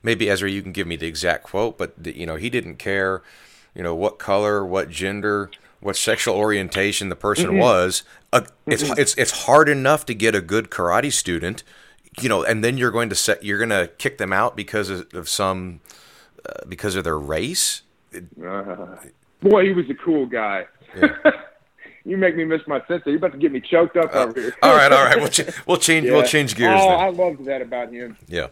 maybe 0.01 0.29
Ezra, 0.29 0.49
you 0.49 0.61
can 0.61 0.71
give 0.71 0.87
me 0.87 0.95
the 0.95 1.07
exact 1.07 1.43
quote, 1.43 1.77
but 1.77 2.01
the, 2.01 2.17
you 2.17 2.25
know 2.25 2.35
he 2.35 2.49
didn't 2.49 2.75
care, 2.75 3.21
you 3.75 3.83
know 3.83 3.95
what 3.95 4.19
color, 4.19 4.65
what 4.65 4.89
gender, 4.89 5.49
what 5.79 5.95
sexual 5.95 6.35
orientation 6.35 7.09
the 7.09 7.15
person 7.15 7.51
mm-hmm. 7.51 7.59
was. 7.59 8.03
Uh, 8.31 8.41
it's 8.67 8.83
mm-hmm. 8.83 8.99
it's 8.99 9.15
it's 9.15 9.45
hard 9.45 9.69
enough 9.69 10.05
to 10.05 10.13
get 10.13 10.35
a 10.35 10.41
good 10.41 10.69
karate 10.69 11.11
student, 11.11 11.63
you 12.19 12.29
know, 12.29 12.43
and 12.43 12.63
then 12.63 12.77
you're 12.77 12.91
going 12.91 13.09
to 13.09 13.15
set 13.15 13.43
you're 13.43 13.59
going 13.59 13.69
to 13.69 13.87
kick 13.97 14.17
them 14.17 14.33
out 14.33 14.55
because 14.55 14.89
of, 14.89 15.13
of 15.13 15.29
some 15.29 15.81
uh, 16.45 16.65
because 16.67 16.95
of 16.95 17.03
their 17.03 17.19
race. 17.19 17.81
Uh, 18.15 18.95
boy, 19.41 19.65
he 19.65 19.73
was 19.73 19.89
a 19.89 19.95
cool 19.95 20.25
guy. 20.25 20.65
Yeah. 20.95 21.15
you 22.05 22.17
make 22.17 22.35
me 22.35 22.43
miss 22.43 22.61
my 22.67 22.81
sensei. 22.87 23.11
You're 23.11 23.17
about 23.17 23.31
to 23.33 23.37
get 23.37 23.51
me 23.51 23.61
choked 23.61 23.97
up 23.97 24.13
uh, 24.13 24.19
over 24.25 24.39
here. 24.39 24.53
all 24.61 24.75
right, 24.75 24.91
all 24.91 25.03
right. 25.03 25.17
We'll, 25.17 25.27
ch- 25.29 25.49
we'll 25.67 25.77
change. 25.77 26.05
Yeah. 26.05 26.13
We'll 26.13 26.23
change 26.23 26.55
gears. 26.55 26.79
Oh, 26.81 26.89
then. 26.89 26.99
I 26.99 27.09
loved 27.09 27.45
that 27.45 27.61
about 27.61 27.91
him. 27.91 28.17
Yeah. 28.27 28.47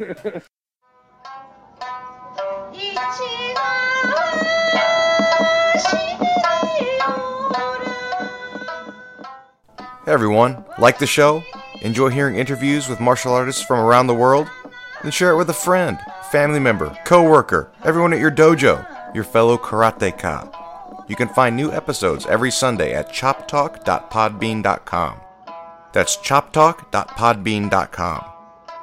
Hey 10.06 10.14
everyone, 10.14 10.66
like 10.80 10.98
the 10.98 11.06
show? 11.08 11.44
Enjoy 11.82 12.10
hearing 12.10 12.36
interviews 12.36 12.90
with 12.90 13.00
martial 13.00 13.34
artists 13.34 13.64
from 13.64 13.80
around 13.80 14.08
the 14.08 14.16
world? 14.16 14.48
Then 15.04 15.12
share 15.12 15.32
it 15.32 15.38
with 15.38 15.50
a 15.50 15.54
friend, 15.54 16.00
family 16.32 16.60
member, 16.60 16.98
co-worker, 17.06 17.72
everyone 17.84 18.14
at 18.14 18.20
your 18.20 18.32
dojo, 18.32 18.86
your 19.16 19.24
fellow 19.24 19.58
karateka. 19.58 20.61
You 21.12 21.18
can 21.18 21.28
find 21.28 21.58
new 21.58 21.74
episodes 21.74 22.26
every 22.28 22.52
Sunday 22.52 22.94
at 22.94 23.10
choptalk.podbean.com. 23.10 25.20
That's 25.92 26.16
choptalk.podbean.com. 26.16 28.26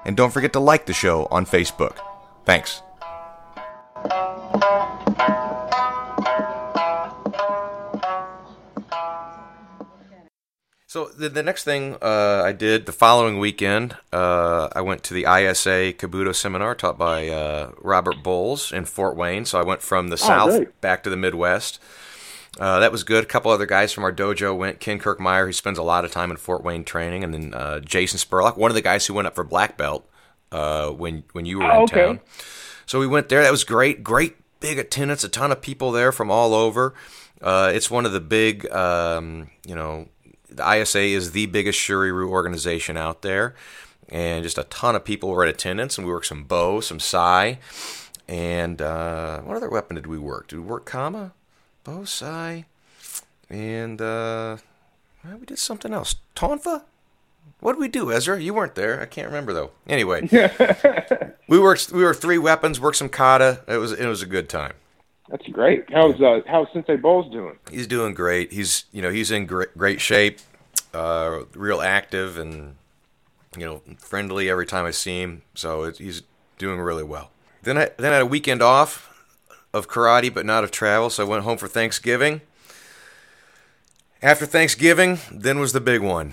And 0.04 0.14
don't 0.14 0.30
forget 0.30 0.52
to 0.52 0.60
like 0.60 0.84
the 0.84 0.92
show 0.92 1.26
on 1.30 1.46
Facebook. 1.46 1.96
Thanks. 2.44 2.82
So 10.86 11.06
the, 11.06 11.30
the 11.30 11.42
next 11.42 11.64
thing 11.64 11.96
uh, 12.02 12.42
I 12.44 12.52
did 12.52 12.84
the 12.84 12.92
following 12.92 13.38
weekend, 13.38 13.96
uh, 14.12 14.68
I 14.76 14.82
went 14.82 15.02
to 15.04 15.14
the 15.14 15.22
ISA 15.22 15.94
Kobudo 15.94 16.34
seminar 16.34 16.74
taught 16.74 16.98
by 16.98 17.28
uh, 17.28 17.70
Robert 17.80 18.22
Bowles 18.22 18.70
in 18.70 18.84
Fort 18.84 19.16
Wayne. 19.16 19.46
So 19.46 19.58
I 19.58 19.62
went 19.62 19.80
from 19.80 20.08
the 20.08 20.14
oh, 20.14 20.16
South 20.16 20.50
great. 20.50 20.78
back 20.82 21.02
to 21.04 21.10
the 21.10 21.16
Midwest. 21.16 21.80
Uh, 22.58 22.80
that 22.80 22.90
was 22.90 23.04
good. 23.04 23.24
A 23.24 23.26
couple 23.26 23.50
other 23.50 23.66
guys 23.66 23.92
from 23.92 24.04
our 24.04 24.12
dojo 24.12 24.56
went. 24.56 24.80
Ken 24.80 24.98
Kirkmeyer, 24.98 25.46
who 25.46 25.52
spends 25.52 25.78
a 25.78 25.82
lot 25.82 26.04
of 26.04 26.10
time 26.10 26.30
in 26.30 26.36
Fort 26.36 26.64
Wayne 26.64 26.84
training, 26.84 27.22
and 27.22 27.32
then 27.32 27.54
uh, 27.54 27.80
Jason 27.80 28.18
Spurlock, 28.18 28.56
one 28.56 28.70
of 28.70 28.74
the 28.74 28.82
guys 28.82 29.06
who 29.06 29.14
went 29.14 29.26
up 29.26 29.34
for 29.34 29.44
black 29.44 29.76
belt 29.76 30.08
uh, 30.50 30.90
when 30.90 31.24
when 31.32 31.46
you 31.46 31.58
were 31.58 31.70
oh, 31.70 31.76
in 31.76 31.82
okay. 31.82 32.06
town. 32.06 32.20
So 32.86 32.98
we 32.98 33.06
went 33.06 33.28
there. 33.28 33.42
That 33.42 33.52
was 33.52 33.64
great. 33.64 34.02
Great 34.02 34.36
big 34.60 34.78
attendance. 34.78 35.22
A 35.22 35.28
ton 35.28 35.52
of 35.52 35.60
people 35.60 35.92
there 35.92 36.10
from 36.10 36.30
all 36.30 36.54
over. 36.54 36.94
it's 37.42 37.90
one 37.90 38.06
of 38.06 38.12
the 38.12 38.20
big, 38.20 38.68
um, 38.72 39.50
you 39.66 39.74
know 39.74 40.08
the 40.50 40.74
ISA 40.74 41.00
is 41.00 41.32
the 41.32 41.46
biggest 41.46 41.78
Shuri-Ryu 41.78 42.28
organization 42.28 42.96
out 42.96 43.22
there, 43.22 43.54
and 44.08 44.42
just 44.42 44.58
a 44.58 44.64
ton 44.64 44.96
of 44.96 45.04
people 45.04 45.30
were 45.30 45.44
in 45.44 45.50
attendance. 45.50 45.98
And 45.98 46.06
we 46.06 46.12
worked 46.12 46.26
some 46.26 46.44
bow, 46.44 46.80
some 46.80 47.00
Sai, 47.00 47.58
and 48.26 48.80
uh, 48.82 49.40
what 49.40 49.56
other 49.56 49.70
weapon 49.70 49.96
did 49.96 50.06
we 50.06 50.18
work? 50.18 50.48
Did 50.48 50.56
we 50.56 50.64
work 50.64 50.84
Kama, 50.86 51.32
Bo, 51.88 52.04
Sai, 52.04 52.66
and 53.48 53.98
uh, 54.02 54.58
we 55.24 55.46
did 55.46 55.58
something 55.58 55.94
else. 55.94 56.16
Tonfa. 56.36 56.82
What 57.60 57.72
did 57.72 57.80
we 57.80 57.88
do, 57.88 58.12
Ezra? 58.12 58.38
You 58.38 58.52
weren't 58.52 58.74
there. 58.74 59.00
I 59.00 59.06
can't 59.06 59.26
remember 59.26 59.54
though. 59.54 59.70
Anyway, 59.88 60.28
we 61.48 61.58
worked. 61.58 61.90
We 61.90 62.04
were 62.04 62.12
three 62.12 62.36
weapons. 62.36 62.78
Worked 62.78 62.98
some 62.98 63.08
kata. 63.08 63.62
It 63.66 63.78
was. 63.78 63.92
It 63.92 64.06
was 64.06 64.20
a 64.20 64.26
good 64.26 64.50
time. 64.50 64.74
That's 65.30 65.46
great. 65.46 65.90
How's 65.90 66.20
uh, 66.20 66.42
how's 66.46 66.66
Sensei 66.74 66.96
Bowles 66.96 67.32
doing? 67.32 67.56
He's 67.70 67.86
doing 67.86 68.12
great. 68.12 68.52
He's 68.52 68.84
you 68.92 69.00
know 69.00 69.10
he's 69.10 69.30
in 69.30 69.46
great, 69.46 69.74
great 69.78 70.02
shape, 70.02 70.40
uh, 70.92 71.44
real 71.54 71.80
active 71.80 72.36
and 72.36 72.76
you 73.56 73.64
know 73.64 73.80
friendly 73.96 74.50
every 74.50 74.66
time 74.66 74.84
I 74.84 74.90
see 74.90 75.22
him. 75.22 75.40
So 75.54 75.84
it, 75.84 75.96
he's 75.96 76.22
doing 76.58 76.80
really 76.80 77.04
well. 77.04 77.30
Then 77.62 77.78
I 77.78 77.88
then 77.96 78.12
I 78.12 78.16
had 78.16 78.22
a 78.22 78.26
weekend 78.26 78.60
off 78.60 79.07
of 79.72 79.88
karate, 79.88 80.32
but 80.32 80.46
not 80.46 80.64
of 80.64 80.70
travel. 80.70 81.10
So 81.10 81.24
I 81.24 81.28
went 81.28 81.44
home 81.44 81.58
for 81.58 81.68
Thanksgiving. 81.68 82.40
After 84.22 84.46
Thanksgiving, 84.46 85.18
then 85.30 85.60
was 85.60 85.72
the 85.72 85.80
big 85.80 86.00
one. 86.00 86.32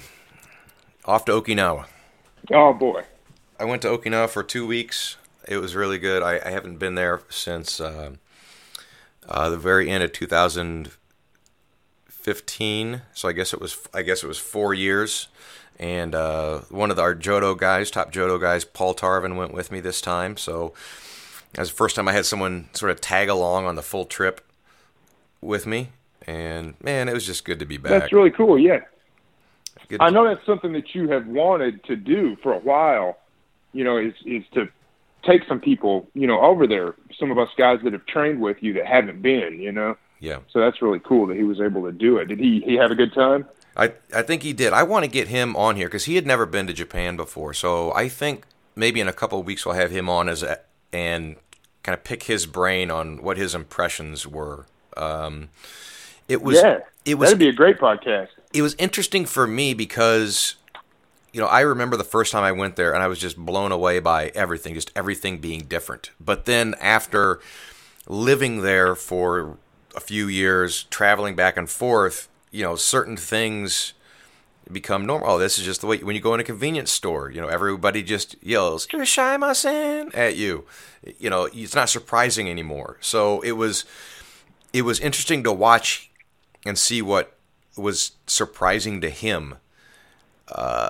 Off 1.05 1.25
to 1.25 1.33
Okinawa. 1.33 1.85
Oh 2.51 2.73
boy! 2.73 3.03
I 3.59 3.65
went 3.65 3.81
to 3.83 3.89
Okinawa 3.89 4.29
for 4.29 4.43
two 4.43 4.65
weeks. 4.65 5.17
It 5.47 5.57
was 5.57 5.75
really 5.75 5.99
good. 5.99 6.23
I, 6.23 6.39
I 6.43 6.49
haven't 6.49 6.77
been 6.77 6.95
there 6.95 7.21
since. 7.29 7.79
Uh, 7.79 8.13
uh, 9.27 9.49
the 9.49 9.57
very 9.57 9.89
end 9.89 10.03
of 10.03 10.13
2015. 10.13 13.01
So 13.13 13.27
I 13.27 13.31
guess 13.31 13.53
it 13.53 13.61
was 13.61 13.77
I 13.93 14.01
guess 14.01 14.23
it 14.23 14.27
was 14.27 14.37
four 14.37 14.73
years. 14.73 15.27
And 15.77 16.15
uh, 16.15 16.59
one 16.69 16.89
of 16.89 16.95
the, 16.95 17.01
our 17.01 17.13
Jodo 17.13 17.57
guys, 17.57 17.91
top 17.91 18.13
Jodo 18.13 18.39
guys, 18.39 18.63
Paul 18.63 18.95
Tarvin, 18.95 19.35
went 19.35 19.53
with 19.53 19.73
me 19.73 19.81
this 19.81 19.99
time. 19.99 20.37
So 20.37 20.73
it 21.55 21.59
was 21.59 21.69
the 21.69 21.75
first 21.75 21.95
time 21.95 22.07
I 22.07 22.11
had 22.11 22.25
someone 22.25 22.69
sort 22.73 22.91
of 22.91 23.01
tag 23.01 23.29
along 23.29 23.65
on 23.65 23.75
the 23.75 23.81
full 23.81 24.05
trip 24.05 24.41
with 25.41 25.65
me. 25.65 25.89
And 26.27 26.75
man, 26.83 27.07
it 27.07 27.13
was 27.13 27.25
just 27.25 27.45
good 27.45 27.59
to 27.59 27.65
be 27.65 27.77
back. 27.77 27.91
That's 27.91 28.13
really 28.13 28.31
cool. 28.31 28.59
Yeah. 28.59 28.79
Good 29.87 30.01
I 30.01 30.09
know 30.09 30.27
that's 30.27 30.45
something 30.45 30.73
that 30.73 30.95
you 30.95 31.09
have 31.09 31.27
wanted 31.27 31.83
to 31.85 31.95
do 31.95 32.35
for 32.37 32.53
a 32.53 32.59
while. 32.59 33.17
You 33.71 33.83
know, 33.83 33.97
is 33.97 34.13
is 34.25 34.43
to 34.53 34.67
take 35.23 35.43
some 35.47 35.59
people, 35.59 36.07
you 36.13 36.27
know, 36.27 36.41
over 36.41 36.65
there. 36.67 36.95
Some 37.19 37.31
of 37.31 37.37
us 37.37 37.49
guys 37.57 37.79
that 37.83 37.93
have 37.93 38.05
trained 38.05 38.41
with 38.41 38.57
you 38.61 38.73
that 38.73 38.85
haven't 38.85 39.21
been, 39.21 39.61
you 39.61 39.71
know. 39.71 39.97
Yeah. 40.19 40.39
So 40.49 40.59
that's 40.59 40.81
really 40.81 40.99
cool 40.99 41.27
that 41.27 41.37
he 41.37 41.43
was 41.43 41.61
able 41.61 41.83
to 41.83 41.91
do 41.91 42.17
it. 42.17 42.25
Did 42.25 42.39
he 42.39 42.61
he 42.65 42.75
have 42.75 42.91
a 42.91 42.95
good 42.95 43.13
time? 43.13 43.45
I 43.77 43.93
I 44.13 44.23
think 44.23 44.43
he 44.43 44.53
did. 44.53 44.73
I 44.73 44.83
want 44.83 45.05
to 45.05 45.11
get 45.11 45.27
him 45.27 45.55
on 45.55 45.75
here 45.75 45.87
because 45.87 46.05
he 46.05 46.15
had 46.15 46.25
never 46.25 46.45
been 46.45 46.67
to 46.67 46.73
Japan 46.73 47.15
before. 47.15 47.53
So 47.53 47.93
I 47.93 48.09
think 48.09 48.45
maybe 48.75 48.99
in 48.99 49.07
a 49.07 49.13
couple 49.13 49.39
of 49.39 49.45
weeks 49.45 49.65
we'll 49.65 49.75
have 49.75 49.91
him 49.91 50.09
on 50.09 50.29
as 50.29 50.41
a, 50.41 50.59
and 50.91 51.35
kind 51.85 51.95
of 51.95 52.03
pick 52.03 52.23
his 52.23 52.47
brain 52.47 52.89
on 52.89 53.21
what 53.21 53.37
his 53.37 53.53
impressions 53.53 54.25
were. 54.25 54.65
Um, 54.97 55.49
it 56.27 56.41
was 56.41 56.57
yeah, 56.57 56.79
it 57.05 57.15
was 57.15 57.29
that'd 57.29 57.39
be 57.39 57.47
a 57.47 57.53
great 57.53 57.77
podcast. 57.77 58.29
It 58.53 58.63
was 58.63 58.75
interesting 58.79 59.25
for 59.25 59.45
me 59.45 59.73
because 59.73 60.55
you 61.31 61.41
know, 61.41 61.47
I 61.47 61.61
remember 61.61 61.97
the 61.97 62.03
first 62.05 62.31
time 62.31 62.43
I 62.43 62.53
went 62.53 62.75
there 62.75 62.93
and 62.93 63.03
I 63.03 63.07
was 63.07 63.19
just 63.19 63.37
blown 63.37 63.71
away 63.71 63.99
by 63.99 64.31
everything, 64.33 64.73
just 64.73 64.91
everything 64.95 65.39
being 65.39 65.65
different. 65.65 66.11
But 66.19 66.45
then 66.45 66.75
after 66.79 67.39
living 68.07 68.61
there 68.61 68.95
for 68.95 69.57
a 69.95 69.99
few 69.99 70.27
years, 70.27 70.83
traveling 70.83 71.35
back 71.35 71.57
and 71.57 71.69
forth, 71.69 72.29
you 72.51 72.63
know, 72.63 72.75
certain 72.77 73.17
things 73.17 73.93
become 74.71 75.05
normal. 75.05 75.29
Oh, 75.31 75.37
this 75.37 75.57
is 75.59 75.65
just 75.65 75.81
the 75.81 75.87
way 75.87 75.97
when 75.99 76.15
you 76.15 76.21
go 76.21 76.33
in 76.33 76.39
a 76.39 76.43
convenience 76.43 76.91
store, 76.91 77.29
you 77.29 77.39
know, 77.41 77.47
everybody 77.47 78.03
just 78.03 78.35
yells 78.43 78.87
"Irasshaimase" 78.87 80.15
at 80.15 80.35
you. 80.35 80.65
You 81.19 81.29
know, 81.29 81.47
it's 81.53 81.75
not 81.75 81.89
surprising 81.89 82.49
anymore. 82.49 82.97
So 83.01 83.41
it 83.41 83.53
was 83.53 83.85
it 84.73 84.81
was 84.83 84.99
interesting 84.99 85.43
to 85.43 85.51
watch 85.51 86.09
and 86.65 86.77
see 86.77 87.01
what 87.01 87.37
was 87.77 88.11
surprising 88.27 89.01
to 89.01 89.09
him. 89.09 89.55
Uh, 90.47 90.89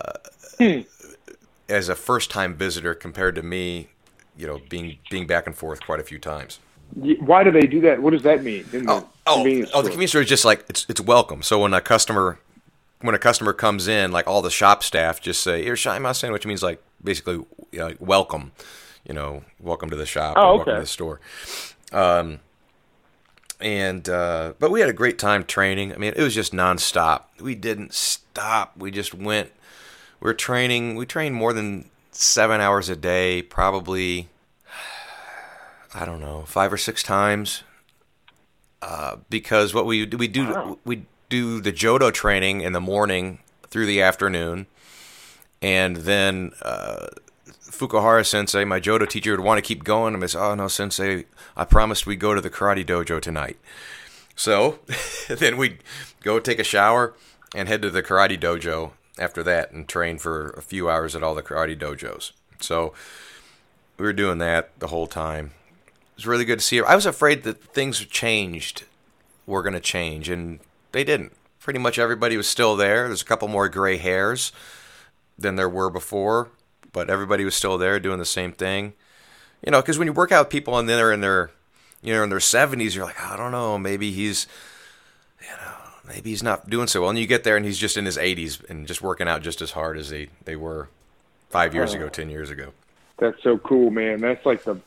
Hmm. 0.57 0.81
as 1.67 1.89
a 1.89 1.95
first 1.95 2.31
time 2.31 2.55
visitor 2.55 2.93
compared 2.95 3.35
to 3.35 3.43
me, 3.43 3.89
you 4.37 4.47
know, 4.47 4.61
being 4.69 4.97
being 5.09 5.27
back 5.27 5.47
and 5.47 5.55
forth 5.55 5.81
quite 5.85 5.99
a 5.99 6.03
few 6.03 6.19
times. 6.19 6.59
Why 6.93 7.43
do 7.43 7.51
they 7.51 7.67
do 7.67 7.81
that? 7.81 8.01
What 8.01 8.11
does 8.11 8.21
that 8.23 8.43
mean? 8.43 8.65
oh, 8.87 9.09
oh, 9.27 9.41
oh, 9.73 9.81
the 9.81 9.89
convenience 9.89 10.11
store 10.11 10.21
is 10.21 10.29
just 10.29 10.45
like 10.45 10.63
it's 10.69 10.85
it's 10.87 11.01
welcome. 11.01 11.41
So 11.41 11.59
when 11.59 11.73
a 11.73 11.81
customer 11.81 12.39
when 13.05 13.15
a 13.15 13.19
customer 13.19 13.53
comes 13.53 13.87
in, 13.87 14.11
like 14.11 14.27
all 14.27 14.41
the 14.41 14.51
shop 14.51 14.83
staff 14.83 15.21
just 15.21 15.41
say 15.41 15.65
"Irasshaimase," 15.65 16.31
which 16.31 16.45
means 16.45 16.63
like 16.63 16.81
basically 17.03 17.45
you 17.71 17.79
know, 17.79 17.87
like 17.87 17.97
welcome, 17.99 18.51
you 19.07 19.13
know, 19.13 19.43
welcome 19.59 19.89
to 19.89 19.95
the 19.95 20.05
shop, 20.05 20.35
oh, 20.37 20.41
okay. 20.41 20.55
welcome 20.57 20.73
to 20.75 20.79
the 20.81 20.87
store. 20.87 21.19
Um, 21.91 22.39
and 23.59 24.07
uh, 24.09 24.53
but 24.59 24.71
we 24.71 24.79
had 24.79 24.89
a 24.89 24.93
great 24.93 25.17
time 25.17 25.43
training. 25.43 25.93
I 25.93 25.97
mean, 25.97 26.13
it 26.15 26.21
was 26.21 26.35
just 26.35 26.53
nonstop. 26.53 27.23
We 27.39 27.55
didn't 27.55 27.93
stop. 27.93 28.75
We 28.77 28.91
just 28.91 29.13
went 29.13 29.51
we're 30.19 30.33
training. 30.33 30.95
We 30.95 31.05
trained 31.05 31.35
more 31.35 31.53
than 31.53 31.89
seven 32.11 32.61
hours 32.61 32.89
a 32.89 32.95
day, 32.95 33.41
probably. 33.41 34.29
I 35.93 36.03
don't 36.03 36.19
know, 36.19 36.43
five 36.45 36.73
or 36.73 36.77
six 36.77 37.03
times. 37.03 37.63
Uh, 38.81 39.17
because 39.29 39.73
what 39.73 39.85
we 39.85 40.05
we 40.05 40.27
do 40.27 40.45
wow. 40.45 40.79
we 40.83 41.05
do 41.29 41.61
the 41.61 41.71
Jodo 41.71 42.11
training 42.11 42.61
in 42.61 42.73
the 42.73 42.81
morning 42.81 43.39
through 43.67 43.85
the 43.85 44.01
afternoon, 44.01 44.67
and 45.61 45.97
then 45.97 46.51
uh, 46.61 47.07
Fukuhara 47.47 48.25
Sensei, 48.25 48.65
my 48.65 48.79
Jodo 48.79 49.07
teacher, 49.07 49.31
would 49.31 49.39
want 49.39 49.57
to 49.57 49.61
keep 49.61 49.83
going. 49.83 50.13
And 50.13 50.23
I 50.23 50.27
said, 50.27 50.41
"Oh 50.41 50.55
no, 50.55 50.67
Sensei, 50.67 51.25
I 51.55 51.65
promised 51.65 52.05
we'd 52.05 52.19
go 52.19 52.33
to 52.33 52.41
the 52.41 52.49
karate 52.49 52.85
dojo 52.85 53.21
tonight." 53.21 53.57
So 54.35 54.79
then 55.27 55.57
we'd 55.57 55.79
go 56.21 56.39
take 56.39 56.59
a 56.59 56.63
shower 56.63 57.13
and 57.55 57.67
head 57.67 57.81
to 57.81 57.89
the 57.89 58.03
karate 58.03 58.39
dojo 58.39 58.91
after 59.17 59.43
that 59.43 59.71
and 59.71 59.87
train 59.87 60.17
for 60.17 60.49
a 60.51 60.61
few 60.61 60.89
hours 60.89 61.15
at 61.15 61.23
all 61.23 61.35
the 61.35 61.43
karate 61.43 61.77
dojos. 61.77 62.31
So 62.59 62.93
we 63.97 64.05
were 64.05 64.13
doing 64.13 64.39
that 64.39 64.77
the 64.79 64.87
whole 64.87 65.07
time. 65.07 65.51
It 65.87 66.17
was 66.17 66.27
really 66.27 66.45
good 66.45 66.59
to 66.59 66.65
see 66.65 66.77
her. 66.77 66.87
I 66.87 66.95
was 66.95 67.05
afraid 67.05 67.43
that 67.43 67.61
things 67.61 67.99
changed, 67.99 68.83
were 69.45 69.61
going 69.61 69.73
to 69.73 69.79
change, 69.79 70.29
and 70.29 70.59
they 70.95 71.03
didn't. 71.03 71.33
Pretty 71.59 71.77
much 71.77 71.99
everybody 71.99 72.37
was 72.37 72.47
still 72.47 72.77
there. 72.77 73.07
There's 73.07 73.21
a 73.21 73.25
couple 73.25 73.49
more 73.49 73.67
gray 73.67 73.97
hairs 73.97 74.53
than 75.37 75.57
there 75.57 75.67
were 75.67 75.89
before, 75.89 76.51
but 76.93 77.09
everybody 77.09 77.43
was 77.43 77.53
still 77.53 77.77
there 77.77 77.99
doing 77.99 78.17
the 78.17 78.25
same 78.25 78.53
thing. 78.53 78.93
You 79.61 79.73
know, 79.73 79.81
because 79.81 79.99
when 79.99 80.07
you 80.07 80.13
work 80.13 80.31
out 80.31 80.45
with 80.45 80.51
people 80.51 80.79
and 80.79 80.87
they're 80.87 81.11
in 81.11 81.19
their, 81.19 81.51
you 82.01 82.13
know, 82.13 82.23
in 82.23 82.29
their 82.29 82.39
70s, 82.39 82.95
you're 82.95 83.03
like, 83.03 83.21
I 83.21 83.35
don't 83.35 83.51
know, 83.51 83.77
maybe 83.77 84.11
he's, 84.11 84.47
you 85.41 85.47
know, 85.47 85.73
maybe 86.07 86.29
he's 86.29 86.43
not 86.43 86.69
doing 86.69 86.87
so 86.87 87.01
well. 87.01 87.09
And 87.09 87.19
you 87.19 87.27
get 87.27 87.43
there 87.43 87.57
and 87.57 87.65
he's 87.65 87.77
just 87.77 87.97
in 87.97 88.05
his 88.05 88.17
80s 88.17 88.63
and 88.69 88.87
just 88.87 89.01
working 89.01 89.27
out 89.27 89.41
just 89.41 89.61
as 89.61 89.71
hard 89.71 89.97
as 89.97 90.09
they, 90.09 90.29
they 90.45 90.55
were 90.55 90.87
five 91.49 91.73
years 91.73 91.93
oh. 91.93 91.97
ago, 91.97 92.07
10 92.07 92.29
years 92.29 92.49
ago. 92.49 92.71
That's 93.17 93.43
so 93.43 93.57
cool, 93.57 93.89
man. 93.89 94.21
That's 94.21 94.45
like 94.45 94.63
the 94.63 94.79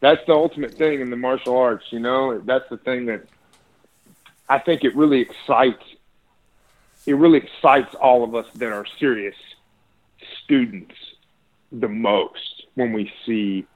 that's 0.00 0.20
the 0.26 0.34
ultimate 0.34 0.74
thing 0.74 1.00
in 1.00 1.08
the 1.08 1.16
martial 1.16 1.56
arts, 1.56 1.86
you 1.88 2.00
know? 2.00 2.38
That's 2.40 2.68
the 2.68 2.76
thing 2.76 3.06
that 3.06 3.26
I 4.48 4.58
think 4.58 4.84
it 4.84 4.94
really 4.96 5.20
excites 5.20 5.82
it 7.06 7.14
really 7.14 7.38
excites 7.38 7.94
all 7.96 8.24
of 8.24 8.34
us 8.34 8.46
that 8.54 8.72
are 8.72 8.86
serious 8.98 9.34
students 10.42 10.94
the 11.70 11.88
most 11.88 12.64
when 12.76 12.92
we 12.92 13.12
see 13.26 13.66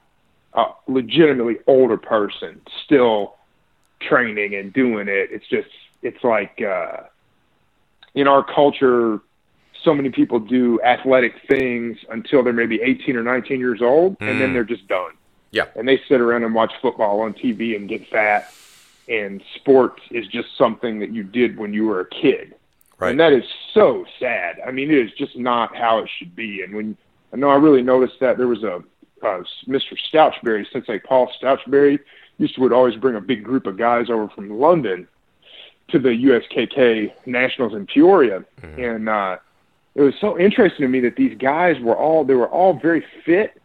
a 0.53 0.65
legitimately 0.87 1.57
older 1.67 1.97
person 1.97 2.59
still 2.85 3.35
training 3.99 4.55
and 4.55 4.73
doing 4.73 5.07
it. 5.07 5.29
It's 5.31 5.47
just 5.47 5.69
it's 6.01 6.23
like 6.23 6.61
uh 6.61 7.01
in 8.15 8.27
our 8.27 8.43
culture 8.43 9.19
so 9.83 9.93
many 9.93 10.09
people 10.09 10.39
do 10.39 10.81
athletic 10.81 11.33
things 11.47 11.97
until 12.09 12.43
they're 12.43 12.51
maybe 12.51 12.81
18 12.81 13.15
or 13.15 13.23
19 13.23 13.59
years 13.59 13.81
old 13.81 14.17
and 14.19 14.29
Mm. 14.31 14.39
then 14.39 14.53
they're 14.53 14.63
just 14.65 14.87
done. 14.87 15.11
Yeah. 15.51 15.65
And 15.75 15.87
they 15.87 16.01
sit 16.09 16.19
around 16.19 16.43
and 16.43 16.53
watch 16.53 16.73
football 16.81 17.21
on 17.21 17.33
TV 17.33 17.75
and 17.75 17.87
get 17.87 18.07
fat 18.09 18.51
and 19.09 19.41
sports 19.55 20.01
is 20.11 20.27
just 20.27 20.47
something 20.57 20.99
that 20.99 21.11
you 21.11 21.23
did 21.23 21.57
when 21.57 21.73
you 21.73 21.85
were 21.85 22.01
a 22.01 22.09
kid. 22.09 22.55
Right. 22.99 23.11
And 23.11 23.19
that 23.19 23.33
is 23.33 23.43
so 23.73 24.05
sad. 24.19 24.59
I 24.65 24.71
mean, 24.71 24.91
it 24.91 24.97
is 24.97 25.11
just 25.17 25.37
not 25.37 25.75
how 25.75 25.99
it 25.99 26.09
should 26.17 26.35
be. 26.35 26.61
And 26.63 26.75
when 26.75 26.97
I 27.33 27.37
know 27.37 27.49
I 27.49 27.55
really 27.55 27.81
noticed 27.81 28.19
that 28.19 28.37
there 28.37 28.47
was 28.47 28.63
a 28.63 28.83
uh, 29.21 29.43
Mr. 29.67 29.97
Stouchberry, 30.11 30.65
since 30.71 30.85
Sensei 30.85 30.99
Paul 30.99 31.31
Stouchberry, 31.41 31.99
used 32.37 32.55
to 32.55 32.61
would 32.61 32.71
always 32.71 32.95
bring 32.95 33.15
a 33.15 33.21
big 33.21 33.43
group 33.43 33.67
of 33.67 33.77
guys 33.77 34.09
over 34.09 34.29
from 34.29 34.49
London 34.49 35.07
to 35.89 35.99
the 35.99 36.09
USKK 36.09 37.11
Nationals 37.25 37.73
in 37.73 37.85
Peoria, 37.85 38.45
and 38.77 39.09
uh, 39.09 39.37
it 39.95 40.01
was 40.01 40.13
so 40.21 40.39
interesting 40.39 40.83
to 40.83 40.87
me 40.87 40.99
that 41.01 41.15
these 41.15 41.37
guys 41.37 41.79
were 41.81 41.97
all 41.97 42.23
they 42.23 42.35
were 42.35 42.47
all 42.47 42.79
very 42.79 43.03
fit, 43.25 43.61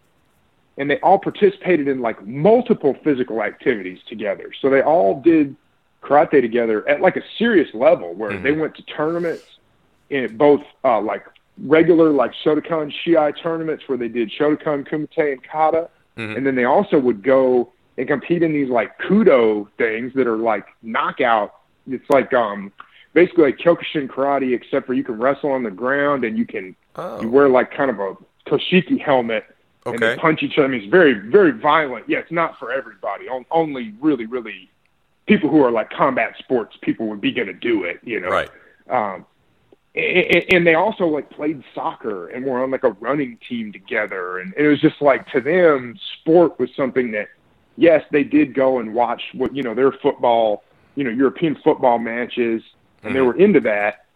and 0.78 0.90
they 0.90 0.98
all 1.00 1.18
participated 1.18 1.88
in 1.88 2.00
like 2.00 2.24
multiple 2.26 2.96
physical 3.04 3.42
activities 3.42 3.98
together. 4.08 4.50
So 4.60 4.70
they 4.70 4.82
all 4.82 5.20
did 5.20 5.56
karate 6.02 6.40
together 6.40 6.86
at 6.88 7.00
like 7.00 7.16
a 7.16 7.22
serious 7.38 7.68
level 7.74 8.12
where 8.14 8.38
they 8.42 8.52
went 8.52 8.74
to 8.76 8.82
tournaments 8.82 9.44
in 10.10 10.36
both 10.36 10.60
uh, 10.84 11.00
like 11.00 11.24
regular 11.64 12.10
like 12.10 12.32
Shotokan 12.44 12.92
Shiai 13.04 13.32
tournaments 13.42 13.84
where 13.86 13.96
they 13.96 14.08
did 14.08 14.30
Shotokan, 14.38 14.86
Kumite, 14.88 15.32
and 15.32 15.42
Kata, 15.42 15.88
and 16.36 16.46
then 16.46 16.54
they 16.54 16.64
also 16.64 16.98
would 16.98 17.22
go 17.22 17.72
and 17.96 18.06
compete 18.06 18.42
in 18.42 18.52
these 18.52 18.68
like 18.68 18.98
kudo 18.98 19.66
things 19.78 20.12
that 20.14 20.26
are 20.26 20.36
like 20.36 20.66
knockout. 20.82 21.54
It's 21.88 22.08
like 22.10 22.32
um 22.34 22.72
basically 23.14 23.44
like 23.44 23.58
Kyokushin 23.58 24.08
karate, 24.08 24.54
except 24.54 24.86
for 24.86 24.94
you 24.94 25.04
can 25.04 25.18
wrestle 25.18 25.50
on 25.52 25.62
the 25.62 25.70
ground 25.70 26.24
and 26.24 26.36
you 26.36 26.46
can 26.46 26.74
Oh. 26.96 27.20
you 27.20 27.28
wear 27.28 27.48
like 27.48 27.72
kind 27.72 27.90
of 27.90 27.98
a 27.98 28.14
Toshiki 28.48 29.00
helmet 29.00 29.44
and 29.86 29.98
they 30.00 30.06
Okay. 30.12 30.20
punch 30.20 30.42
each 30.42 30.58
other. 30.58 30.66
I 30.66 30.68
mean, 30.68 30.82
it's 30.82 30.90
very 30.90 31.14
very 31.14 31.50
violent. 31.52 32.08
Yeah, 32.08 32.18
it's 32.18 32.32
not 32.32 32.58
for 32.58 32.72
everybody. 32.72 33.28
On, 33.28 33.44
only 33.50 33.94
really 34.00 34.26
really 34.26 34.70
people 35.26 35.50
who 35.50 35.62
are 35.62 35.70
like 35.70 35.90
combat 35.90 36.34
sports 36.38 36.76
people 36.82 37.06
would 37.08 37.20
be 37.20 37.32
going 37.32 37.46
to 37.48 37.52
do 37.54 37.84
it. 37.84 38.00
You 38.02 38.20
know, 38.20 38.28
Right. 38.28 38.50
um, 38.88 39.26
and, 39.94 40.44
and 40.52 40.66
they 40.66 40.74
also 40.74 41.06
like 41.06 41.30
played 41.30 41.62
soccer 41.74 42.28
and 42.28 42.44
were 42.44 42.62
on 42.62 42.70
like 42.70 42.84
a 42.84 42.90
running 42.92 43.38
team 43.48 43.72
together 43.72 44.38
and 44.38 44.52
it 44.56 44.66
was 44.66 44.80
just 44.80 45.00
like 45.00 45.26
to 45.30 45.40
them 45.40 45.96
sport 46.20 46.58
was 46.58 46.68
something 46.76 47.12
that 47.12 47.28
yes 47.76 48.02
they 48.10 48.24
did 48.24 48.54
go 48.54 48.78
and 48.80 48.92
watch 48.92 49.22
what 49.34 49.54
you 49.54 49.62
know 49.62 49.72
their 49.74 49.92
football 49.92 50.64
you 50.96 51.04
know 51.04 51.10
european 51.10 51.54
football 51.62 51.98
matches 51.98 52.60
and 53.04 53.14
they 53.14 53.20
were 53.20 53.36
into 53.36 53.60
that 53.60 54.06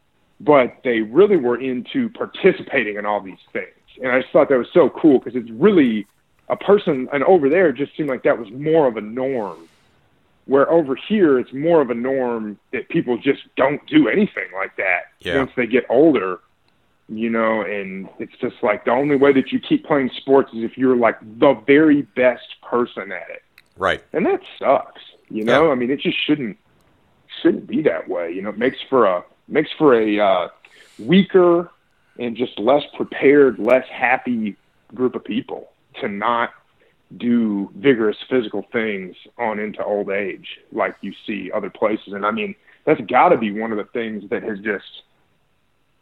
but 0.41 0.79
they 0.83 1.01
really 1.01 1.37
were 1.37 1.61
into 1.61 2.09
participating 2.11 2.97
in 2.97 3.07
all 3.07 3.21
these 3.21 3.39
things 3.53 3.69
and 4.03 4.11
i 4.13 4.21
just 4.21 4.33
thought 4.33 4.49
that 4.49 4.59
was 4.59 4.69
so 4.73 4.89
cool 4.91 5.19
because 5.19 5.35
it's 5.37 5.51
really 5.51 6.07
a 6.49 6.57
person 6.57 7.09
and 7.13 7.23
over 7.25 7.49
there 7.49 7.69
it 7.71 7.77
just 7.77 7.97
seemed 7.97 8.09
like 8.09 8.23
that 8.23 8.39
was 8.39 8.51
more 8.53 8.87
of 8.87 8.97
a 8.97 9.01
norm 9.01 9.69
where 10.47 10.71
over 10.71 10.95
here 10.95 11.39
it's 11.39 11.53
more 11.53 11.81
of 11.83 11.91
a 11.91 11.95
norm 11.95 12.59
that 12.73 12.89
people 12.89 13.19
just 13.19 13.43
don't 13.57 13.85
do 13.87 14.09
anything 14.09 14.47
like 14.55 14.75
that 14.77 15.03
Yeah. 15.21 15.39
once 15.39 15.51
they 15.57 15.67
get 15.67 15.85
older 15.91 16.41
you 17.09 17.31
know 17.31 17.63
and 17.63 18.09
it's 18.19 18.37
just 18.41 18.57
like 18.63 18.85
the 18.85 18.91
only 18.91 19.17
way 19.17 19.33
that 19.33 19.51
you 19.53 19.59
keep 19.61 19.85
playing 19.87 20.11
sports 20.17 20.53
is 20.55 20.63
if 20.63 20.77
you're 20.79 20.97
like 20.97 21.19
the 21.39 21.55
very 21.67 22.03
best 22.03 22.47
person 22.63 23.13
at 23.13 23.29
it 23.31 23.43
Right. 23.77 24.03
and 24.13 24.25
that 24.27 24.41
sucks 24.59 25.03
you 25.31 25.45
know 25.45 25.67
Yeah. 25.67 25.73
i 25.73 25.75
mean 25.75 25.91
it 25.91 26.01
just 26.01 26.19
shouldn't 26.27 26.57
shouldn't 27.43 27.67
be 27.67 27.83
that 27.83 28.09
way 28.09 28.33
you 28.33 28.43
know 28.43 28.49
it 28.51 28.59
makes 28.59 28.79
for 28.89 29.05
a 29.07 29.23
makes 29.49 29.71
for 29.79 29.95
a 29.95 30.19
uh 30.19 30.49
weaker 30.99 31.71
and 32.19 32.37
just 32.37 32.59
less 32.59 32.83
prepared 32.97 33.59
less 33.59 33.87
happy 33.89 34.57
group 34.95 35.15
of 35.15 35.25
people 35.25 35.71
to 36.01 36.09
not 36.09 36.51
do 37.17 37.71
vigorous 37.77 38.17
physical 38.29 38.67
things 38.73 39.17
on 39.39 39.59
into 39.59 39.83
old 39.83 40.11
age 40.11 40.59
like 40.73 40.95
you 41.01 41.13
see 41.27 41.51
other 41.53 41.71
places 41.71 42.13
and 42.13 42.27
i 42.27 42.31
mean 42.31 42.55
that's 42.85 43.01
got 43.03 43.31
to 43.31 43.37
be 43.39 43.51
one 43.51 43.71
of 43.73 43.79
the 43.79 43.85
things 43.85 44.29
that 44.31 44.43
has 44.43 44.59
just 44.61 45.03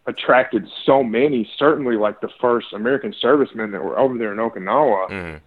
attracted 0.06 0.68
so 0.84 1.02
many 1.02 1.48
certainly 1.58 1.96
like 1.96 2.20
the 2.20 2.28
first 2.40 2.72
american 2.72 3.12
servicemen 3.20 3.70
that 3.72 3.82
were 3.82 3.98
over 3.98 4.16
there 4.18 4.32
in 4.32 4.38
okinawa 4.38 5.08
Mhm. 5.08 5.40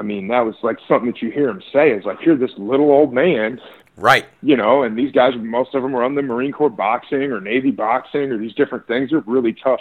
i 0.00 0.02
mean 0.02 0.28
that 0.28 0.44
was 0.44 0.56
like 0.62 0.78
something 0.88 1.10
that 1.10 1.22
you 1.22 1.30
hear 1.30 1.48
him 1.48 1.62
say 1.72 1.90
is 1.90 2.04
like 2.04 2.24
you're 2.24 2.36
this 2.36 2.56
little 2.58 2.90
old 2.90 3.12
man 3.12 3.60
Right. 3.96 4.26
you 4.42 4.56
know, 4.56 4.82
and 4.82 4.98
these 4.98 5.12
guys, 5.12 5.34
most 5.36 5.74
of 5.74 5.82
them 5.82 5.92
were 5.92 6.02
on 6.02 6.16
the 6.16 6.22
Marine 6.22 6.50
Corps 6.52 6.68
boxing 6.68 7.30
or 7.30 7.40
Navy 7.40 7.70
boxing 7.70 8.32
or 8.32 8.38
these 8.38 8.54
different 8.54 8.86
things. 8.88 9.10
They're 9.10 9.20
really 9.20 9.52
tough, 9.52 9.80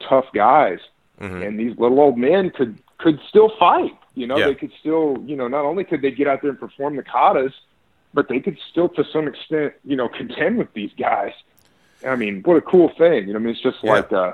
tough 0.00 0.24
guys, 0.32 0.78
Mhm. 1.20 1.46
and 1.46 1.60
these 1.60 1.76
little 1.78 2.00
old 2.00 2.16
men 2.18 2.50
could 2.50 2.78
could 2.98 3.18
still 3.28 3.48
fight. 3.58 3.92
You 4.14 4.26
know, 4.28 4.36
Yeah. 4.38 4.46
they 4.46 4.54
could 4.54 4.70
still, 4.78 5.16
you 5.26 5.34
know, 5.36 5.48
not 5.48 5.64
only 5.64 5.82
could 5.84 6.02
they 6.02 6.12
get 6.12 6.28
out 6.28 6.40
there 6.40 6.50
and 6.50 6.60
perform 6.60 6.94
the 6.96 7.02
katas, 7.02 7.52
but 8.14 8.28
they 8.28 8.38
could 8.40 8.56
still, 8.70 8.88
to 8.90 9.02
some 9.04 9.26
extent, 9.26 9.72
you 9.84 9.96
know, 9.96 10.08
contend 10.08 10.56
with 10.56 10.72
these 10.72 10.92
guys. 10.98 11.32
I 12.06 12.14
mean, 12.16 12.42
what 12.44 12.56
a 12.56 12.60
cool 12.60 12.90
thing! 12.90 13.26
You 13.26 13.32
know, 13.34 13.38
I 13.38 13.42
mean, 13.42 13.50
it's 13.54 13.60
just 13.60 13.82
Yeah. 13.82 13.92
like 13.92 14.12
uh, 14.12 14.32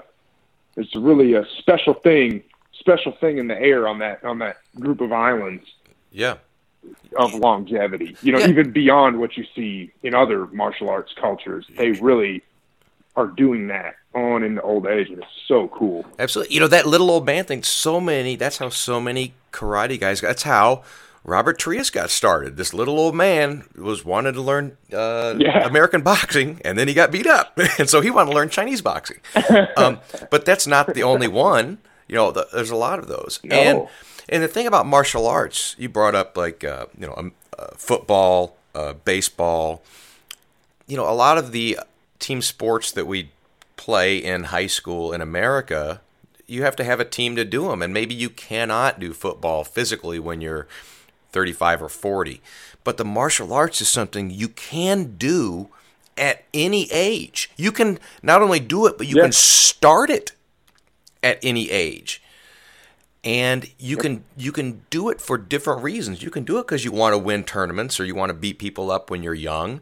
it's 0.76 0.94
really 0.94 1.34
a 1.34 1.44
special 1.58 1.94
thing, 1.94 2.42
special 2.72 3.12
thing 3.12 3.38
in 3.38 3.48
the 3.48 3.60
air 3.60 3.88
on 3.88 3.98
that 3.98 4.22
on 4.24 4.38
that 4.40 4.58
group 4.78 5.00
of 5.00 5.12
islands 5.12 5.64
Yeah. 6.12 6.34
Of 7.16 7.34
longevity. 7.34 8.16
You 8.22 8.32
know, 8.32 8.38
Yeah. 8.38 8.48
even 8.48 8.70
beyond 8.72 9.18
what 9.18 9.36
you 9.36 9.44
see 9.54 9.92
in 10.02 10.14
other 10.14 10.46
martial 10.48 10.88
arts 10.88 11.12
cultures, 11.20 11.66
they 11.76 11.92
really 11.92 12.42
are 13.16 13.26
doing 13.26 13.68
that 13.68 13.96
on 14.14 14.42
in 14.42 14.54
the 14.54 14.62
old 14.62 14.86
age, 14.86 15.08
and 15.08 15.18
it's 15.18 15.26
so 15.46 15.68
cool. 15.68 16.04
Absolutely. 16.18 16.54
You 16.54 16.60
know, 16.60 16.68
that 16.68 16.86
little 16.86 17.10
old 17.10 17.26
man 17.26 17.44
thing, 17.44 17.62
so 17.62 18.00
many, 18.00 18.36
that's 18.36 18.58
how 18.58 18.68
so 18.68 19.00
many 19.00 19.34
karate 19.52 19.98
guys, 19.98 20.20
that's 20.20 20.44
how 20.44 20.82
Robert 21.24 21.58
Trias 21.58 21.90
got 21.90 22.10
started. 22.10 22.56
This 22.56 22.72
little 22.72 22.98
old 22.98 23.14
man 23.14 23.64
was 23.76 24.04
wanted 24.04 24.32
to 24.32 24.40
learn 24.40 24.76
uh, 24.92 25.34
Yeah. 25.38 25.66
American 25.66 26.00
boxing, 26.02 26.60
and 26.64 26.78
then 26.78 26.88
he 26.88 26.94
got 26.94 27.10
beat 27.12 27.26
up. 27.26 27.58
and 27.78 27.88
so 27.90 28.00
he 28.00 28.10
wanted 28.10 28.30
to 28.30 28.36
learn 28.36 28.48
Chinese 28.50 28.80
boxing. 28.82 29.18
Um, 29.76 29.98
but 30.30 30.44
that's 30.44 30.66
not 30.66 30.94
the 30.94 31.02
only 31.02 31.28
one. 31.50 31.78
You 32.06 32.14
know, 32.14 32.30
the, 32.30 32.46
there's 32.54 32.70
a 32.70 32.76
lot 32.76 32.98
of 32.98 33.08
those. 33.08 33.40
No. 33.44 33.56
And, 33.56 33.88
and 34.28 34.42
the 34.42 34.48
thing 34.48 34.66
about 34.66 34.86
martial 34.86 35.26
arts, 35.26 35.74
you 35.78 35.88
brought 35.88 36.14
up 36.14 36.36
like, 36.36 36.64
uh, 36.64 36.86
you 36.98 37.06
know, 37.06 37.14
um, 37.16 37.32
uh, 37.58 37.68
football, 37.76 38.56
uh, 38.74 38.92
baseball, 39.04 39.82
you 40.86 40.96
know, 40.96 41.08
a 41.08 41.12
lot 41.14 41.38
of 41.38 41.52
the 41.52 41.78
team 42.18 42.42
sports 42.42 42.90
that 42.92 43.06
we 43.06 43.30
play 43.76 44.18
in 44.18 44.44
high 44.44 44.66
school 44.66 45.12
in 45.12 45.20
America, 45.20 46.00
you 46.46 46.62
have 46.62 46.76
to 46.76 46.84
have 46.84 47.00
a 47.00 47.04
team 47.04 47.36
to 47.36 47.44
do 47.44 47.68
them. 47.68 47.82
And 47.82 47.92
maybe 47.92 48.14
you 48.14 48.30
cannot 48.30 48.98
do 49.00 49.12
football 49.12 49.64
physically 49.64 50.18
when 50.18 50.40
you're 50.40 50.66
35 51.32 51.82
or 51.82 51.88
40. 51.88 52.40
But 52.84 52.96
the 52.96 53.04
martial 53.04 53.52
arts 53.52 53.80
is 53.80 53.88
something 53.88 54.30
you 54.30 54.48
can 54.48 55.16
do 55.16 55.68
at 56.16 56.44
any 56.54 56.90
age. 56.90 57.50
You 57.56 57.70
can 57.70 57.98
not 58.22 58.42
only 58.42 58.60
do 58.60 58.86
it, 58.86 58.98
but 58.98 59.06
you 59.06 59.16
Yeah. 59.16 59.22
can 59.24 59.32
start 59.32 60.10
it 60.10 60.32
at 61.22 61.38
any 61.42 61.70
age. 61.70 62.22
And 63.24 63.70
you 63.78 63.96
can 63.96 64.24
you 64.36 64.52
can 64.52 64.82
do 64.90 65.08
it 65.08 65.20
for 65.20 65.36
different 65.36 65.82
reasons. 65.82 66.22
You 66.22 66.30
can 66.30 66.44
do 66.44 66.58
it 66.58 66.66
because 66.66 66.84
you 66.84 66.92
want 66.92 67.14
to 67.14 67.18
win 67.18 67.44
tournaments 67.44 67.98
or 67.98 68.04
you 68.04 68.14
want 68.14 68.30
to 68.30 68.34
beat 68.34 68.58
people 68.58 68.90
up 68.90 69.10
when 69.10 69.22
you're 69.22 69.34
young, 69.34 69.80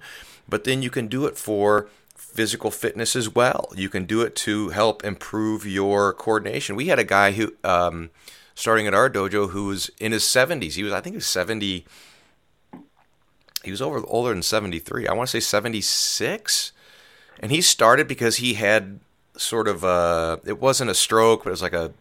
but 0.49 0.65
then 0.65 0.83
you 0.83 0.91
can 0.91 1.07
do 1.07 1.27
it 1.27 1.37
for 1.37 1.89
physical 2.15 2.71
fitness 2.71 3.15
as 3.15 3.35
well. 3.35 3.69
You 3.75 3.89
can 3.89 4.05
do 4.05 4.23
it 4.23 4.35
to 4.37 4.71
help 4.71 5.05
improve 5.05 5.67
your 5.67 6.13
coordination. 6.15 6.77
We 6.77 6.87
had 6.87 6.99
a 6.99 7.05
guy 7.05 7.33
who 7.33 7.55
um, 7.63 8.11
starting 8.55 8.87
at 8.87 8.95
our 8.95 9.11
dojo 9.11 9.51
who 9.51 9.67
was 9.67 9.91
in 10.01 10.13
his 10.13 10.25
70s. 10.25 10.73
He 10.73 10.83
was 10.83 10.93
I 10.93 11.01
think 11.01 11.15
he 11.15 11.19
was 11.19 11.27
70 11.27 11.85
he 13.67 13.71
was 13.71 13.83
over 13.83 14.03
older 14.07 14.31
than 14.31 14.43
73. 14.43 15.09
I 15.09 15.13
want 15.13 15.29
to 15.29 15.41
say 15.41 15.41
76. 15.41 16.73
And 17.41 17.51
he 17.51 17.61
started 17.61 18.07
because 18.07 18.37
he 18.37 18.55
had 18.55 19.01
sort 19.37 19.69
of 19.69 19.85
a 19.85 20.41
it 20.47 20.61
wasn't 20.61 20.91
a 20.91 20.95
stroke, 20.95 21.45
but 21.45 21.51
it 21.51 21.53
was 21.53 21.63
like 21.63 21.75
a 21.75 21.93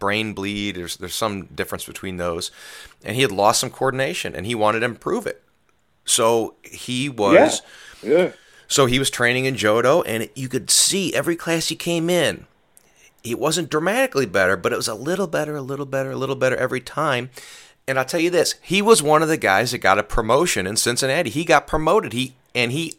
brain 0.00 0.32
bleed. 0.32 0.74
There's 0.74 0.96
there's 0.96 1.14
some 1.14 1.44
difference 1.46 1.84
between 1.84 2.16
those. 2.16 2.50
And 3.04 3.14
he 3.14 3.22
had 3.22 3.30
lost 3.30 3.60
some 3.60 3.70
coordination 3.70 4.34
and 4.34 4.44
he 4.46 4.56
wanted 4.56 4.80
to 4.80 4.86
improve 4.86 5.26
it. 5.28 5.44
So 6.04 6.56
he 6.64 7.08
was 7.08 7.62
Yeah. 8.02 8.32
so 8.66 8.86
he 8.86 8.98
was 8.98 9.10
training 9.10 9.44
in 9.44 9.54
Jodo, 9.54 10.02
and 10.04 10.28
you 10.34 10.48
could 10.48 10.70
see 10.70 11.14
every 11.14 11.36
class 11.36 11.68
he 11.68 11.76
came 11.76 12.10
in, 12.10 12.46
it 13.22 13.38
wasn't 13.38 13.70
dramatically 13.70 14.26
better, 14.26 14.56
but 14.56 14.72
it 14.72 14.76
was 14.76 14.88
a 14.88 14.94
little 14.94 15.26
better, 15.28 15.54
a 15.54 15.62
little 15.62 15.86
better, 15.86 16.10
a 16.10 16.16
little 16.16 16.34
better 16.36 16.56
every 16.56 16.80
time. 16.80 17.30
And 17.86 17.98
I'll 17.98 18.04
tell 18.04 18.20
you 18.20 18.30
this, 18.30 18.54
he 18.62 18.80
was 18.82 19.02
one 19.02 19.22
of 19.22 19.28
the 19.28 19.36
guys 19.36 19.72
that 19.72 19.78
got 19.78 19.98
a 19.98 20.02
promotion 20.02 20.66
in 20.66 20.76
Cincinnati. 20.76 21.30
He 21.30 21.44
got 21.44 21.66
promoted. 21.66 22.12
He 22.12 22.34
and 22.54 22.72
he 22.72 22.94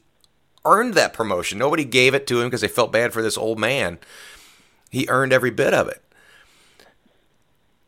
earned 0.63 0.93
that 0.93 1.13
promotion. 1.13 1.57
Nobody 1.57 1.83
gave 1.83 2.13
it 2.13 2.27
to 2.27 2.39
him 2.39 2.47
because 2.47 2.61
they 2.61 2.67
felt 2.67 2.91
bad 2.91 3.13
for 3.13 3.21
this 3.21 3.37
old 3.37 3.57
man. 3.59 3.97
He 4.89 5.05
earned 5.09 5.33
every 5.33 5.49
bit 5.49 5.73
of 5.73 5.87
it. 5.87 6.00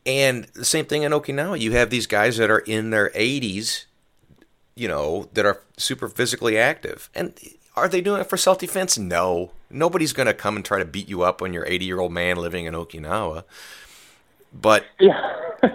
And 0.06 0.44
the 0.54 0.64
same 0.64 0.84
thing 0.84 1.02
in 1.02 1.12
Okinawa. 1.12 1.58
You 1.60 1.72
have 1.72 1.90
these 1.90 2.06
guys 2.06 2.36
that 2.36 2.50
are 2.50 2.58
in 2.58 2.90
their 2.90 3.10
80s, 3.10 3.84
you 4.74 4.86
know, 4.88 5.28
that 5.32 5.46
are 5.46 5.62
super 5.78 6.08
physically 6.08 6.58
active. 6.58 7.08
And 7.14 7.32
are 7.76 7.88
they 7.88 8.00
doing 8.02 8.20
it 8.20 8.28
for 8.28 8.36
self 8.36 8.58
defense? 8.58 8.98
No. 8.98 9.50
Nobody's 9.70 10.12
going 10.12 10.26
to 10.26 10.34
come 10.34 10.56
and 10.56 10.64
try 10.64 10.78
to 10.78 10.84
beat 10.84 11.08
you 11.08 11.22
up 11.22 11.40
when 11.40 11.52
you're 11.54 11.66
80 11.66 11.84
year 11.86 12.00
old 12.00 12.12
man 12.12 12.36
living 12.36 12.66
in 12.66 12.74
Okinawa. 12.74 13.44
But 14.52 14.84
Yeah. 15.00 15.20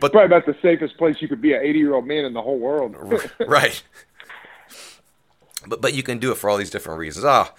But- 0.00 0.12
probably 0.12 0.26
about 0.26 0.44
the 0.44 0.56
safest 0.60 0.98
place 0.98 1.22
you 1.22 1.28
could 1.28 1.40
be 1.40 1.54
an 1.54 1.62
80 1.62 1.78
year 1.78 1.94
old 1.94 2.06
man 2.06 2.24
in 2.24 2.32
the 2.34 2.42
whole 2.42 2.58
world. 2.58 2.94
right. 3.46 3.82
But 5.66 5.80
but 5.80 5.94
you 5.94 6.02
can 6.02 6.18
do 6.18 6.30
it 6.32 6.36
for 6.38 6.50
all 6.50 6.56
these 6.56 6.70
different 6.70 6.98
reasons. 7.00 7.24
Ah, 7.24 7.52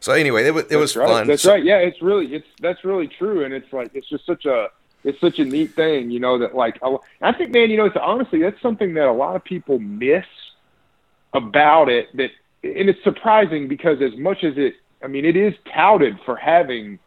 so 0.00 0.12
anyway, 0.12 0.46
it 0.46 0.54
was 0.54 0.64
it 0.70 0.76
was 0.76 0.94
That's 0.94 0.96
right. 0.96 1.08
fun. 1.18 1.26
That's 1.26 1.42
So- 1.42 1.52
right. 1.52 1.64
Yeah, 1.64 1.78
it's 1.78 2.00
really 2.02 2.34
it's 2.34 2.46
that's 2.60 2.84
really 2.84 3.06
true, 3.08 3.44
and 3.44 3.52
it's 3.52 3.70
like 3.72 3.90
it's 3.94 4.08
just 4.08 4.24
such 4.26 4.44
a 4.46 4.68
it's 5.04 5.20
such 5.20 5.38
a 5.38 5.44
neat 5.44 5.74
thing, 5.74 6.10
you 6.10 6.20
know. 6.20 6.38
That 6.38 6.54
like 6.54 6.78
I 7.22 7.32
think, 7.32 7.52
man, 7.52 7.70
you 7.70 7.76
know, 7.76 7.86
it's 7.86 7.96
honestly 7.96 8.40
that's 8.40 8.60
something 8.60 8.94
that 8.94 9.06
a 9.06 9.12
lot 9.12 9.36
of 9.36 9.44
people 9.44 9.78
miss 9.78 10.26
about 11.32 11.88
it. 11.88 12.14
That 12.16 12.30
and 12.62 12.88
it's 12.88 13.02
surprising 13.04 13.68
because 13.68 14.02
as 14.02 14.16
much 14.16 14.44
as 14.44 14.54
it, 14.56 14.74
I 15.02 15.06
mean, 15.06 15.24
it 15.24 15.36
is 15.36 15.54
touted 15.72 16.18
for 16.24 16.36
having, 16.36 16.98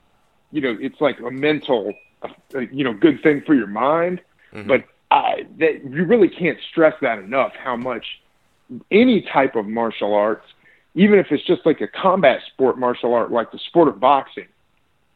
you 0.51 0.61
know, 0.61 0.77
it's 0.79 0.99
like 1.01 1.19
a 1.19 1.29
mental, 1.29 1.93
uh, 2.23 2.59
you 2.59 2.83
know, 2.83 2.93
good 2.93 3.21
thing 3.21 3.41
for 3.45 3.53
your 3.53 3.67
mind, 3.67 4.21
but 4.67 4.85
I 5.11 5.45
that 5.59 5.83
you 5.83 6.05
really 6.05 6.29
can't 6.29 6.57
stress 6.71 6.95
that 7.01 7.19
enough. 7.19 7.53
How 7.61 7.75
much 7.75 8.05
any 8.89 9.21
type 9.21 9.55
of 9.55 9.67
martial 9.67 10.13
arts, 10.13 10.45
even 10.95 11.19
if 11.19 11.31
it's 11.31 11.45
just 11.45 11.65
like 11.65 11.81
a 11.81 11.87
combat 11.87 12.39
sport 12.53 12.77
martial 12.77 13.13
art, 13.13 13.31
like 13.31 13.51
the 13.51 13.59
sport 13.59 13.89
of 13.89 13.99
boxing, 13.99 14.47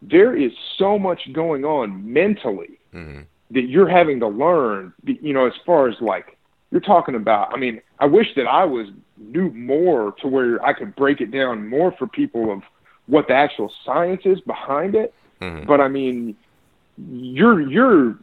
there 0.09 0.35
is 0.35 0.51
so 0.77 0.97
much 0.97 1.31
going 1.33 1.65
on 1.65 2.11
mentally 2.11 2.79
mm-hmm. 2.93 3.21
that 3.51 3.63
you're 3.63 3.89
having 3.89 4.19
to 4.19 4.27
learn. 4.27 4.93
You 5.03 5.33
know, 5.33 5.45
as 5.45 5.53
far 5.65 5.87
as 5.87 5.95
like 6.01 6.37
you're 6.71 6.81
talking 6.81 7.15
about. 7.15 7.53
I 7.53 7.57
mean, 7.57 7.81
I 7.99 8.05
wish 8.05 8.27
that 8.35 8.47
I 8.47 8.65
was 8.65 8.87
knew 9.17 9.49
more 9.51 10.13
to 10.21 10.27
where 10.27 10.63
I 10.63 10.73
could 10.73 10.95
break 10.95 11.21
it 11.21 11.31
down 11.31 11.69
more 11.69 11.91
for 11.93 12.07
people 12.07 12.51
of 12.51 12.63
what 13.07 13.27
the 13.27 13.33
actual 13.33 13.71
science 13.85 14.21
is 14.25 14.41
behind 14.41 14.95
it. 14.95 15.13
Mm-hmm. 15.41 15.67
But 15.67 15.81
I 15.81 15.87
mean, 15.87 16.35
you're 16.97 17.61
you're 17.61 18.17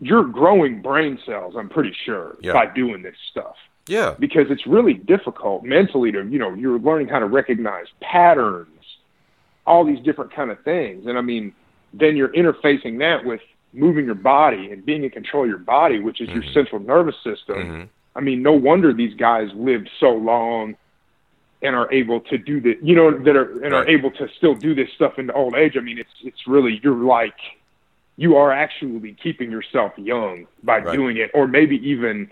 you're 0.00 0.24
growing 0.24 0.82
brain 0.82 1.18
cells. 1.24 1.54
I'm 1.56 1.68
pretty 1.68 1.94
sure 2.04 2.36
Yeah. 2.40 2.52
by 2.52 2.66
doing 2.66 3.02
this 3.02 3.16
stuff 3.30 3.56
yeah, 3.86 4.14
because 4.18 4.46
it's 4.50 4.66
really 4.66 4.94
difficult 4.94 5.64
mentally 5.64 6.12
to 6.12 6.24
you 6.28 6.38
know 6.38 6.54
you're 6.54 6.78
learning 6.78 7.08
how 7.08 7.18
to 7.18 7.26
recognize 7.26 7.86
patterns 8.00 8.68
all 9.66 9.84
these 9.84 10.00
different 10.00 10.32
kind 10.32 10.50
of 10.50 10.62
things 10.62 11.06
and 11.06 11.18
i 11.18 11.20
mean 11.20 11.54
then 11.94 12.16
you're 12.16 12.28
interfacing 12.28 12.98
that 12.98 13.24
with 13.24 13.40
moving 13.72 14.04
your 14.04 14.14
body 14.14 14.70
and 14.70 14.84
being 14.84 15.04
in 15.04 15.10
control 15.10 15.44
of 15.44 15.48
your 15.48 15.58
body 15.58 15.98
which 15.98 16.20
is 16.20 16.28
your 16.28 16.42
mm-hmm. 16.42 16.52
central 16.52 16.80
nervous 16.80 17.16
system 17.24 17.56
mm-hmm. 17.56 17.82
i 18.16 18.20
mean 18.20 18.42
no 18.42 18.52
wonder 18.52 18.92
these 18.92 19.14
guys 19.14 19.48
lived 19.54 19.88
so 20.00 20.10
long 20.10 20.76
and 21.62 21.76
are 21.76 21.90
able 21.92 22.20
to 22.20 22.36
do 22.38 22.60
the 22.60 22.76
you 22.82 22.94
know 22.94 23.16
that 23.22 23.36
are 23.36 23.64
and 23.64 23.72
are 23.74 23.88
able 23.88 24.10
to 24.10 24.28
still 24.36 24.54
do 24.54 24.74
this 24.74 24.88
stuff 24.94 25.18
into 25.18 25.32
old 25.32 25.54
age 25.54 25.76
i 25.76 25.80
mean 25.80 25.98
it's 25.98 26.14
it's 26.22 26.46
really 26.46 26.80
you're 26.82 27.04
like 27.04 27.36
you 28.16 28.36
are 28.36 28.52
actually 28.52 29.16
keeping 29.22 29.50
yourself 29.50 29.92
young 29.96 30.46
by 30.62 30.78
Right. 30.78 30.94
doing 30.94 31.16
it 31.16 31.30
or 31.34 31.46
maybe 31.46 31.76
even 31.88 32.30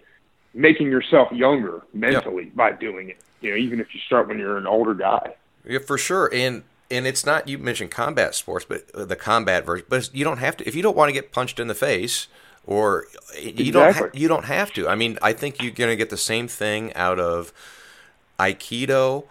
making 0.54 0.90
yourself 0.90 1.30
younger 1.32 1.82
mentally 1.92 2.46
by 2.54 2.72
doing 2.72 3.10
it. 3.10 3.18
You 3.40 3.50
know, 3.50 3.56
even 3.56 3.80
if 3.80 3.94
you 3.94 4.00
start 4.06 4.28
when 4.28 4.38
you're 4.38 4.58
an 4.58 4.66
older 4.66 4.94
guy. 4.94 5.34
yeah, 5.66 5.78
for 5.78 5.96
sure. 5.96 6.30
And 6.32 6.62
and 6.90 7.06
it's 7.06 7.24
not 7.24 7.48
you 7.48 7.58
mentioned 7.58 7.90
combat 7.90 8.34
sports, 8.34 8.64
but 8.68 8.84
uh, 8.94 9.04
the 9.04 9.16
combat 9.16 9.64
version. 9.66 9.86
But 9.88 10.10
you 10.14 10.24
don't 10.24 10.38
have 10.38 10.56
to 10.58 10.66
if 10.68 10.74
you 10.74 10.82
don't 10.82 10.96
want 10.96 11.08
to 11.08 11.12
get 11.12 11.32
punched 11.32 11.58
in 11.60 11.68
the 11.68 11.74
face, 11.74 12.26
or 12.66 13.06
you 13.40 13.72
don't 13.72 13.94
ha- 13.96 14.10
you 14.12 14.28
don't 14.28 14.44
have 14.46 14.72
to. 14.74 14.88
I 14.88 14.94
mean, 14.94 15.18
I 15.22 15.32
think 15.32 15.62
you're 15.62 15.72
gonna 15.72 15.96
get 15.96 16.10
the 16.10 16.16
same 16.16 16.48
thing 16.48 16.92
out 16.94 17.18
of 17.20 17.52
Aikido, 18.38 19.24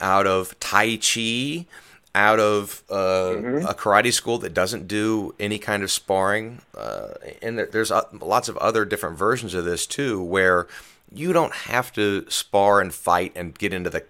out 0.00 0.26
of 0.26 0.58
Tai 0.60 0.96
Chi, 0.96 1.66
out 2.14 2.40
of 2.40 2.82
uh, 2.90 2.94
Mm-hmm. 3.36 3.66
a 3.66 3.74
karate 3.74 4.12
school 4.12 4.38
that 4.38 4.54
doesn't 4.54 4.88
do 4.88 5.34
any 5.38 5.58
kind 5.58 5.82
of 5.82 5.90
sparring. 5.90 6.60
Uh, 6.76 7.08
and 7.42 7.58
there's 7.58 7.90
uh, 7.90 8.02
lots 8.20 8.48
of 8.48 8.56
other 8.58 8.84
different 8.84 9.18
versions 9.18 9.54
of 9.54 9.64
this 9.64 9.86
too, 9.86 10.22
where 10.22 10.66
you 11.12 11.32
don't 11.32 11.52
have 11.54 11.92
to 11.92 12.24
spar 12.28 12.80
and 12.80 12.92
fight 12.92 13.32
and 13.36 13.56
get 13.58 13.72
into 13.72 13.90
the 13.90 14.04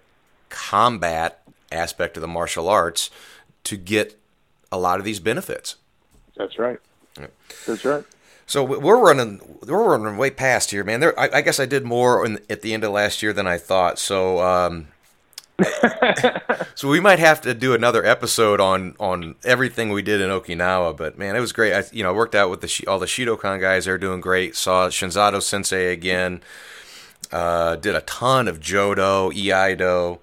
combat 0.49 1.41
aspect 1.71 2.17
of 2.17 2.21
the 2.21 2.27
martial 2.27 2.69
arts 2.69 3.09
to 3.65 3.77
get 3.77 4.17
a 4.71 4.77
lot 4.77 4.99
of 4.99 5.05
these 5.05 5.19
benefits. 5.19 5.75
That's 6.35 6.57
right. 6.59 6.79
That's 7.65 7.83
right. 7.85 8.03
So 8.45 8.63
we- 8.63 8.77
we're 8.77 8.97
running, 8.99 9.59
we're 9.65 9.97
running 9.97 10.17
way 10.17 10.29
past 10.29 10.71
here, 10.71 10.83
man. 10.83 10.99
There, 11.01 11.19
I, 11.19 11.29
I 11.33 11.41
guess 11.41 11.59
I 11.59 11.65
did 11.65 11.83
more 11.83 12.25
in, 12.25 12.39
at 12.49 12.61
the 12.61 12.73
end 12.73 12.83
of 12.83 12.91
last 12.91 13.21
year 13.21 13.33
than 13.33 13.45
I 13.47 13.57
thought. 13.57 13.99
So, 13.99 14.39
um, 14.39 14.87
so 16.75 16.87
we 16.87 16.99
might 16.99 17.19
have 17.19 17.41
to 17.41 17.53
do 17.53 17.73
another 17.73 18.05
episode 18.05 18.59
on 18.61 18.95
on 18.99 19.35
everything 19.43 19.89
we 19.89 20.01
did 20.03 20.21
in 20.21 20.29
Okinawa. 20.29 20.95
But 20.95 21.17
man, 21.17 21.35
it 21.35 21.39
was 21.39 21.51
great. 21.51 21.73
I, 21.73 21.83
you 21.91 22.03
know, 22.03 22.13
worked 22.13 22.35
out 22.35 22.49
with 22.49 22.61
the 22.61 22.85
all 22.87 22.99
the 22.99 23.05
Shidokan 23.07 23.59
guys. 23.59 23.85
They're 23.85 23.97
doing 23.97 24.21
great. 24.21 24.55
Saw 24.55 24.87
Shinzato 24.89 25.41
Sensei 25.41 25.91
again. 25.91 26.41
Uh, 27.31 27.75
did 27.75 27.95
a 27.95 28.01
ton 28.01 28.47
of 28.47 28.59
Jodo, 28.59 29.33
Iaido, 29.33 30.19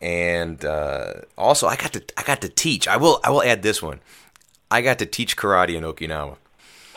and 0.00 0.64
uh, 0.64 1.12
also 1.36 1.66
I 1.66 1.76
got 1.76 1.92
to 1.94 2.02
I 2.16 2.22
got 2.22 2.40
to 2.42 2.48
teach. 2.48 2.88
I 2.88 2.96
will 2.96 3.20
I 3.24 3.30
will 3.30 3.42
add 3.42 3.62
this 3.62 3.82
one. 3.82 4.00
I 4.70 4.82
got 4.82 4.98
to 4.98 5.06
teach 5.06 5.36
karate 5.36 5.74
in 5.76 5.82
Okinawa. 5.84 6.36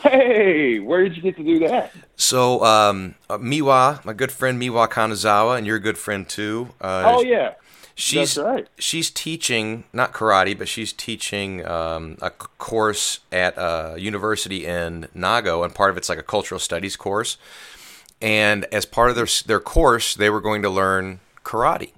Hey, 0.02 0.80
where 0.80 1.04
did 1.04 1.16
you 1.16 1.22
get 1.22 1.36
to 1.36 1.44
do 1.44 1.60
that? 1.60 1.92
So, 2.16 2.64
um, 2.64 3.14
uh, 3.30 3.38
Miwa, 3.38 4.04
my 4.04 4.12
good 4.12 4.32
friend 4.32 4.60
Miwa 4.60 4.88
Kanazawa, 4.88 5.56
and 5.56 5.66
your 5.66 5.78
good 5.78 5.96
friend 5.96 6.28
too. 6.28 6.70
Uh, 6.80 7.04
Oh 7.06 7.22
yeah. 7.22 7.54
she's 7.94 8.34
that's 8.34 8.46
right. 8.46 8.68
she's 8.78 9.10
teaching 9.10 9.84
not 9.92 10.12
karate, 10.12 10.58
but 10.58 10.66
she's 10.68 10.92
teaching 10.92 11.64
um, 11.66 12.18
a 12.20 12.30
course 12.30 13.20
at 13.30 13.54
a 13.56 13.94
university 13.96 14.66
in 14.66 15.06
Nago, 15.16 15.64
and 15.64 15.72
part 15.74 15.90
of 15.90 15.96
it's 15.96 16.08
like 16.08 16.18
a 16.18 16.22
cultural 16.24 16.58
studies 16.58 16.96
course. 16.96 17.36
And 18.20 18.64
as 18.72 18.84
part 18.86 19.10
of 19.10 19.16
their 19.16 19.28
their 19.46 19.60
course, 19.60 20.14
they 20.14 20.30
were 20.30 20.40
going 20.40 20.62
to 20.62 20.70
learn 20.70 21.20
karate, 21.44 21.90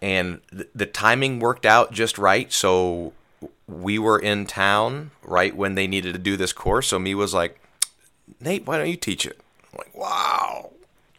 and 0.00 0.40
th- 0.50 0.68
the 0.74 0.86
timing 0.86 1.40
worked 1.40 1.66
out 1.66 1.92
just 1.92 2.18
right. 2.18 2.52
So 2.52 3.12
we 3.68 3.98
were 3.98 4.18
in 4.18 4.46
town 4.46 5.10
right 5.22 5.54
when 5.56 5.74
they 5.74 5.86
needed 5.86 6.12
to 6.12 6.18
do 6.18 6.36
this 6.36 6.52
course. 6.52 6.88
So 6.88 6.98
me 6.98 7.14
was 7.14 7.34
like, 7.34 7.60
Nate, 8.40 8.66
why 8.66 8.78
don't 8.78 8.88
you 8.88 8.96
teach 8.96 9.26
it? 9.26 9.40
I'm 9.72 9.78
like, 9.78 9.94
wow, 9.94 10.70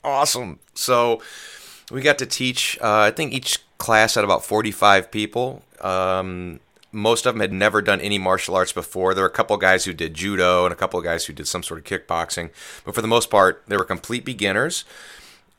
awesome. 0.04 0.60
So 0.74 1.22
we 1.92 2.02
got 2.02 2.18
to 2.20 2.26
teach. 2.26 2.78
Uh, 2.82 3.00
I 3.00 3.12
think 3.12 3.34
each 3.34 3.60
class 3.78 4.16
had 4.16 4.24
about 4.24 4.46
45 4.46 5.12
people. 5.12 5.64
Um, 5.82 6.60
most 6.92 7.26
of 7.26 7.34
them 7.36 7.42
had 7.42 7.54
never 7.54 7.82
done 7.82 8.02
any 8.02 8.18
martial 8.18 8.56
arts 8.56 8.72
before. 8.72 9.14
There 9.14 9.24
were 9.24 9.30
a 9.30 9.34
couple 9.34 9.56
guys 9.58 9.86
who 9.86 9.94
did 9.94 10.14
judo 10.14 10.66
and 10.66 10.74
a 10.74 10.76
couple 10.76 10.98
of 10.98 11.06
guys 11.06 11.26
who 11.26 11.34
did 11.34 11.48
some 11.48 11.64
sort 11.64 11.80
of 11.80 11.86
kickboxing, 11.86 12.50
but 12.86 12.96
for 12.96 13.02
the 13.02 13.08
most 13.08 13.30
part, 13.30 13.64
they 13.68 13.78
were 13.78 13.84
complete 13.84 14.26
beginners. 14.26 14.86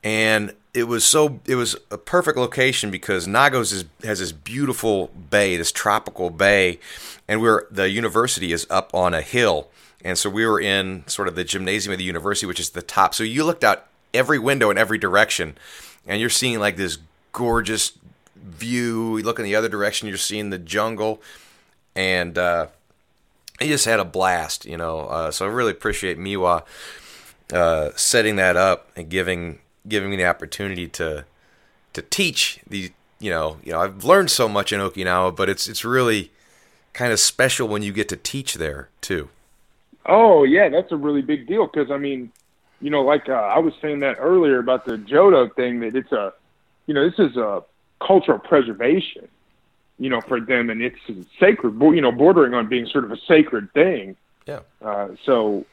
And 0.02 0.54
it 0.78 0.88
was 0.88 1.04
so 1.04 1.40
it 1.44 1.56
was 1.56 1.76
a 1.90 1.98
perfect 1.98 2.38
location 2.38 2.90
because 2.90 3.26
Nagos 3.26 3.72
is, 3.72 3.84
has 4.04 4.20
this 4.20 4.32
beautiful 4.32 5.08
bay, 5.08 5.56
this 5.56 5.72
tropical 5.72 6.30
bay, 6.30 6.78
and 7.26 7.40
we're 7.40 7.66
the 7.70 7.90
university 7.90 8.52
is 8.52 8.66
up 8.70 8.94
on 8.94 9.12
a 9.14 9.20
hill, 9.20 9.68
and 10.04 10.16
so 10.16 10.30
we 10.30 10.46
were 10.46 10.60
in 10.60 11.04
sort 11.06 11.28
of 11.28 11.34
the 11.34 11.44
gymnasium 11.44 11.92
of 11.92 11.98
the 11.98 12.04
university, 12.04 12.46
which 12.46 12.60
is 12.60 12.70
the 12.70 12.82
top. 12.82 13.14
So 13.14 13.24
you 13.24 13.44
looked 13.44 13.64
out 13.64 13.86
every 14.14 14.38
window 14.38 14.70
in 14.70 14.78
every 14.78 14.98
direction, 14.98 15.56
and 16.06 16.20
you're 16.20 16.30
seeing 16.30 16.60
like 16.60 16.76
this 16.76 16.98
gorgeous 17.32 17.92
view. 18.36 19.18
You 19.18 19.24
look 19.24 19.38
in 19.38 19.44
the 19.44 19.56
other 19.56 19.68
direction, 19.68 20.08
you're 20.08 20.16
seeing 20.16 20.50
the 20.50 20.58
jungle, 20.58 21.20
and 21.96 22.38
uh, 22.38 22.68
he 23.58 23.68
just 23.68 23.84
had 23.84 23.98
a 23.98 24.04
blast, 24.04 24.64
you 24.64 24.76
know. 24.76 25.00
Uh, 25.00 25.30
so 25.30 25.44
I 25.44 25.48
really 25.48 25.72
appreciate 25.72 26.18
Miwa 26.18 26.62
uh, 27.52 27.90
setting 27.96 28.36
that 28.36 28.56
up 28.56 28.90
and 28.96 29.08
giving 29.08 29.58
giving 29.86 30.10
me 30.10 30.16
the 30.16 30.26
opportunity 30.26 30.88
to 30.88 31.24
to 31.92 32.02
teach 32.02 32.60
these. 32.68 32.90
You 33.20 33.30
know, 33.30 33.58
you 33.64 33.72
know, 33.72 33.80
I've 33.80 34.04
learned 34.04 34.30
so 34.30 34.48
much 34.48 34.72
in 34.72 34.80
Okinawa, 34.80 35.34
but 35.34 35.48
it's 35.48 35.66
it's 35.68 35.84
really 35.84 36.30
kind 36.92 37.12
of 37.12 37.20
special 37.20 37.66
when 37.68 37.82
you 37.82 37.92
get 37.92 38.08
to 38.08 38.16
teach 38.16 38.54
there 38.54 38.88
too. 39.00 39.28
Oh 40.06 40.44
yeah, 40.44 40.68
that's 40.68 40.92
a 40.92 40.96
really 40.96 41.22
big 41.22 41.46
deal 41.46 41.66
because 41.66 41.90
I 41.90 41.98
mean, 41.98 42.32
you 42.80 42.90
know, 42.90 43.02
like 43.02 43.28
uh, 43.28 43.32
I 43.32 43.58
was 43.58 43.74
saying 43.82 44.00
that 44.00 44.16
earlier 44.18 44.58
about 44.58 44.84
the 44.84 44.96
Jodo 44.96 45.54
thing 45.54 45.80
that 45.80 45.94
it's 45.96 46.12
a, 46.12 46.32
you 46.86 46.94
know, 46.94 47.08
this 47.08 47.18
is 47.18 47.36
a 47.36 47.62
cultural 48.00 48.38
preservation, 48.38 49.28
you 49.98 50.08
know, 50.08 50.20
for 50.20 50.40
them, 50.40 50.70
and 50.70 50.80
it's 50.80 50.98
sacred, 51.40 51.80
you 51.80 52.00
know, 52.00 52.12
bordering 52.12 52.54
on 52.54 52.68
being 52.68 52.86
sort 52.86 53.04
of 53.04 53.10
a 53.10 53.18
sacred 53.26 53.72
thing. 53.72 54.16
Yeah. 54.46 54.60
Uh, 54.80 55.08
so 55.24 55.66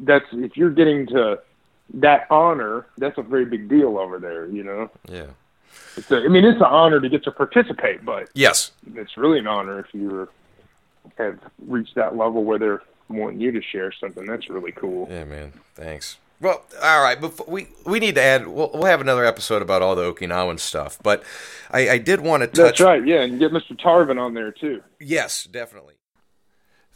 that's 0.00 0.26
if 0.32 0.56
you're 0.56 0.70
getting 0.70 1.06
to 1.08 1.40
that 1.94 2.26
honor, 2.30 2.86
that's 2.98 3.18
a 3.18 3.22
very 3.22 3.44
big 3.44 3.68
deal 3.68 3.98
over 3.98 4.18
there, 4.18 4.46
you 4.46 4.62
know. 4.62 4.90
Yeah. 5.08 5.26
It's 5.96 6.10
a, 6.10 6.16
I 6.18 6.28
mean, 6.28 6.44
it's 6.44 6.56
an 6.58 6.62
honor 6.64 7.00
to 7.00 7.08
get 7.08 7.24
to 7.24 7.30
participate, 7.32 8.04
but 8.04 8.28
Yes. 8.34 8.72
it's 8.94 9.16
really 9.16 9.38
an 9.38 9.46
honor 9.46 9.80
if 9.80 9.86
you 9.92 10.28
have 11.16 11.38
reached 11.66 11.94
that 11.94 12.16
level 12.16 12.44
where 12.44 12.58
they're 12.58 12.82
wanting 13.08 13.40
you 13.40 13.50
to 13.52 13.62
share 13.62 13.92
something. 13.92 14.26
That's 14.26 14.48
really 14.48 14.72
cool. 14.72 15.08
Yeah, 15.10 15.24
man. 15.24 15.52
Thanks. 15.74 16.18
Well, 16.40 16.62
all 16.82 17.02
right. 17.02 17.20
Before 17.20 17.46
we 17.48 17.66
we 17.84 17.98
need 17.98 18.14
to 18.14 18.22
add. 18.22 18.46
We'll, 18.46 18.70
we'll 18.72 18.84
have 18.84 19.00
another 19.00 19.24
episode 19.24 19.60
about 19.60 19.82
all 19.82 19.96
the 19.96 20.02
Okinawan 20.12 20.60
stuff, 20.60 20.96
but 21.02 21.24
I, 21.72 21.88
I 21.90 21.98
did 21.98 22.20
want 22.20 22.42
to 22.42 22.46
touch. 22.46 22.56
That's 22.56 22.80
right. 22.80 23.04
Yeah, 23.04 23.22
and 23.22 23.40
get 23.40 23.50
Mr. 23.50 23.76
Tarvin 23.76 24.20
on 24.20 24.34
there 24.34 24.52
too. 24.52 24.80
Yes, 25.00 25.44
definitely. 25.50 25.94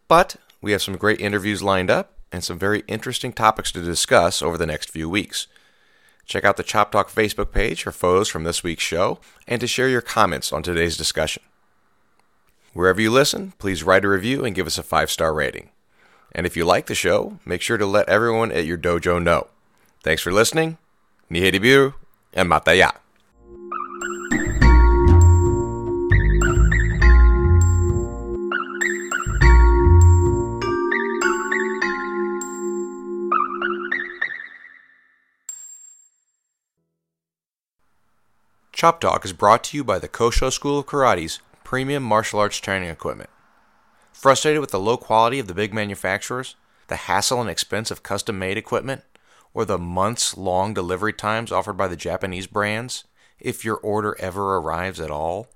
but 0.07 0.37
we 0.63 0.71
have 0.71 0.83
some 0.83 0.97
great 0.97 1.21
interviews 1.21 1.61
lined 1.61 1.91
up 1.91 2.13
and 2.31 2.45
some 2.45 2.61
very 2.61 2.85
interesting 2.87 3.33
topics 3.33 3.73
to 3.73 3.83
discuss 3.83 4.41
over 4.41 4.57
the 4.57 4.67
next 4.67 4.91
few 4.91 5.11
weeks. 5.11 5.49
Check 6.27 6.45
out 6.45 6.57
the 6.57 6.63
Chop 6.63 6.93
Talk 6.93 7.11
Facebook 7.11 7.51
page 7.51 7.83
for 7.83 7.91
photos 7.91 8.29
from 8.29 8.45
this 8.45 8.63
week's 8.63 8.85
show 8.85 9.19
and 9.49 9.61
to 9.61 9.67
share 9.67 9.89
your 9.89 10.01
comments 10.01 10.53
on 10.53 10.63
today's 10.63 10.97
discussion. 10.97 11.43
Wherever 12.73 13.01
you 13.01 13.11
listen, 13.11 13.53
please 13.59 13.83
write 13.83 14.05
a 14.05 14.09
review 14.09 14.45
and 14.45 14.55
give 14.55 14.67
us 14.67 14.79
a 14.79 14.83
five 14.83 15.11
star 15.11 15.35
rating. 15.35 15.71
And 16.33 16.47
if 16.47 16.57
you 16.57 16.65
like 16.65 16.87
the 16.87 16.95
show, 16.95 17.39
make 17.45 17.63
sure 17.63 17.77
to 17.77 17.87
let 17.87 18.09
everyone 18.09 18.53
at 18.53 18.67
your 18.67 18.79
dojo 18.79 19.21
know. 19.21 19.49
Thanks 20.05 20.23
for 20.23 20.33
listening. 20.33 20.79
Nihei 21.31 21.95
and 22.33 22.49
Mataya. 22.49 22.93
Chop 38.73 39.01
Talk 39.01 39.27
is 39.27 39.35
brought 39.35 39.65
to 39.65 39.77
you 39.77 39.85
by 39.85 39.99
the 39.99 40.09
Kosho 40.09 40.51
School 40.51 40.79
of 40.79 40.87
Karate's 40.87 41.41
premium 41.71 42.03
martial 42.03 42.41
arts 42.41 42.57
training 42.57 42.89
equipment. 42.89 43.31
Frustrated 44.13 44.61
with 44.61 44.73
the 44.73 44.81
low 44.81 44.97
quality 44.97 45.39
of 45.39 45.47
the 45.47 45.55
big 45.55 45.73
manufacturers, 45.73 46.57
the 46.89 46.97
hassle 47.07 47.41
and 47.41 47.49
expense 47.49 47.93
of 47.93 48.03
custom 48.03 48.41
made 48.41 48.59
equipment, 48.59 49.03
or 49.55 49.65
the 49.65 49.79
months 49.79 50.37
long 50.37 50.75
delivery 50.75 51.13
times 51.13 51.53
offered 51.53 51.77
by 51.77 51.87
the 51.87 51.95
Japanese 51.95 52.49
brands, 52.49 53.05
if 53.39 53.65
your 53.65 53.77
order 53.77 54.17
ever 54.19 54.57
arrives 54.57 54.99
at 54.99 55.13
all? 55.13 55.47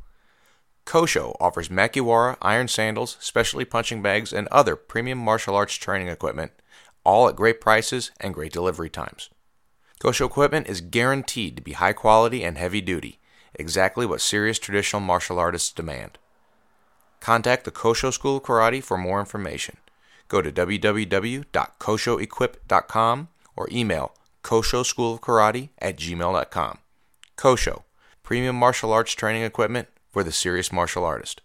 Kosho 0.87 1.35
offers 1.41 1.69
Makiwara 1.69 2.37
iron 2.41 2.69
sandals, 2.69 3.17
specialty 3.19 3.65
punching 3.65 4.01
bags, 4.01 4.33
and 4.33 4.47
other 4.53 4.77
premium 4.77 5.19
martial 5.19 5.57
arts 5.57 5.75
training 5.75 6.07
equipment, 6.07 6.53
all 7.03 7.29
at 7.29 7.35
great 7.35 7.61
prices 7.61 8.13
and 8.21 8.35
great 8.35 8.53
delivery 8.53 8.89
times. 8.89 9.31
Kosho 10.01 10.27
equipment 10.27 10.69
is 10.69 10.81
guaranteed 10.81 11.57
to 11.57 11.63
be 11.63 11.73
high 11.73 11.93
quality 11.93 12.45
and 12.45 12.57
heavy 12.57 12.81
duty, 12.81 13.19
exactly 13.55 14.07
what 14.07 14.21
serious 14.21 14.59
traditional 14.59 15.01
martial 15.01 15.39
artists 15.39 15.73
demand. 15.73 16.19
Contact 17.21 17.65
the 17.65 17.71
Kosho 17.71 18.13
School 18.13 18.37
of 18.37 18.43
Karate 18.43 18.83
for 18.83 18.99
more 18.99 19.21
information. 19.21 19.79
Go 20.29 20.43
to 20.43 20.53
www.koshoequip.com 20.53 23.29
or 23.57 23.69
email 23.71 24.13
koshoschoolofkarate 24.43 25.69
at 25.79 25.97
gmail.com. 25.97 26.79
Kosho, 27.37 27.83
premium 28.23 28.57
martial 28.57 28.93
arts 28.93 29.13
training 29.13 29.43
equipment 29.43 29.89
for 30.11 30.23
the 30.23 30.33
serious 30.33 30.71
martial 30.71 31.05
artist. 31.05 31.41